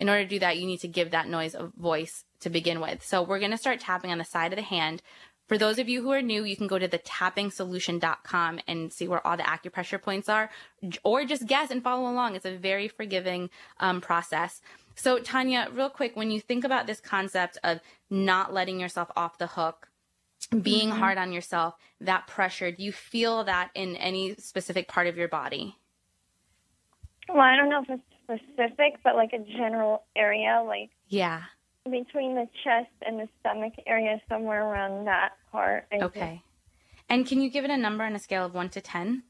In 0.00 0.08
order 0.08 0.24
to 0.24 0.28
do 0.28 0.38
that, 0.38 0.58
you 0.58 0.66
need 0.66 0.80
to 0.80 0.88
give 0.88 1.10
that 1.10 1.28
noise 1.28 1.54
a 1.54 1.70
voice 1.76 2.24
to 2.40 2.50
begin 2.50 2.80
with. 2.80 3.04
So 3.04 3.22
we're 3.22 3.38
going 3.38 3.50
to 3.50 3.56
start 3.56 3.80
tapping 3.80 4.10
on 4.10 4.18
the 4.18 4.24
side 4.24 4.52
of 4.52 4.56
the 4.56 4.62
hand. 4.62 5.02
For 5.48 5.58
those 5.58 5.78
of 5.78 5.88
you 5.88 6.02
who 6.02 6.10
are 6.12 6.22
new, 6.22 6.44
you 6.44 6.56
can 6.56 6.66
go 6.66 6.78
to 6.78 6.88
the 6.88 6.98
tappingsolution.com 6.98 8.60
and 8.66 8.92
see 8.92 9.06
where 9.06 9.24
all 9.26 9.36
the 9.36 9.42
acupressure 9.42 10.00
points 10.00 10.28
are, 10.28 10.50
or 11.04 11.24
just 11.24 11.46
guess 11.46 11.70
and 11.70 11.82
follow 11.82 12.10
along. 12.10 12.36
It's 12.36 12.46
a 12.46 12.56
very 12.56 12.88
forgiving 12.88 13.50
um, 13.78 14.00
process. 14.00 14.62
So, 14.94 15.18
Tanya, 15.18 15.68
real 15.72 15.90
quick, 15.90 16.16
when 16.16 16.30
you 16.30 16.40
think 16.40 16.64
about 16.64 16.86
this 16.86 17.00
concept 17.00 17.58
of 17.64 17.80
not 18.10 18.52
letting 18.52 18.80
yourself 18.80 19.10
off 19.16 19.38
the 19.38 19.46
hook, 19.46 19.88
being 20.60 20.90
mm-hmm. 20.90 20.98
hard 20.98 21.18
on 21.18 21.32
yourself, 21.32 21.74
that 22.00 22.26
pressure, 22.26 22.70
do 22.70 22.82
you 22.82 22.92
feel 22.92 23.44
that 23.44 23.70
in 23.74 23.96
any 23.96 24.34
specific 24.34 24.88
part 24.88 25.06
of 25.06 25.16
your 25.16 25.28
body? 25.28 25.76
Well, 27.28 27.40
I 27.40 27.56
don't 27.56 27.70
know 27.70 27.82
if 27.82 27.90
it's 27.90 28.02
specific, 28.24 28.98
but 29.02 29.14
like 29.14 29.32
a 29.32 29.38
general 29.38 30.04
area, 30.16 30.62
like 30.66 30.90
yeah, 31.08 31.42
between 31.84 32.34
the 32.34 32.48
chest 32.64 32.90
and 33.06 33.18
the 33.18 33.28
stomach 33.40 33.74
area, 33.86 34.20
somewhere 34.28 34.64
around 34.64 35.06
that 35.06 35.32
part. 35.50 35.86
I 35.92 36.04
okay. 36.04 36.20
Think. 36.20 36.40
And 37.08 37.26
can 37.26 37.40
you 37.40 37.50
give 37.50 37.64
it 37.64 37.70
a 37.70 37.76
number 37.76 38.04
on 38.04 38.14
a 38.14 38.18
scale 38.18 38.44
of 38.44 38.54
one 38.54 38.68
to 38.70 38.80
ten? 38.80 39.22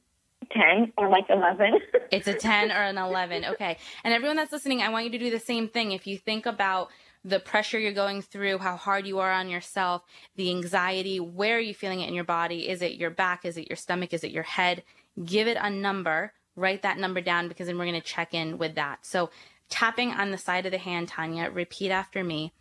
10 0.51 0.93
or 0.97 1.09
like 1.09 1.25
11. 1.29 1.79
it's 2.11 2.27
a 2.27 2.35
10 2.35 2.71
or 2.71 2.83
an 2.83 2.99
11. 2.99 3.45
Okay. 3.45 3.79
And 4.05 4.13
everyone 4.15 4.37
that's 4.37 4.53
listening, 4.53 4.83
I 4.83 4.89
want 4.89 5.05
you 5.05 5.11
to 5.13 5.19
do 5.19 5.31
the 5.31 5.39
same 5.39 5.69
thing. 5.69 5.93
If 5.93 6.07
you 6.07 6.19
think 6.19 6.47
about 6.47 6.91
the 7.25 7.41
pressure 7.41 7.79
you're 7.79 7.93
going 7.93 8.23
through, 8.23 8.59
how 8.59 8.77
hard 8.77 9.07
you 9.07 9.21
are 9.21 9.31
on 9.31 9.49
yourself, 9.49 10.03
the 10.37 10.51
anxiety, 10.51 11.21
where 11.21 11.57
are 11.57 11.61
you 11.61 11.75
feeling 11.75 12.01
it 12.01 12.09
in 12.09 12.15
your 12.15 12.25
body? 12.25 12.69
Is 12.69 12.83
it 12.83 12.95
your 12.95 13.11
back? 13.11 13.45
Is 13.45 13.57
it 13.57 13.69
your 13.69 13.77
stomach? 13.77 14.13
Is 14.13 14.25
it 14.25 14.33
your 14.33 14.43
head? 14.43 14.83
Give 15.25 15.47
it 15.47 15.57
a 15.61 15.71
number. 15.71 16.33
Write 16.57 16.83
that 16.83 16.99
number 16.99 17.21
down 17.21 17.49
because 17.49 17.67
then 17.67 17.79
we're 17.79 17.87
going 17.87 18.01
to 18.01 18.07
check 18.07 18.35
in 18.35 18.59
with 18.59 18.75
that. 18.75 19.07
So 19.07 19.31
tapping 19.69 20.11
on 20.11 20.31
the 20.31 20.39
side 20.39 20.67
of 20.67 20.73
the 20.73 20.79
hand, 20.79 21.09
Tanya, 21.09 21.51
repeat 21.51 21.91
after 21.91 22.25
me. 22.25 22.53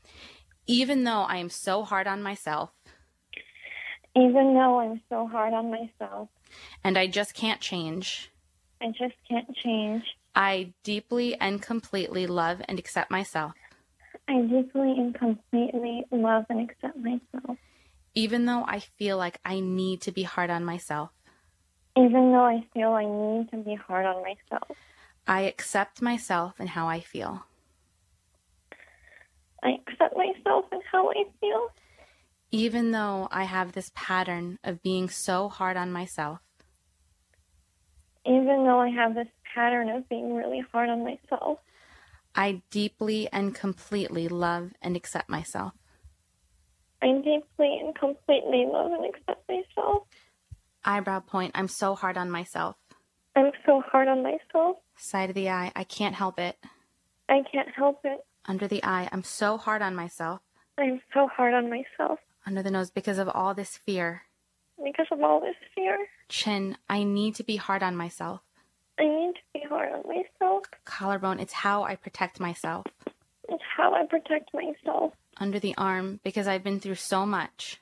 Even 0.68 1.04
though 1.04 1.22
I 1.22 1.38
am 1.38 1.50
so 1.50 1.84
hard 1.84 2.08
on 2.08 2.22
myself, 2.22 2.72
even 4.16 4.54
though 4.54 4.80
I'm 4.80 5.02
so 5.10 5.28
hard 5.28 5.54
on 5.54 5.72
myself, 5.72 6.30
and 6.84 6.98
I 6.98 7.08
just 7.08 7.34
can't 7.34 7.62
change, 7.62 8.32
I 8.82 8.88
just 8.88 9.16
can't 9.30 9.56
change. 9.56 10.04
I 10.36 10.74
deeply 10.84 11.40
and 11.40 11.62
completely 11.62 12.26
love 12.26 12.62
and 12.68 12.80
accept 12.80 13.12
myself. 13.12 13.54
I 14.28 14.42
deeply 14.42 14.92
and 14.98 15.14
completely 15.14 16.06
love 16.12 16.46
and 16.50 16.70
accept 16.70 16.98
myself. 16.98 17.58
Even 18.16 18.46
though 18.46 18.64
I 18.66 18.80
feel 18.80 19.18
like 19.18 19.40
I 19.46 19.60
need 19.60 20.02
to 20.02 20.12
be 20.12 20.24
hard 20.24 20.50
on 20.50 20.66
myself. 20.66 21.12
Even 21.98 22.32
though 22.32 22.46
I 22.46 22.66
feel 22.74 22.92
I 22.92 23.06
need 23.06 23.52
to 23.52 23.58
be 23.58 23.76
hard 23.76 24.06
on 24.06 24.24
myself. 24.24 24.78
I 25.28 25.42
accept 25.42 26.02
myself 26.02 26.56
and 26.58 26.70
how 26.70 26.88
I 26.88 27.02
feel. 27.02 27.46
I 29.64 29.78
accept 29.88 30.16
myself 30.18 30.66
and 30.72 30.82
how 30.92 31.10
I 31.10 31.26
feel. 31.40 31.70
Even 32.52 32.92
though 32.92 33.30
I 33.32 33.46
have 33.46 33.72
this 33.72 33.92
pattern 33.96 34.60
of 34.64 34.84
being 34.84 35.10
so 35.10 35.48
hard 35.48 35.78
on 35.78 35.92
myself. 35.92 36.40
Even 38.26 38.66
though 38.66 38.80
I 38.80 38.90
have 38.90 39.16
this 39.16 39.30
pattern 39.56 39.90
of 39.90 40.08
being 40.10 40.36
really 40.36 40.62
hard 40.72 40.90
on 40.90 41.04
myself. 41.04 41.60
I 42.36 42.62
deeply 42.70 43.30
and 43.32 43.56
completely 43.56 44.28
love 44.28 44.72
and 44.82 44.98
accept 44.98 45.30
myself. 45.30 45.72
I 47.02 47.08
deeply 47.08 47.80
and 47.82 47.96
completely 47.96 48.66
love 48.70 48.92
and 48.92 49.06
accept 49.06 49.50
myself. 49.50 50.04
Eyebrow 50.84 51.22
point, 51.22 51.54
I'm 51.56 51.70
so 51.70 51.96
hard 51.96 52.18
on 52.18 52.30
myself. 52.30 52.76
I'm 53.36 53.52
so 53.66 53.82
hard 53.82 54.10
on 54.10 54.24
myself. 54.24 54.78
Side 54.98 55.30
of 55.30 55.36
the 55.36 55.50
eye, 55.50 55.72
I 55.74 55.86
can't 55.86 56.16
help 56.16 56.38
it. 56.38 56.58
I 57.30 57.44
can't 57.50 57.70
help 57.74 58.02
it. 58.04 58.20
Under 58.46 58.68
the 58.68 58.84
eye, 58.84 59.08
I'm 59.12 59.24
so 59.24 59.58
hard 59.58 59.82
on 59.82 59.96
myself. 59.96 60.42
I'm 60.78 61.02
so 61.14 61.28
hard 61.28 61.54
on 61.54 61.70
myself 61.70 62.20
Under 62.46 62.64
the 62.64 62.72
nose, 62.72 62.90
because 62.90 63.18
of 63.18 63.30
all 63.30 63.54
this 63.54 63.78
fear. 63.78 64.24
because 64.84 65.08
of 65.12 65.22
all 65.22 65.40
this 65.40 65.56
fear. 65.76 66.08
Chin, 66.28 66.76
I 66.90 67.04
need 67.04 67.36
to 67.36 67.44
be 67.44 67.56
hard 67.58 67.84
on 67.84 67.96
myself. 67.96 68.42
I 69.00 69.04
need 69.04 69.34
to 69.36 69.42
be 69.54 69.66
hard 69.68 69.92
on 69.94 70.04
myself. 70.08 70.64
Collarbone, 70.86 71.40
it's 71.40 71.54
how 71.54 71.84
I 71.84 71.96
protect 71.96 72.40
myself. 72.40 72.86
It's 73.50 73.64
how 73.78 73.94
I 73.94 74.06
protect 74.06 74.54
myself 74.54 75.14
Under 75.38 75.60
the 75.60 75.76
arm, 75.78 76.20
because 76.24 76.48
I've 76.48 76.64
been 76.64 76.80
through 76.80 76.96
so 76.96 77.26
much. 77.26 77.80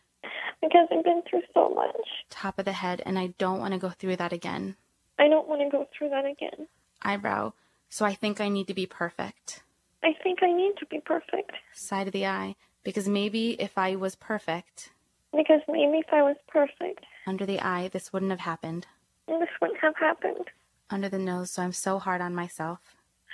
because 0.62 0.88
I've 0.92 1.04
been 1.06 1.22
through 1.30 1.44
so 1.54 1.70
much. 1.70 1.96
Top 2.30 2.60
of 2.60 2.66
the 2.66 2.74
head, 2.74 3.02
and 3.06 3.18
I 3.18 3.28
don't 3.38 3.60
want 3.60 3.74
to 3.74 3.80
go 3.80 3.90
through 3.90 4.18
that 4.18 4.34
again. 4.34 4.76
I 5.18 5.28
don't 5.30 5.48
want 5.48 5.62
to 5.62 5.70
go 5.70 5.88
through 5.98 6.10
that 6.10 6.26
again. 6.26 6.68
Eyebrow, 7.02 7.54
so 7.90 8.06
I 8.06 8.14
think 8.14 8.42
I 8.42 8.50
need 8.50 8.68
to 8.68 8.74
be 8.74 8.86
perfect. 8.86 9.64
I 10.04 10.14
think 10.24 10.40
I 10.44 10.52
need 10.52 10.74
to 10.80 10.86
be 10.86 11.00
perfect 11.02 11.52
Side 11.74 12.08
of 12.08 12.14
the 12.14 12.26
eye, 12.26 12.56
because 12.84 13.08
maybe 13.08 13.52
if 13.62 13.78
I 13.78 13.96
was 13.96 14.16
perfect, 14.16 14.90
because 15.36 15.62
maybe 15.68 16.00
if 16.00 16.12
I 16.12 16.22
was 16.24 16.38
perfect, 16.48 17.06
under 17.28 17.46
the 17.46 17.60
eye, 17.62 17.90
this 17.92 18.12
wouldn't 18.14 18.32
have 18.32 18.40
happened. 18.40 18.88
this 19.28 19.50
wouldn't 19.62 19.80
have 19.82 19.96
happened. 19.98 20.50
Under 20.90 21.08
the 21.10 21.20
nose, 21.20 21.52
so 21.52 21.62
I'm 21.62 21.74
so 21.74 22.00
hard 22.00 22.20
on 22.22 22.34
myself. 22.34 22.80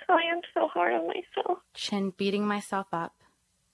So 0.05 0.13
I 0.13 0.21
am 0.31 0.41
so 0.53 0.67
hard 0.67 0.93
on 0.93 1.07
myself, 1.07 1.59
Chin, 1.73 2.11
beating 2.17 2.45
myself 2.45 2.87
up. 2.93 3.13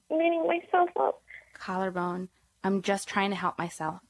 beating 0.09 0.45
myself 0.47 0.89
up. 0.99 1.21
Collarbone, 1.53 2.29
I'm 2.63 2.81
just 2.81 3.07
trying 3.07 3.31
to 3.31 3.35
help 3.35 3.57
myself. 3.57 4.01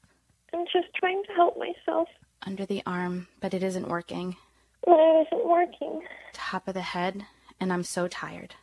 I'm 0.54 0.64
just 0.66 0.92
trying 0.94 1.22
to 1.26 1.32
help 1.32 1.56
myself, 1.58 2.08
Under 2.46 2.66
the 2.66 2.82
arm, 2.86 3.28
but 3.40 3.54
it 3.54 3.62
isn't 3.62 3.88
working. 3.88 4.36
but 4.84 4.98
it 4.98 5.26
isn't 5.28 5.48
working. 5.48 6.02
Top 6.34 6.68
of 6.68 6.74
the 6.74 6.82
head, 6.82 7.24
and 7.58 7.72
I'm 7.72 7.82
so 7.84 8.08
tired. 8.08 8.54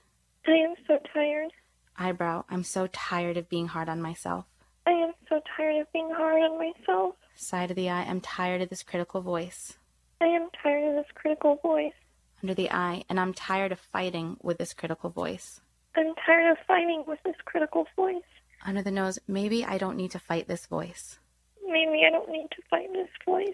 I 0.48 0.52
am 0.52 0.76
so 0.88 1.00
tired. 1.14 1.52
Eyebrow, 2.00 2.46
I'm 2.50 2.64
so 2.64 2.88
tired 2.88 3.36
of 3.38 3.50
being 3.50 3.68
hard 3.68 3.90
on 3.90 4.02
myself. 4.02 4.46
I 4.88 4.92
am 4.92 5.12
so 5.28 5.42
tired 5.56 5.82
of 5.82 5.92
being 5.92 6.10
hard 6.10 6.42
on 6.42 6.58
myself. 6.58 7.16
Side 7.36 7.70
of 7.72 7.76
the 7.76 7.90
eye, 7.90 8.04
I'm 8.04 8.22
tired 8.22 8.62
of 8.62 8.70
this 8.70 8.84
critical 8.84 9.22
voice. 9.22 9.78
I 10.22 10.26
am 10.28 10.50
tired 10.64 10.88
of 10.90 10.96
this 10.96 11.12
critical 11.14 11.58
voice. 11.62 11.94
Under 12.42 12.54
the 12.54 12.72
eye, 12.72 13.04
and 13.10 13.20
I'm 13.20 13.34
tired 13.34 13.74
of 13.74 13.80
fighting 13.80 14.38
with 14.42 14.58
this 14.58 14.74
critical 14.74 15.10
voice. 15.10 15.60
I'm 15.96 16.14
tired 16.26 16.52
of 16.52 16.58
fighting 16.66 17.04
with 17.06 17.20
this 17.26 17.36
critical 17.44 17.86
voice. 17.98 18.24
Under 18.66 18.82
the 18.82 18.92
nose, 18.92 19.20
maybe 19.28 19.66
I 19.66 19.78
don't 19.78 19.98
need 19.98 20.12
to 20.12 20.20
fight 20.20 20.48
this 20.48 20.66
voice. 20.68 21.20
Maybe 21.66 22.04
I 22.08 22.12
don't 22.12 22.30
need 22.30 22.48
to 22.52 22.62
fight 22.70 22.92
this 22.94 23.10
voice. 23.26 23.50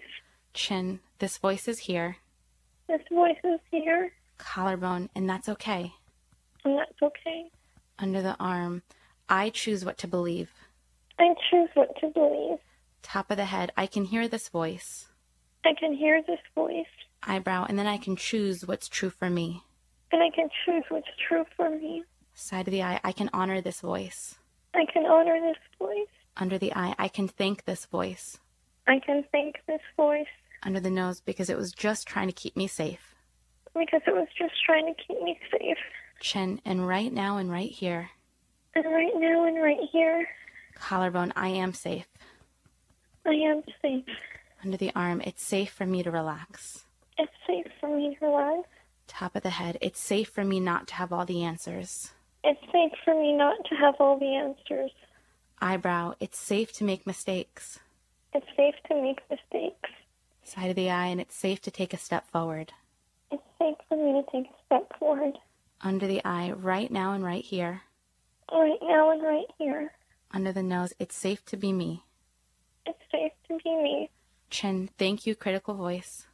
Chin, 0.54 1.00
this 1.18 1.36
voice 1.38 1.66
is 1.68 1.80
here. 1.80 2.18
This 2.88 3.02
voice 3.12 3.36
is 3.42 3.58
here, 3.72 4.12
Collarbone, 4.38 5.10
and 5.16 5.28
that's 5.28 5.48
okay. 5.48 5.92
and 6.64 6.78
that's 6.78 7.02
okay. 7.02 7.50
Under 7.98 8.22
the 8.22 8.36
arm, 8.38 8.82
I 9.28 9.50
choose 9.50 9.84
what 9.84 9.98
to 9.98 10.06
believe. 10.08 10.50
I 11.18 11.34
choose 11.50 11.68
what 11.74 11.96
to 12.00 12.08
believe. 12.08 12.58
Top 13.02 13.30
of 13.30 13.36
the 13.36 13.46
head, 13.46 13.72
I 13.76 13.86
can 13.86 14.04
hear 14.04 14.28
this 14.28 14.48
voice. 14.48 15.06
I 15.64 15.72
can 15.78 15.94
hear 15.94 16.22
this 16.26 16.40
voice, 16.54 16.86
Eyebrow, 17.24 17.66
and 17.68 17.78
then 17.78 17.86
I 17.86 17.96
can 17.98 18.14
choose 18.16 18.66
what's 18.66 18.88
true 18.88 19.10
for 19.10 19.28
me. 19.30 19.62
and 20.12 20.22
I 20.22 20.30
can 20.30 20.48
choose 20.64 20.84
what's 20.88 21.08
true 21.28 21.44
for 21.56 21.68
me. 21.70 22.04
Side 22.34 22.68
of 22.68 22.72
the 22.72 22.82
eye, 22.82 23.00
I 23.02 23.12
can 23.12 23.30
honor 23.32 23.60
this 23.60 23.80
voice. 23.80 24.36
I 24.74 24.84
can 24.92 25.06
honor 25.06 25.40
this 25.40 25.56
voice. 25.78 26.06
Under 26.36 26.58
the 26.58 26.72
eye, 26.74 26.94
I 26.98 27.08
can 27.08 27.26
thank 27.28 27.64
this 27.64 27.86
voice. 27.86 28.38
I 28.86 29.00
can 29.00 29.24
thank 29.32 29.56
this 29.66 29.80
voice 29.96 30.26
Under 30.62 30.78
the 30.80 30.90
nose, 30.90 31.20
because 31.20 31.50
it 31.50 31.56
was 31.56 31.72
just 31.72 32.06
trying 32.06 32.28
to 32.28 32.32
keep 32.32 32.56
me 32.56 32.66
safe. 32.68 33.14
because 33.74 34.02
it 34.06 34.14
was 34.14 34.28
just 34.38 34.54
trying 34.64 34.86
to 34.94 35.02
keep 35.02 35.20
me 35.22 35.38
safe. 35.50 35.78
Chin, 36.20 36.60
and 36.64 36.86
right 36.86 37.12
now 37.12 37.36
and 37.36 37.50
right 37.50 37.70
here. 37.70 38.10
And 38.74 38.84
right 38.84 39.12
now 39.14 39.46
and 39.46 39.62
right 39.62 39.80
here, 39.92 40.26
Collarbone, 40.74 41.32
I 41.34 41.48
am 41.48 41.72
safe. 41.72 42.06
I 43.24 43.30
am 43.30 43.62
safe. 43.82 44.04
Under 44.62 44.76
the 44.76 44.92
arm, 44.94 45.20
it's 45.22 45.42
safe 45.42 45.70
for 45.72 45.86
me 45.86 46.02
to 46.02 46.10
relax. 46.10 46.84
It's 47.18 47.32
safe 47.46 47.66
for 47.80 47.88
me 47.94 48.16
to 48.18 48.26
relax. 48.26 48.68
Top 49.06 49.36
of 49.36 49.42
the 49.42 49.50
head, 49.50 49.78
it's 49.80 50.00
safe 50.00 50.28
for 50.28 50.44
me 50.44 50.60
not 50.60 50.86
to 50.88 50.94
have 50.94 51.12
all 51.12 51.24
the 51.24 51.44
answers. 51.44 52.12
It's 52.44 52.60
safe 52.72 52.92
for 53.04 53.14
me 53.14 53.32
not 53.32 53.56
to 53.68 53.74
have 53.74 53.94
all 53.98 54.18
the 54.18 54.34
answers. 54.34 54.90
Eyebrow, 55.60 56.14
it's 56.20 56.38
safe 56.38 56.72
to 56.74 56.84
make 56.84 57.06
mistakes. 57.06 57.80
It's 58.34 58.46
safe 58.56 58.74
to 58.88 59.00
make 59.00 59.20
mistakes. 59.30 59.90
Side 60.42 60.70
of 60.70 60.76
the 60.76 60.90
eye, 60.90 61.06
and 61.06 61.20
it's 61.20 61.34
safe 61.34 61.60
to 61.62 61.70
take 61.70 61.94
a 61.94 61.98
step 61.98 62.28
forward. 62.30 62.72
It's 63.30 63.42
safe 63.58 63.76
for 63.88 63.96
me 63.96 64.20
to 64.20 64.30
take 64.30 64.46
a 64.50 64.54
step 64.66 64.98
forward. 64.98 65.38
Under 65.80 66.06
the 66.06 66.24
eye, 66.24 66.52
right 66.52 66.90
now 66.90 67.12
and 67.12 67.22
right 67.24 67.44
here. 67.44 67.82
Right 68.50 68.78
now 68.82 69.10
and 69.10 69.22
right 69.22 69.46
here. 69.58 69.92
Under 70.32 70.52
the 70.52 70.62
nose, 70.62 70.92
it's 70.98 71.16
safe 71.16 71.44
to 71.46 71.56
be 71.56 71.72
me. 71.72 72.02
It's 72.86 72.98
safe 73.10 73.32
to 73.48 73.58
be 73.62 73.70
me. 73.76 74.10
Chin, 74.50 74.88
thank 74.98 75.26
you, 75.26 75.34
critical 75.34 75.74
voice. 75.74 76.26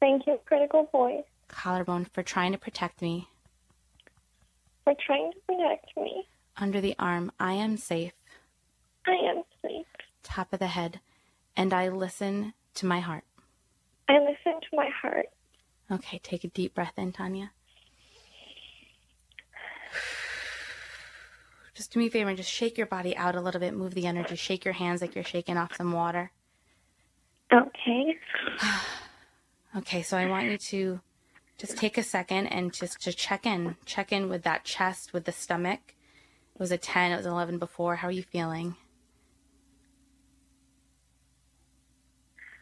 Thank 0.00 0.26
you, 0.26 0.38
critical 0.44 0.88
voice, 0.92 1.24
Collarbone, 1.48 2.06
for 2.12 2.22
trying 2.22 2.52
to 2.52 2.58
protect 2.58 3.00
me. 3.02 3.28
for 4.84 4.94
trying 5.06 5.32
to 5.32 5.38
protect 5.46 5.96
me. 5.96 6.28
Under 6.58 6.80
the 6.80 6.94
arm, 6.98 7.32
I 7.40 7.54
am 7.54 7.76
safe. 7.78 8.12
I 9.06 9.12
am 9.30 9.42
safe. 9.62 9.86
Top 10.22 10.52
of 10.52 10.58
the 10.58 10.66
head, 10.68 11.00
and 11.56 11.72
I 11.72 11.88
listen 11.88 12.52
to 12.74 12.86
my 12.86 13.00
heart. 13.00 13.24
I 14.08 14.18
listen 14.18 14.60
to 14.60 14.76
my 14.76 14.90
heart. 15.02 15.26
Okay, 15.90 16.18
take 16.22 16.44
a 16.44 16.48
deep 16.48 16.74
breath 16.74 16.98
in, 16.98 17.12
Tanya. 17.12 17.52
Just 21.74 21.92
do 21.92 21.98
me 21.98 22.06
a 22.06 22.10
favor 22.10 22.28
and 22.28 22.36
just 22.36 22.50
shake 22.50 22.78
your 22.78 22.86
body 22.86 23.16
out 23.16 23.34
a 23.34 23.40
little 23.40 23.60
bit. 23.60 23.74
Move 23.74 23.94
the 23.94 24.06
energy. 24.06 24.36
Shake 24.36 24.64
your 24.64 24.74
hands 24.74 25.00
like 25.00 25.14
you're 25.14 25.24
shaking 25.24 25.56
off 25.56 25.76
some 25.76 25.92
water. 25.92 26.30
Okay. 27.52 28.16
Okay, 29.76 30.02
so 30.02 30.16
I 30.16 30.26
want 30.26 30.46
you 30.46 30.56
to 30.56 31.00
just 31.58 31.76
take 31.76 31.98
a 31.98 32.04
second 32.04 32.46
and 32.46 32.72
just 32.72 33.00
to 33.02 33.12
check 33.12 33.44
in. 33.44 33.74
Check 33.84 34.12
in 34.12 34.28
with 34.28 34.44
that 34.44 34.62
chest, 34.62 35.12
with 35.12 35.24
the 35.24 35.32
stomach. 35.32 35.80
It 36.54 36.60
was 36.60 36.70
a 36.70 36.78
10, 36.78 37.10
it 37.10 37.16
was 37.16 37.26
11 37.26 37.58
before. 37.58 37.96
How 37.96 38.06
are 38.06 38.12
you 38.12 38.22
feeling? 38.22 38.76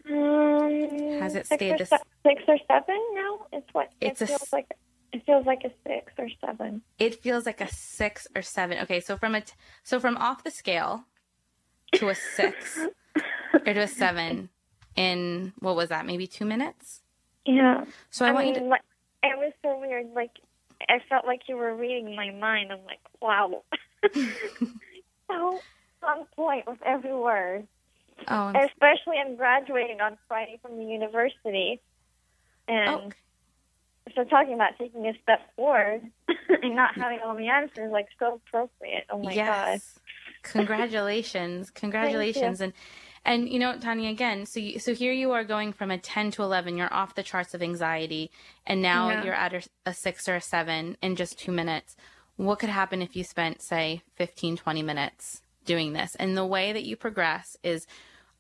Um, 0.09 1.21
Has 1.21 1.35
it 1.35 1.45
stayed 1.45 1.77
this- 1.77 1.91
se- 1.91 1.99
six 2.27 2.43
or 2.49 2.57
seven 2.67 2.99
now? 3.15 3.47
It's 3.53 3.69
what 3.75 3.91
It's 4.01 4.23
it 4.23 4.29
feels 4.29 4.43
s- 4.45 4.53
like. 4.55 4.73
It 5.13 5.25
feels 5.27 5.45
like 5.47 5.63
a 5.65 5.71
six 5.87 6.13
or 6.19 6.29
seven. 6.45 6.83
It 6.99 7.17
feels 7.23 7.45
like 7.47 7.61
a 7.61 7.69
6 7.69 8.27
or 8.35 8.43
7. 8.43 8.79
Okay, 8.79 9.01
so 9.01 9.17
from 9.17 9.35
a 9.35 9.41
t- 9.43 9.53
so 9.83 10.01
from 10.01 10.17
off 10.17 10.43
the 10.43 10.51
scale 10.51 11.05
to 11.97 12.09
a 12.09 12.15
6 12.15 12.79
or 13.55 13.75
to 13.75 13.81
a 13.83 13.89
7 13.89 14.49
in 14.97 15.53
what 15.59 15.77
was 15.77 15.91
that? 15.91 16.07
Maybe 16.07 16.27
2 16.27 16.45
minutes? 16.47 17.03
Yeah. 17.45 17.85
So 18.11 18.25
I, 18.25 18.31
I 18.31 18.33
want 18.33 18.47
mean, 18.47 18.55
you 18.55 18.61
to 18.63 18.67
like, 18.67 18.81
it 19.23 19.37
was 19.39 19.53
so 19.63 19.79
weird. 19.79 20.07
Like, 20.15 20.31
I 20.89 20.99
felt 21.09 21.27
like 21.27 21.43
you 21.49 21.57
were 21.57 21.75
reading 21.75 22.17
my 22.17 22.31
mind. 22.31 22.73
I'm 22.73 22.85
like, 22.87 23.01
wow. 23.21 23.63
so 25.31 25.61
on 26.03 26.27
point 26.35 26.67
with 26.67 26.79
every 26.85 27.15
word. 27.15 27.67
Oh, 28.29 28.35
I'm- 28.35 28.57
Especially 28.57 29.19
I'm 29.19 29.37
graduating 29.37 30.01
on 30.01 30.17
Friday 30.29 30.59
from 30.63 30.79
the 30.79 30.85
university. 30.85 31.81
Oh, 32.69 32.73
and 32.73 32.89
oh, 32.89 33.11
so 34.15 34.25
talking 34.25 34.55
about 34.55 34.73
taking 34.79 35.07
a 35.07 35.13
step 35.23 35.41
forward 35.57 36.03
and 36.63 36.75
not 36.77 36.97
having 36.97 37.21
all 37.25 37.37
the 37.37 37.49
answers, 37.49 37.91
like, 37.93 38.09
so 38.19 38.41
appropriate. 38.47 39.05
Oh 39.11 39.19
my 39.19 39.35
God. 39.35 39.35
yes. 39.35 39.99
Congratulations. 40.43 41.71
Congratulations. 41.75 42.61
And 42.61 42.73
and 43.25 43.49
you 43.49 43.61
know, 43.61 43.79
Tanya, 43.79 44.11
again, 44.11 44.47
so 44.47 44.59
you, 44.59 44.81
so 44.81 44.95
here 44.95 45.13
you 45.13 45.31
are 45.31 45.45
going 45.45 45.73
from 45.73 45.93
a 45.93 45.99
10 45.99 46.33
to 46.33 46.43
11, 46.43 46.77
you're 46.77 46.93
off 46.93 47.15
the 47.15 47.23
charts 47.23 47.55
of 47.55 47.63
anxiety, 47.63 48.33
and 48.67 48.83
now 48.83 49.11
Yeah. 49.11 49.25
you're 49.25 49.35
at 49.35 49.55
a, 49.55 49.63
a 49.87 49.95
6 49.95 50.29
or 50.29 50.35
a 50.37 50.41
7 50.41 50.97
in 51.01 51.15
just 51.15 51.39
2 51.39 51.53
minutes. 51.53 51.95
What 52.37 52.59
could 52.59 52.71
happen 52.71 53.01
if 53.01 53.15
you 53.15 53.23
spent 53.23 53.63
say 53.63 54.03
15 54.17 54.57
20 54.57 54.83
minutes 54.83 55.43
doing 55.65 55.93
this? 55.93 56.17
And 56.17 56.37
the 56.37 56.47
way 56.47 56.73
that 56.73 56.83
you 56.83 56.97
progress 56.97 57.57
is 57.63 57.87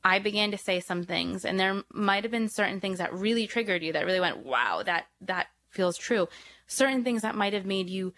I 0.03 0.19
began 0.19 0.51
to 0.51 0.59
say 0.59 0.81
some 0.81 1.05
things 1.05 1.45
and 1.45 1.61
there 1.61 1.83
might 1.93 2.25
have 2.25 2.33
been 2.33 2.49
certain 2.49 2.81
things 2.81 2.99
that 2.99 3.15
really 3.15 3.47
triggered 3.47 3.85
you 3.85 3.93
that 3.93 4.05
really 4.05 4.19
went, 4.19 4.39
"Wow, 4.45 4.83
that 4.85 5.07
that 5.21 5.47
feels 5.73 5.97
true." 5.97 6.29
Certain 6.67 7.03
things 7.05 7.23
that 7.23 7.35
might 7.35 7.53
have 7.53 7.67
made 7.67 7.91
you 7.91 8.15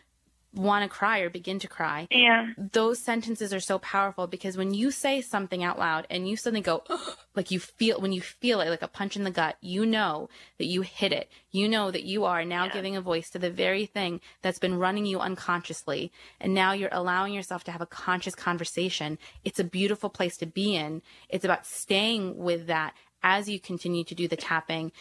want 0.52 0.84
to 0.84 0.88
cry 0.88 1.18
or 1.18 1.28
begin 1.28 1.58
to 1.58 1.66
cry. 1.66 2.06
Yeah. 2.12 2.50
Those 2.56 3.00
sentences 3.00 3.52
are 3.52 3.58
so 3.58 3.80
powerful 3.80 4.28
because 4.28 4.56
when 4.56 4.72
you 4.72 4.92
say 4.92 5.20
something 5.20 5.64
out 5.64 5.80
loud 5.80 6.06
and 6.08 6.28
you 6.28 6.36
suddenly 6.36 6.60
go, 6.60 6.84
like 7.34 7.50
you 7.50 7.58
feel, 7.58 8.00
when 8.00 8.12
you 8.12 8.20
feel 8.20 8.60
it 8.60 8.68
like 8.70 8.82
a 8.82 8.86
punch 8.86 9.16
in 9.16 9.24
the 9.24 9.32
gut, 9.32 9.56
you 9.60 9.84
know 9.84 10.28
that 10.58 10.66
you 10.66 10.82
hit 10.82 11.12
it. 11.12 11.28
You 11.50 11.68
know 11.68 11.90
that 11.90 12.04
you 12.04 12.24
are 12.24 12.44
now 12.44 12.66
Yeah. 12.66 12.72
giving 12.72 12.94
a 12.96 13.00
voice 13.00 13.30
to 13.30 13.40
the 13.40 13.50
very 13.50 13.84
thing 13.86 14.20
that's 14.42 14.60
been 14.60 14.78
running 14.78 15.06
you 15.06 15.18
unconsciously. 15.18 16.12
And 16.40 16.54
now 16.54 16.70
you're 16.70 16.88
allowing 16.92 17.34
yourself 17.34 17.64
to 17.64 17.72
have 17.72 17.80
a 17.80 17.86
conscious 17.86 18.36
conversation. 18.36 19.18
It's 19.42 19.58
a 19.58 19.64
beautiful 19.64 20.08
place 20.08 20.36
to 20.36 20.46
be 20.46 20.76
in. 20.76 21.02
It's 21.28 21.44
about 21.44 21.66
staying 21.66 22.38
with 22.38 22.68
that 22.68 22.94
as 23.24 23.48
you 23.48 23.58
continue 23.58 24.04
to 24.04 24.14
do 24.14 24.28
the 24.28 24.36
tapping, 24.36 24.92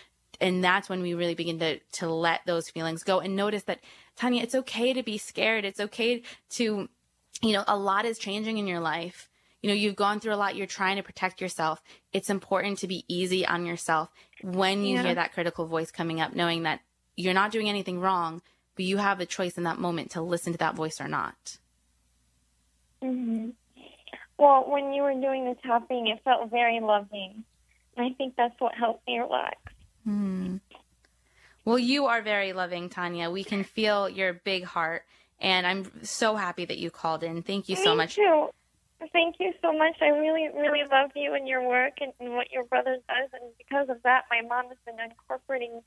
and 0.42 0.64
that's 0.64 0.90
when 0.90 1.02
we 1.02 1.14
really 1.14 1.36
begin 1.36 1.60
to 1.60 1.80
to 1.80 2.10
let 2.10 2.42
those 2.46 2.70
feelings 2.70 3.04
go 3.04 3.20
and 3.20 3.36
notice 3.36 3.64
that 3.64 3.80
Tanya, 4.16 4.44
it's 4.44 4.56
okay 4.56 4.94
to 4.94 5.04
be 5.04 5.18
scared. 5.18 5.66
It's 5.66 5.80
okay 5.80 6.22
to, 6.52 6.90
you 7.42 7.54
know, 7.54 7.64
a 7.68 7.78
lot 7.78 8.06
is 8.06 8.18
changing 8.20 8.58
in 8.58 8.68
your 8.68 8.80
life. 8.80 9.30
You 9.62 9.70
know, 9.70 9.76
you've 9.76 9.96
gone 9.96 10.20
through 10.20 10.34
a 10.34 10.36
lot. 10.36 10.56
You're 10.56 10.68
trying 10.68 10.98
to 10.98 11.04
protect 11.04 11.42
yourself. 11.42 11.82
It's 12.12 12.30
important 12.30 12.80
to 12.80 12.88
be 12.88 13.06
easy 13.08 13.46
on 13.46 13.66
yourself 13.66 14.10
when 14.42 14.84
you 14.84 14.96
Yeah. 14.96 15.04
hear 15.04 15.16
that 15.16 15.34
critical 15.34 15.66
voice 15.66 15.92
coming 15.92 16.20
up, 16.22 16.34
knowing 16.36 16.64
that 16.64 16.82
you're 17.16 17.34
not 17.34 17.52
doing 17.52 17.70
anything 17.70 18.00
wrong, 18.00 18.42
but 18.76 18.86
you 18.86 18.98
have 18.98 19.20
a 19.20 19.26
choice 19.26 19.58
in 19.58 19.64
that 19.64 19.80
moment 19.80 20.12
to 20.12 20.22
listen 20.22 20.52
to 20.54 20.60
that 20.60 20.76
voice 20.76 21.00
or 21.00 21.08
not. 21.08 21.58
hmm 23.02 23.50
Well, 24.38 24.70
when 24.70 24.94
you 24.94 25.04
were 25.04 25.14
doing 25.14 25.46
the 25.46 25.56
tapping, 25.64 26.08
it 26.08 26.24
felt 26.24 26.50
very 26.52 26.80
loving. 26.82 27.44
And 27.96 28.06
I 28.08 28.14
think 28.18 28.36
that's 28.36 28.60
what 28.60 28.74
helped 28.76 29.08
me 29.08 29.20
relax. 29.20 29.58
Hmm. 30.04 30.58
Well, 31.66 31.80
you 31.80 32.08
are 32.08 32.22
very 32.22 32.54
loving, 32.54 32.89
Tanya. 32.89 33.30
We 33.30 33.43
can 33.43 33.64
feel 33.64 34.10
your 34.10 34.34
big 34.34 34.66
heart, 34.66 35.06
and 35.39 35.66
I'm 35.66 36.04
so 36.04 36.36
happy 36.36 36.66
that 36.66 36.78
you 36.78 36.91
called 36.91 37.24
in. 37.24 37.41
Thank 37.41 37.70
you 37.70 37.76
so 37.76 37.91
me 37.91 37.97
much. 37.97 38.16
Too. 38.16 38.49
Thank 39.12 39.36
you 39.39 39.54
so 39.62 39.72
much. 39.78 39.97
I 40.01 40.08
really, 40.08 40.47
really 40.56 40.84
love 40.89 41.12
you 41.16 41.34
and 41.34 41.47
your 41.47 41.68
work 41.68 41.93
and, 41.99 42.14
and 42.20 42.34
what 42.34 42.51
your 42.51 42.64
brother 42.64 42.97
does. 43.08 43.30
And 43.34 43.51
because 43.58 43.89
of 43.89 44.01
that, 44.04 44.24
my 44.30 44.41
mom 44.41 44.70
has 44.70 44.78
been 44.86 44.95
incorporating 44.99 45.82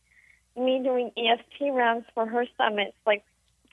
me 0.56 0.80
doing 0.82 1.10
EFT 1.16 1.72
rounds 1.72 2.06
for 2.14 2.26
her 2.26 2.44
summits, 2.58 2.96
like 3.06 3.24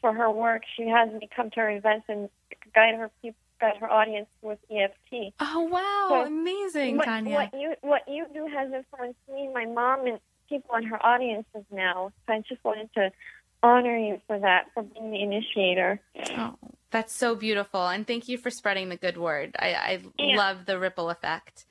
for 0.02 0.14
her 0.14 0.30
work. 0.30 0.64
She 0.78 0.88
has 0.88 1.10
me 1.12 1.30
come 1.34 1.50
to 1.52 1.60
her 1.62 1.70
events 1.70 2.06
and 2.08 2.30
guide 2.74 2.96
her 2.96 3.10
people, 3.22 3.40
guide 3.60 3.78
her 3.80 3.90
audience 3.90 4.28
with 4.42 4.60
EFT. 4.70 5.34
Oh 5.40 5.62
wow, 5.62 6.08
So, 6.10 6.28
amazing, 6.28 6.98
what, 6.98 7.06
Tanya. 7.06 7.36
what 7.36 7.54
you 7.54 7.74
what 7.82 8.02
you 8.08 8.26
do 8.34 8.48
has 8.48 8.72
influenced 8.74 9.20
me 9.34 9.50
my 9.54 9.66
mom 9.66 10.08
and 10.08 10.20
people 10.54 10.76
in 10.76 10.84
her 10.86 11.04
audiences 11.04 11.66
now. 11.72 12.12
So 12.28 12.34
I 12.34 12.44
just 12.48 12.64
wanted 12.64 12.90
to 12.96 13.12
honor 13.64 13.98
you 13.98 14.20
for 14.28 14.38
that, 14.40 14.66
for 14.74 14.84
being 14.84 15.12
the 15.12 15.22
initiator. 15.22 16.00
Oh, 16.38 16.56
that's 16.92 17.14
so 17.14 17.36
beautiful, 17.36 17.88
and 17.88 18.06
thank 18.06 18.28
you 18.28 18.38
for 18.38 18.52
spreading 18.52 18.90
the 18.90 18.98
good 18.98 19.18
word. 19.18 19.56
I, 19.58 19.74
I 19.74 20.00
Yeah. 20.18 20.38
love 20.38 20.66
the 20.66 20.78
ripple 20.78 21.10
effect. 21.10 21.66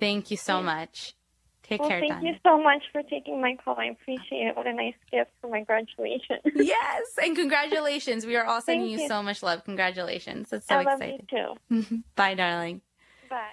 Thank 0.00 0.30
you 0.30 0.36
so 0.36 0.56
Yeah. 0.56 0.62
much. 0.62 1.14
Take 1.62 1.80
well, 1.80 1.88
care, 1.88 2.00
thank 2.00 2.22
you 2.22 2.34
so 2.44 2.60
much 2.62 2.82
for 2.92 3.02
taking 3.04 3.40
my 3.40 3.56
call. 3.64 3.76
I 3.78 3.86
appreciate 3.86 4.48
it. 4.48 4.56
What 4.56 4.66
a 4.66 4.72
nice 4.74 4.94
gift 5.10 5.30
for 5.40 5.48
my 5.48 5.62
graduation. 5.62 6.38
yes, 6.56 7.02
and 7.22 7.34
congratulations. 7.34 8.26
We 8.26 8.36
are 8.36 8.44
all 8.44 8.60
sending 8.60 8.88
you 8.88 8.98
you. 8.98 9.08
so 9.08 9.22
much 9.22 9.42
love. 9.42 9.64
Congratulations. 9.64 10.50
That's 10.50 10.66
so 10.66 10.74
I 10.76 10.82
love 10.82 11.00
exciting. 11.00 11.26
you 11.30 11.56
too. 11.80 12.02
Bye, 12.16 12.34
darling. 12.34 12.82
Bye. 13.30 13.52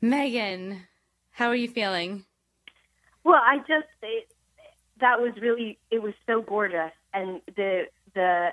Meggan, 0.00 0.80
how 1.30 1.48
are 1.48 1.54
you 1.54 1.68
feeling? 1.68 2.24
Well, 3.26 3.42
I 3.44 3.58
just 3.58 3.88
it, 4.02 4.28
that 5.00 5.20
was 5.20 5.32
really 5.40 5.78
it 5.90 6.00
was 6.00 6.14
so 6.28 6.42
gorgeous, 6.42 6.92
and 7.12 7.40
the 7.56 7.86
the 8.14 8.50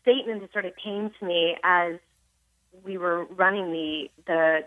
statement 0.00 0.40
that 0.40 0.52
sort 0.54 0.64
of 0.64 0.72
came 0.82 1.10
to 1.20 1.26
me 1.26 1.54
as 1.62 1.96
we 2.82 2.96
were 2.96 3.26
running 3.26 3.70
the 3.70 4.08
the 4.26 4.62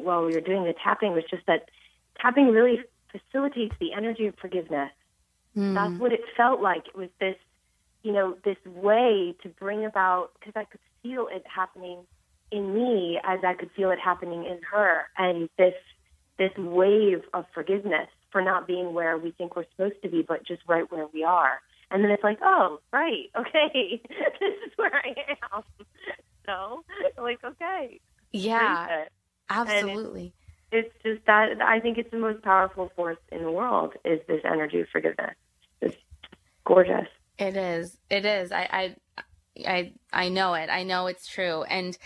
while 0.00 0.24
we 0.24 0.32
were 0.32 0.40
doing 0.40 0.64
the 0.64 0.72
tapping 0.82 1.12
was 1.12 1.24
just 1.28 1.44
that 1.46 1.68
tapping 2.18 2.46
really 2.46 2.80
facilitates 3.12 3.74
the 3.78 3.92
energy 3.92 4.26
of 4.26 4.34
forgiveness. 4.36 4.90
Hmm. 5.52 5.74
That's 5.74 6.00
what 6.00 6.14
it 6.14 6.22
felt 6.34 6.62
like. 6.62 6.88
It 6.88 6.96
was 6.96 7.10
this, 7.20 7.36
you 8.02 8.12
know, 8.12 8.38
this 8.42 8.56
way 8.64 9.34
to 9.42 9.50
bring 9.50 9.84
about 9.84 10.30
because 10.40 10.54
I 10.56 10.64
could 10.64 10.80
feel 11.02 11.28
it 11.30 11.44
happening 11.46 11.98
in 12.50 12.72
me 12.74 13.20
as 13.22 13.40
I 13.44 13.52
could 13.52 13.70
feel 13.76 13.90
it 13.90 13.98
happening 13.98 14.46
in 14.46 14.60
her, 14.72 15.10
and 15.18 15.50
this 15.58 15.74
this 16.38 16.52
wave 16.56 17.22
of 17.32 17.44
forgiveness 17.54 18.08
for 18.32 18.42
not 18.42 18.66
being 18.66 18.94
where 18.94 19.16
we 19.16 19.30
think 19.32 19.56
we're 19.56 19.64
supposed 19.76 20.02
to 20.02 20.08
be, 20.08 20.22
but 20.26 20.44
just 20.44 20.62
right 20.68 20.90
where 20.90 21.06
we 21.12 21.22
are. 21.22 21.60
And 21.90 22.02
then 22.02 22.10
it's 22.10 22.24
like, 22.24 22.38
oh, 22.42 22.80
right, 22.92 23.30
okay, 23.38 24.02
this 24.40 24.54
is 24.66 24.72
where 24.76 24.94
I 24.94 25.14
am. 25.54 25.62
So, 26.46 26.84
like, 27.16 27.42
okay, 27.42 28.00
Yeah, 28.30 29.06
absolutely. 29.48 30.34
It's 30.70 30.92
just 31.02 31.24
that 31.24 31.62
I 31.62 31.80
think 31.80 31.96
it's 31.96 32.10
the 32.10 32.18
most 32.18 32.42
powerful 32.42 32.92
force 32.94 33.16
in 33.32 33.42
the 33.42 33.50
world 33.50 33.94
is 34.04 34.20
this 34.28 34.42
energy 34.44 34.80
of 34.80 34.88
forgiveness. 34.92 35.36
It's 35.80 35.96
gorgeous. 36.66 37.08
It 37.38 37.56
is. 37.56 37.96
It 38.10 38.26
is. 38.26 38.52
I, 38.52 38.94
I, 39.16 39.24
I, 39.66 39.92
I 40.12 40.28
know 40.28 40.52
it. 40.52 40.68
I 40.68 40.82
know 40.82 41.06
it's 41.06 41.26
true. 41.26 41.62
And 41.62 41.96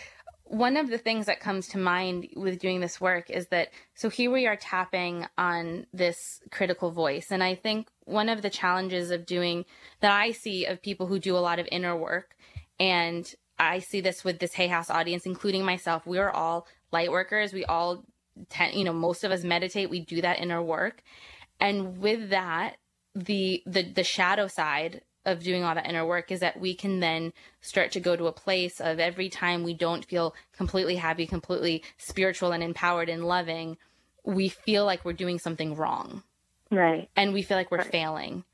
one 0.48 0.78
of 0.78 0.88
the 0.88 0.98
things 0.98 1.26
that 1.26 1.40
comes 1.40 1.68
to 1.68 1.78
mind 1.78 2.28
with 2.34 2.58
doing 2.58 2.80
this 2.80 3.00
work 3.00 3.28
is 3.28 3.48
that 3.48 3.68
so 3.94 4.08
here 4.08 4.30
we 4.30 4.46
are 4.46 4.56
tapping 4.56 5.26
on 5.36 5.86
this 5.92 6.40
critical 6.50 6.90
voice, 6.90 7.30
and 7.30 7.42
I 7.42 7.54
think 7.54 7.88
one 8.04 8.30
of 8.30 8.40
the 8.40 8.50
challenges 8.50 9.10
of 9.10 9.26
doing 9.26 9.66
that 10.00 10.10
I 10.10 10.32
see 10.32 10.64
of 10.64 10.82
people 10.82 11.06
who 11.06 11.18
do 11.18 11.36
a 11.36 11.38
lot 11.38 11.58
of 11.58 11.68
inner 11.70 11.94
work, 11.94 12.34
and 12.80 13.30
I 13.58 13.80
see 13.80 14.00
this 14.00 14.24
with 14.24 14.38
this 14.38 14.54
Hay 14.54 14.68
House 14.68 14.88
audience, 14.88 15.26
including 15.26 15.64
myself. 15.64 16.06
We 16.06 16.18
are 16.18 16.30
all 16.30 16.66
light 16.92 17.10
workers. 17.10 17.52
We 17.52 17.66
all, 17.66 18.04
tend, 18.48 18.74
you 18.74 18.84
know, 18.84 18.94
most 18.94 19.24
of 19.24 19.32
us 19.32 19.44
meditate. 19.44 19.90
We 19.90 20.00
do 20.00 20.22
that 20.22 20.40
inner 20.40 20.62
work, 20.62 21.02
and 21.60 21.98
with 21.98 22.30
that, 22.30 22.76
the 23.14 23.62
the 23.66 23.82
the 23.82 24.04
shadow 24.04 24.46
side 24.46 25.02
of 25.30 25.42
doing 25.42 25.64
all 25.64 25.74
that 25.74 25.86
inner 25.88 26.06
work 26.06 26.30
is 26.30 26.40
that 26.40 26.58
we 26.58 26.74
can 26.74 27.00
then 27.00 27.32
start 27.60 27.92
to 27.92 28.00
go 28.00 28.16
to 28.16 28.26
a 28.26 28.32
place 28.32 28.80
of 28.80 28.98
every 28.98 29.28
time 29.28 29.62
we 29.62 29.74
don't 29.74 30.04
feel 30.04 30.34
completely 30.56 30.96
happy, 30.96 31.26
completely 31.26 31.82
spiritual 31.98 32.52
and 32.52 32.62
empowered 32.62 33.08
and 33.08 33.24
loving, 33.26 33.76
we 34.24 34.48
feel 34.48 34.84
like 34.84 35.04
we're 35.04 35.12
doing 35.12 35.38
something 35.38 35.74
wrong 35.76 36.22
Right. 36.70 37.08
and 37.16 37.32
we 37.32 37.42
feel 37.42 37.56
like 37.56 37.70
we're 37.70 37.78
Right. 37.78 37.92
failing. 37.92 38.44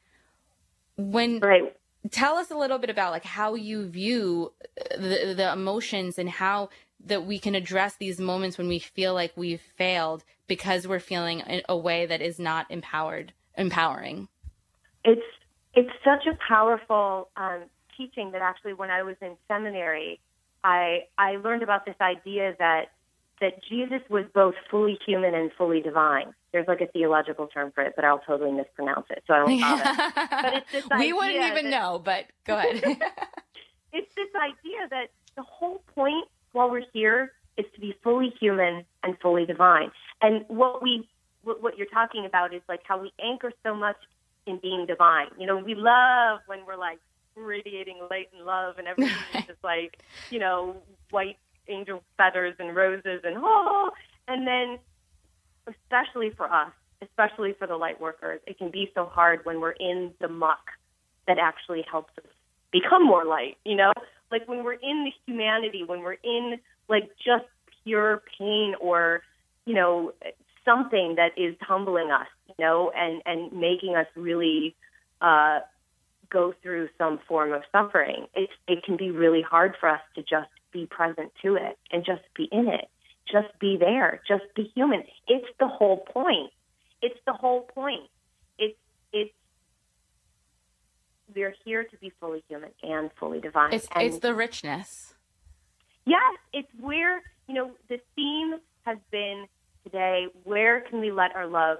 When 0.96 1.40
Right. 1.40 1.74
tell 2.10 2.36
us 2.36 2.50
a 2.50 2.56
little 2.56 2.78
bit 2.78 2.90
about 2.90 3.12
like 3.12 3.24
how 3.24 3.54
you 3.54 3.88
view 3.88 4.52
the 4.76 5.34
the 5.36 5.52
emotions 5.52 6.18
and 6.18 6.28
how 6.28 6.70
that 7.06 7.26
we 7.26 7.38
can 7.38 7.54
address 7.54 7.96
these 7.96 8.20
moments 8.20 8.56
when 8.56 8.68
we 8.68 8.78
feel 8.78 9.14
like 9.14 9.32
we've 9.36 9.60
failed 9.60 10.24
because 10.46 10.86
we're 10.86 11.00
feeling 11.00 11.40
in 11.40 11.62
a 11.68 11.76
way 11.76 12.06
that 12.06 12.22
is 12.22 12.38
not 12.38 12.70
empowered 12.70 13.32
empowering. 13.56 14.28
it's 15.04 15.22
it's 15.74 15.90
such 16.04 16.26
a 16.26 16.36
powerful 16.48 17.28
um, 17.36 17.64
teaching 17.96 18.32
that 18.32 18.42
actually 18.42 18.74
when 18.74 18.90
I 18.90 19.02
was 19.02 19.16
in 19.20 19.36
seminary, 19.48 20.20
I 20.62 21.04
I 21.18 21.36
learned 21.36 21.62
about 21.62 21.84
this 21.84 21.96
idea 22.00 22.54
that 22.58 22.86
that 23.40 23.62
Jesus 23.68 24.00
was 24.08 24.24
both 24.32 24.54
fully 24.70 24.98
human 25.04 25.34
and 25.34 25.50
fully 25.58 25.80
divine. 25.80 26.32
There's 26.52 26.68
like 26.68 26.80
a 26.80 26.86
theological 26.86 27.48
term 27.48 27.72
for 27.72 27.82
it, 27.82 27.94
but 27.96 28.04
I'll 28.04 28.20
totally 28.20 28.52
mispronounce 28.52 29.06
it, 29.10 29.24
so 29.26 29.34
I 29.34 29.44
won't 29.44 29.60
bother. 29.60 30.12
But 30.42 30.54
it's 30.54 30.72
this 30.72 30.84
we 30.98 31.12
wouldn't 31.12 31.34
even 31.34 31.70
that- 31.70 31.82
know, 31.82 32.00
but 32.02 32.26
go 32.46 32.56
ahead. 32.56 32.82
it's 33.92 34.14
this 34.14 34.28
idea 34.36 34.88
that 34.90 35.06
the 35.36 35.42
whole 35.42 35.82
point 35.94 36.28
while 36.52 36.70
we're 36.70 36.82
here 36.92 37.32
is 37.56 37.66
to 37.74 37.80
be 37.80 37.94
fully 38.02 38.32
human 38.40 38.84
and 39.02 39.16
fully 39.20 39.46
divine. 39.46 39.90
And 40.22 40.44
what 40.48 40.82
we 40.82 41.08
what, 41.42 41.62
what 41.62 41.76
you're 41.76 41.88
talking 41.88 42.24
about 42.24 42.54
is 42.54 42.62
like 42.68 42.80
how 42.84 43.00
we 43.00 43.12
anchor 43.22 43.52
so 43.62 43.74
much 43.74 43.96
in 44.46 44.58
being 44.58 44.86
divine. 44.86 45.28
You 45.38 45.46
know, 45.46 45.56
we 45.56 45.74
love 45.74 46.40
when 46.46 46.60
we're 46.66 46.76
like 46.76 46.98
radiating 47.36 47.98
light 48.10 48.28
and 48.36 48.46
love 48.46 48.78
and 48.78 48.86
everything 48.86 49.14
is 49.34 49.46
just 49.46 49.64
like, 49.64 49.98
you 50.30 50.38
know, 50.38 50.76
white 51.10 51.38
angel 51.68 52.02
feathers 52.16 52.54
and 52.58 52.76
roses 52.76 53.20
and 53.24 53.36
oh 53.38 53.90
and 54.28 54.46
then 54.46 54.78
especially 55.66 56.30
for 56.36 56.52
us, 56.52 56.72
especially 57.02 57.54
for 57.58 57.66
the 57.66 57.76
light 57.76 58.00
workers, 58.00 58.40
it 58.46 58.58
can 58.58 58.70
be 58.70 58.90
so 58.94 59.06
hard 59.06 59.40
when 59.44 59.60
we're 59.60 59.72
in 59.72 60.12
the 60.20 60.28
muck 60.28 60.70
that 61.26 61.38
actually 61.38 61.84
helps 61.90 62.12
us 62.18 62.30
become 62.72 63.04
more 63.04 63.24
light, 63.24 63.56
you 63.64 63.76
know? 63.76 63.92
Like 64.30 64.46
when 64.48 64.64
we're 64.64 64.74
in 64.74 65.04
the 65.04 65.12
humanity, 65.26 65.84
when 65.84 66.00
we're 66.00 66.18
in 66.22 66.58
like 66.88 67.10
just 67.24 67.44
pure 67.84 68.22
pain 68.38 68.74
or, 68.80 69.22
you 69.64 69.74
know, 69.74 70.12
something 70.64 71.14
that 71.16 71.30
is 71.36 71.54
humbling 71.60 72.10
us, 72.10 72.26
you 72.58 72.64
know, 72.64 72.90
and, 72.94 73.22
and 73.26 73.52
making 73.52 73.96
us 73.96 74.06
really 74.16 74.74
uh, 75.20 75.60
go 76.30 76.52
through 76.62 76.88
some 76.98 77.20
form 77.26 77.52
of 77.52 77.62
suffering, 77.72 78.26
it, 78.34 78.50
it 78.66 78.84
can 78.84 78.96
be 78.96 79.10
really 79.10 79.42
hard 79.42 79.76
for 79.78 79.88
us 79.88 80.00
to 80.14 80.22
just 80.22 80.50
be 80.72 80.86
present 80.86 81.32
to 81.42 81.54
it 81.56 81.78
and 81.90 82.04
just 82.04 82.22
be 82.36 82.48
in 82.52 82.68
it. 82.68 82.88
Just 83.30 83.58
be 83.58 83.78
there. 83.78 84.20
Just 84.28 84.44
be 84.54 84.70
human. 84.74 85.02
It's 85.26 85.46
the 85.58 85.68
whole 85.68 85.98
point. 85.98 86.50
It's 87.00 87.18
the 87.26 87.32
whole 87.32 87.62
point. 87.62 88.10
It's 88.58 88.76
it's 89.12 89.32
we 91.34 91.42
are 91.42 91.54
here 91.64 91.84
to 91.84 91.96
be 91.96 92.12
fully 92.20 92.44
human 92.48 92.70
and 92.82 93.10
fully 93.18 93.40
divine. 93.40 93.72
It's 93.72 93.88
and 93.94 94.06
it's 94.06 94.18
the 94.18 94.34
richness. 94.34 95.14
Yes, 96.04 96.36
it's 96.52 96.68
where 96.78 97.22
you 97.48 97.54
know 97.54 97.70
the 97.88 97.98
theme 98.14 98.56
has 98.84 98.98
been 99.10 99.46
today. 99.84 100.26
Where 100.44 100.80
can 100.82 101.00
we 101.00 101.10
let 101.10 101.34
our 101.34 101.46
love 101.46 101.78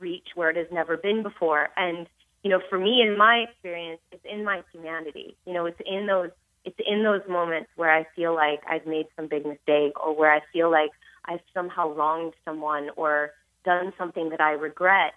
reach 0.00 0.28
where 0.34 0.50
it 0.50 0.56
has 0.56 0.66
never 0.72 0.96
been 0.96 1.22
before? 1.22 1.68
And 1.76 2.06
you 2.42 2.50
know, 2.50 2.60
for 2.70 2.78
me, 2.78 3.02
in 3.06 3.18
my 3.18 3.44
experience, 3.48 4.00
it's 4.12 4.24
in 4.24 4.44
my 4.44 4.62
humanity. 4.72 5.36
You 5.46 5.52
know, 5.52 5.66
it's 5.66 5.80
in 5.84 6.06
those 6.06 6.30
it's 6.64 6.78
in 6.86 7.02
those 7.02 7.22
moments 7.28 7.70
where 7.76 7.94
I 7.94 8.06
feel 8.14 8.34
like 8.34 8.60
I've 8.68 8.86
made 8.86 9.06
some 9.16 9.28
big 9.28 9.46
mistake 9.46 9.98
or 10.02 10.14
where 10.14 10.32
I 10.32 10.40
feel 10.52 10.70
like 10.70 10.90
I've 11.24 11.40
somehow 11.54 11.92
wronged 11.94 12.34
someone 12.44 12.90
or 12.96 13.30
done 13.64 13.92
something 13.96 14.30
that 14.30 14.40
I 14.40 14.52
regret. 14.52 15.14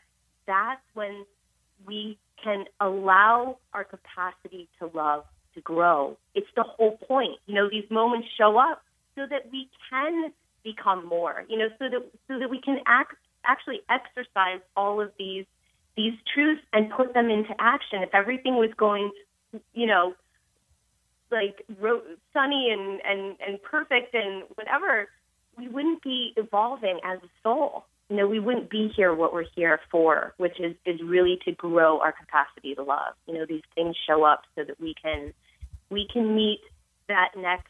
That's 0.48 0.82
when 0.94 1.26
we 1.86 2.18
can 2.42 2.66
allow 2.80 3.58
our 3.74 3.84
capacity 3.84 4.70
to 4.80 4.90
love 4.94 5.24
to 5.56 5.62
grow. 5.62 6.18
It's 6.34 6.48
the 6.56 6.64
whole 6.64 6.98
point. 7.08 7.38
You 7.46 7.56
know, 7.56 7.70
these 7.70 7.90
moments 7.90 8.28
show 8.38 8.58
up 8.58 8.82
so 9.16 9.26
that 9.30 9.52
we 9.52 9.70
can 9.90 10.32
become 10.64 11.06
more, 11.06 11.44
you 11.48 11.58
know, 11.58 11.68
so 11.78 11.90
that 11.90 12.10
so 12.28 12.40
that 12.40 12.50
we 12.50 12.60
can 12.62 12.80
act 12.88 13.16
actually 13.46 13.82
exercise 13.89 14.62
all 14.76 15.02
of 15.02 15.12
these 15.18 15.46
these 15.96 16.14
truths 16.34 16.62
and 16.74 16.89
put 16.89 17.14
them 17.14 17.30
into 17.30 17.54
action. 17.60 18.02
If 18.02 18.14
everything 18.14 18.56
was 18.56 18.72
going, 18.78 19.12
you 19.74 19.86
know, 19.86 20.16
like 21.32 21.64
ro- 21.80 22.02
sunny 22.34 22.70
and, 22.72 23.00
and, 23.06 23.36
and 23.46 23.62
perfect 23.62 24.14
and 24.14 24.44
whatever, 24.56 25.08
we 25.58 25.68
wouldn't 25.68 26.02
be 26.02 26.34
evolving 26.36 27.00
as 27.04 27.20
a 27.20 27.30
soul. 27.44 27.86
You 28.10 28.18
know, 28.18 28.28
we 28.28 28.39
wouldn't 28.39 28.70
be 28.70 28.91
here 28.96 29.14
what 29.14 29.34
we're 29.34 29.46
here 29.56 29.80
for, 29.91 30.34
which 30.38 30.60
is, 30.60 30.76
is 30.86 31.00
really 31.04 31.39
to 31.46 31.52
grow 31.52 32.00
our 32.00 32.12
capacity 32.12 32.76
to 32.76 32.84
love. 32.84 33.14
You 33.28 33.36
know, 33.36 33.46
these 33.48 33.64
things 33.76 33.96
show 34.08 34.24
up 34.24 34.44
so 34.56 34.64
that 34.64 34.80
we 34.80 34.94
can 35.02 35.34
we 35.89 36.08
can 36.12 36.36
meet 36.36 36.60
that 37.08 37.30
next, 37.38 37.70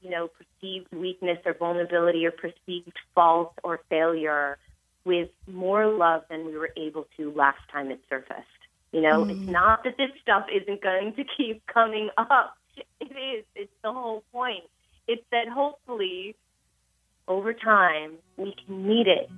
you 0.00 0.10
know, 0.10 0.28
perceived 0.28 0.90
weakness 0.90 1.38
or 1.44 1.54
vulnerability 1.54 2.24
or 2.24 2.30
perceived 2.30 2.96
fault 3.14 3.52
or 3.62 3.80
failure 3.90 4.58
with 5.08 5.30
more 5.46 5.86
love 5.86 6.22
than 6.28 6.44
we 6.44 6.54
were 6.54 6.70
able 6.76 7.06
to 7.16 7.32
last 7.32 7.60
time 7.72 7.90
it 7.90 7.98
surfaced. 8.10 8.44
You 8.92 9.00
know, 9.00 9.24
mm. 9.24 9.30
it's 9.30 9.50
not 9.50 9.82
that 9.84 9.96
this 9.96 10.10
stuff 10.20 10.44
isn't 10.54 10.82
going 10.82 11.14
to 11.14 11.24
keep 11.36 11.66
coming 11.66 12.10
up. 12.16 12.54
It 13.00 13.10
is. 13.10 13.44
It's 13.56 13.72
the 13.82 13.92
whole 13.92 14.22
point. 14.30 14.62
It's 15.08 15.24
that 15.32 15.48
hopefully 15.48 16.36
over 17.26 17.52
time 17.52 18.12
we 18.36 18.54
can 18.64 18.86
meet 18.86 19.08
it 19.08 19.28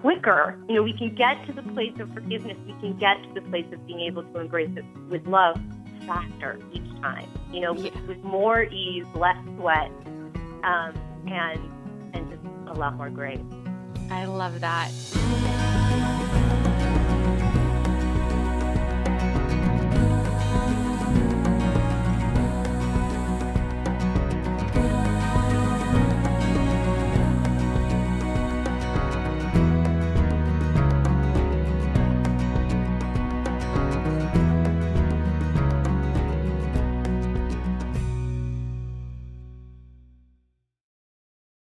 quicker. 0.00 0.58
You 0.68 0.76
know, 0.76 0.82
we 0.82 0.92
can 0.92 1.14
get 1.14 1.46
to 1.46 1.52
the 1.52 1.62
place 1.72 1.92
of 2.00 2.12
forgiveness. 2.12 2.56
We 2.66 2.72
can 2.80 2.98
get 2.98 3.22
to 3.22 3.40
the 3.40 3.48
place 3.48 3.66
of 3.72 3.86
being 3.86 4.00
able 4.00 4.24
to 4.24 4.40
embrace 4.40 4.70
it 4.76 4.84
with 5.08 5.24
love 5.26 5.56
faster 6.04 6.58
each 6.72 6.90
time. 7.00 7.28
You 7.52 7.60
know, 7.60 7.76
yeah. 7.76 7.84
with, 7.84 8.08
with, 8.08 8.24
more 8.24 8.64
ease, 8.64 9.04
less 9.14 9.36
sweat, 9.56 9.90
um, 10.64 10.94
and 11.28 11.60
and 12.12 12.28
just 12.30 12.42
a 12.66 12.74
lot 12.74 12.96
more 12.96 13.10
grace. 13.10 13.38
I 14.14 14.26
love 14.26 14.60
that. 14.60 15.63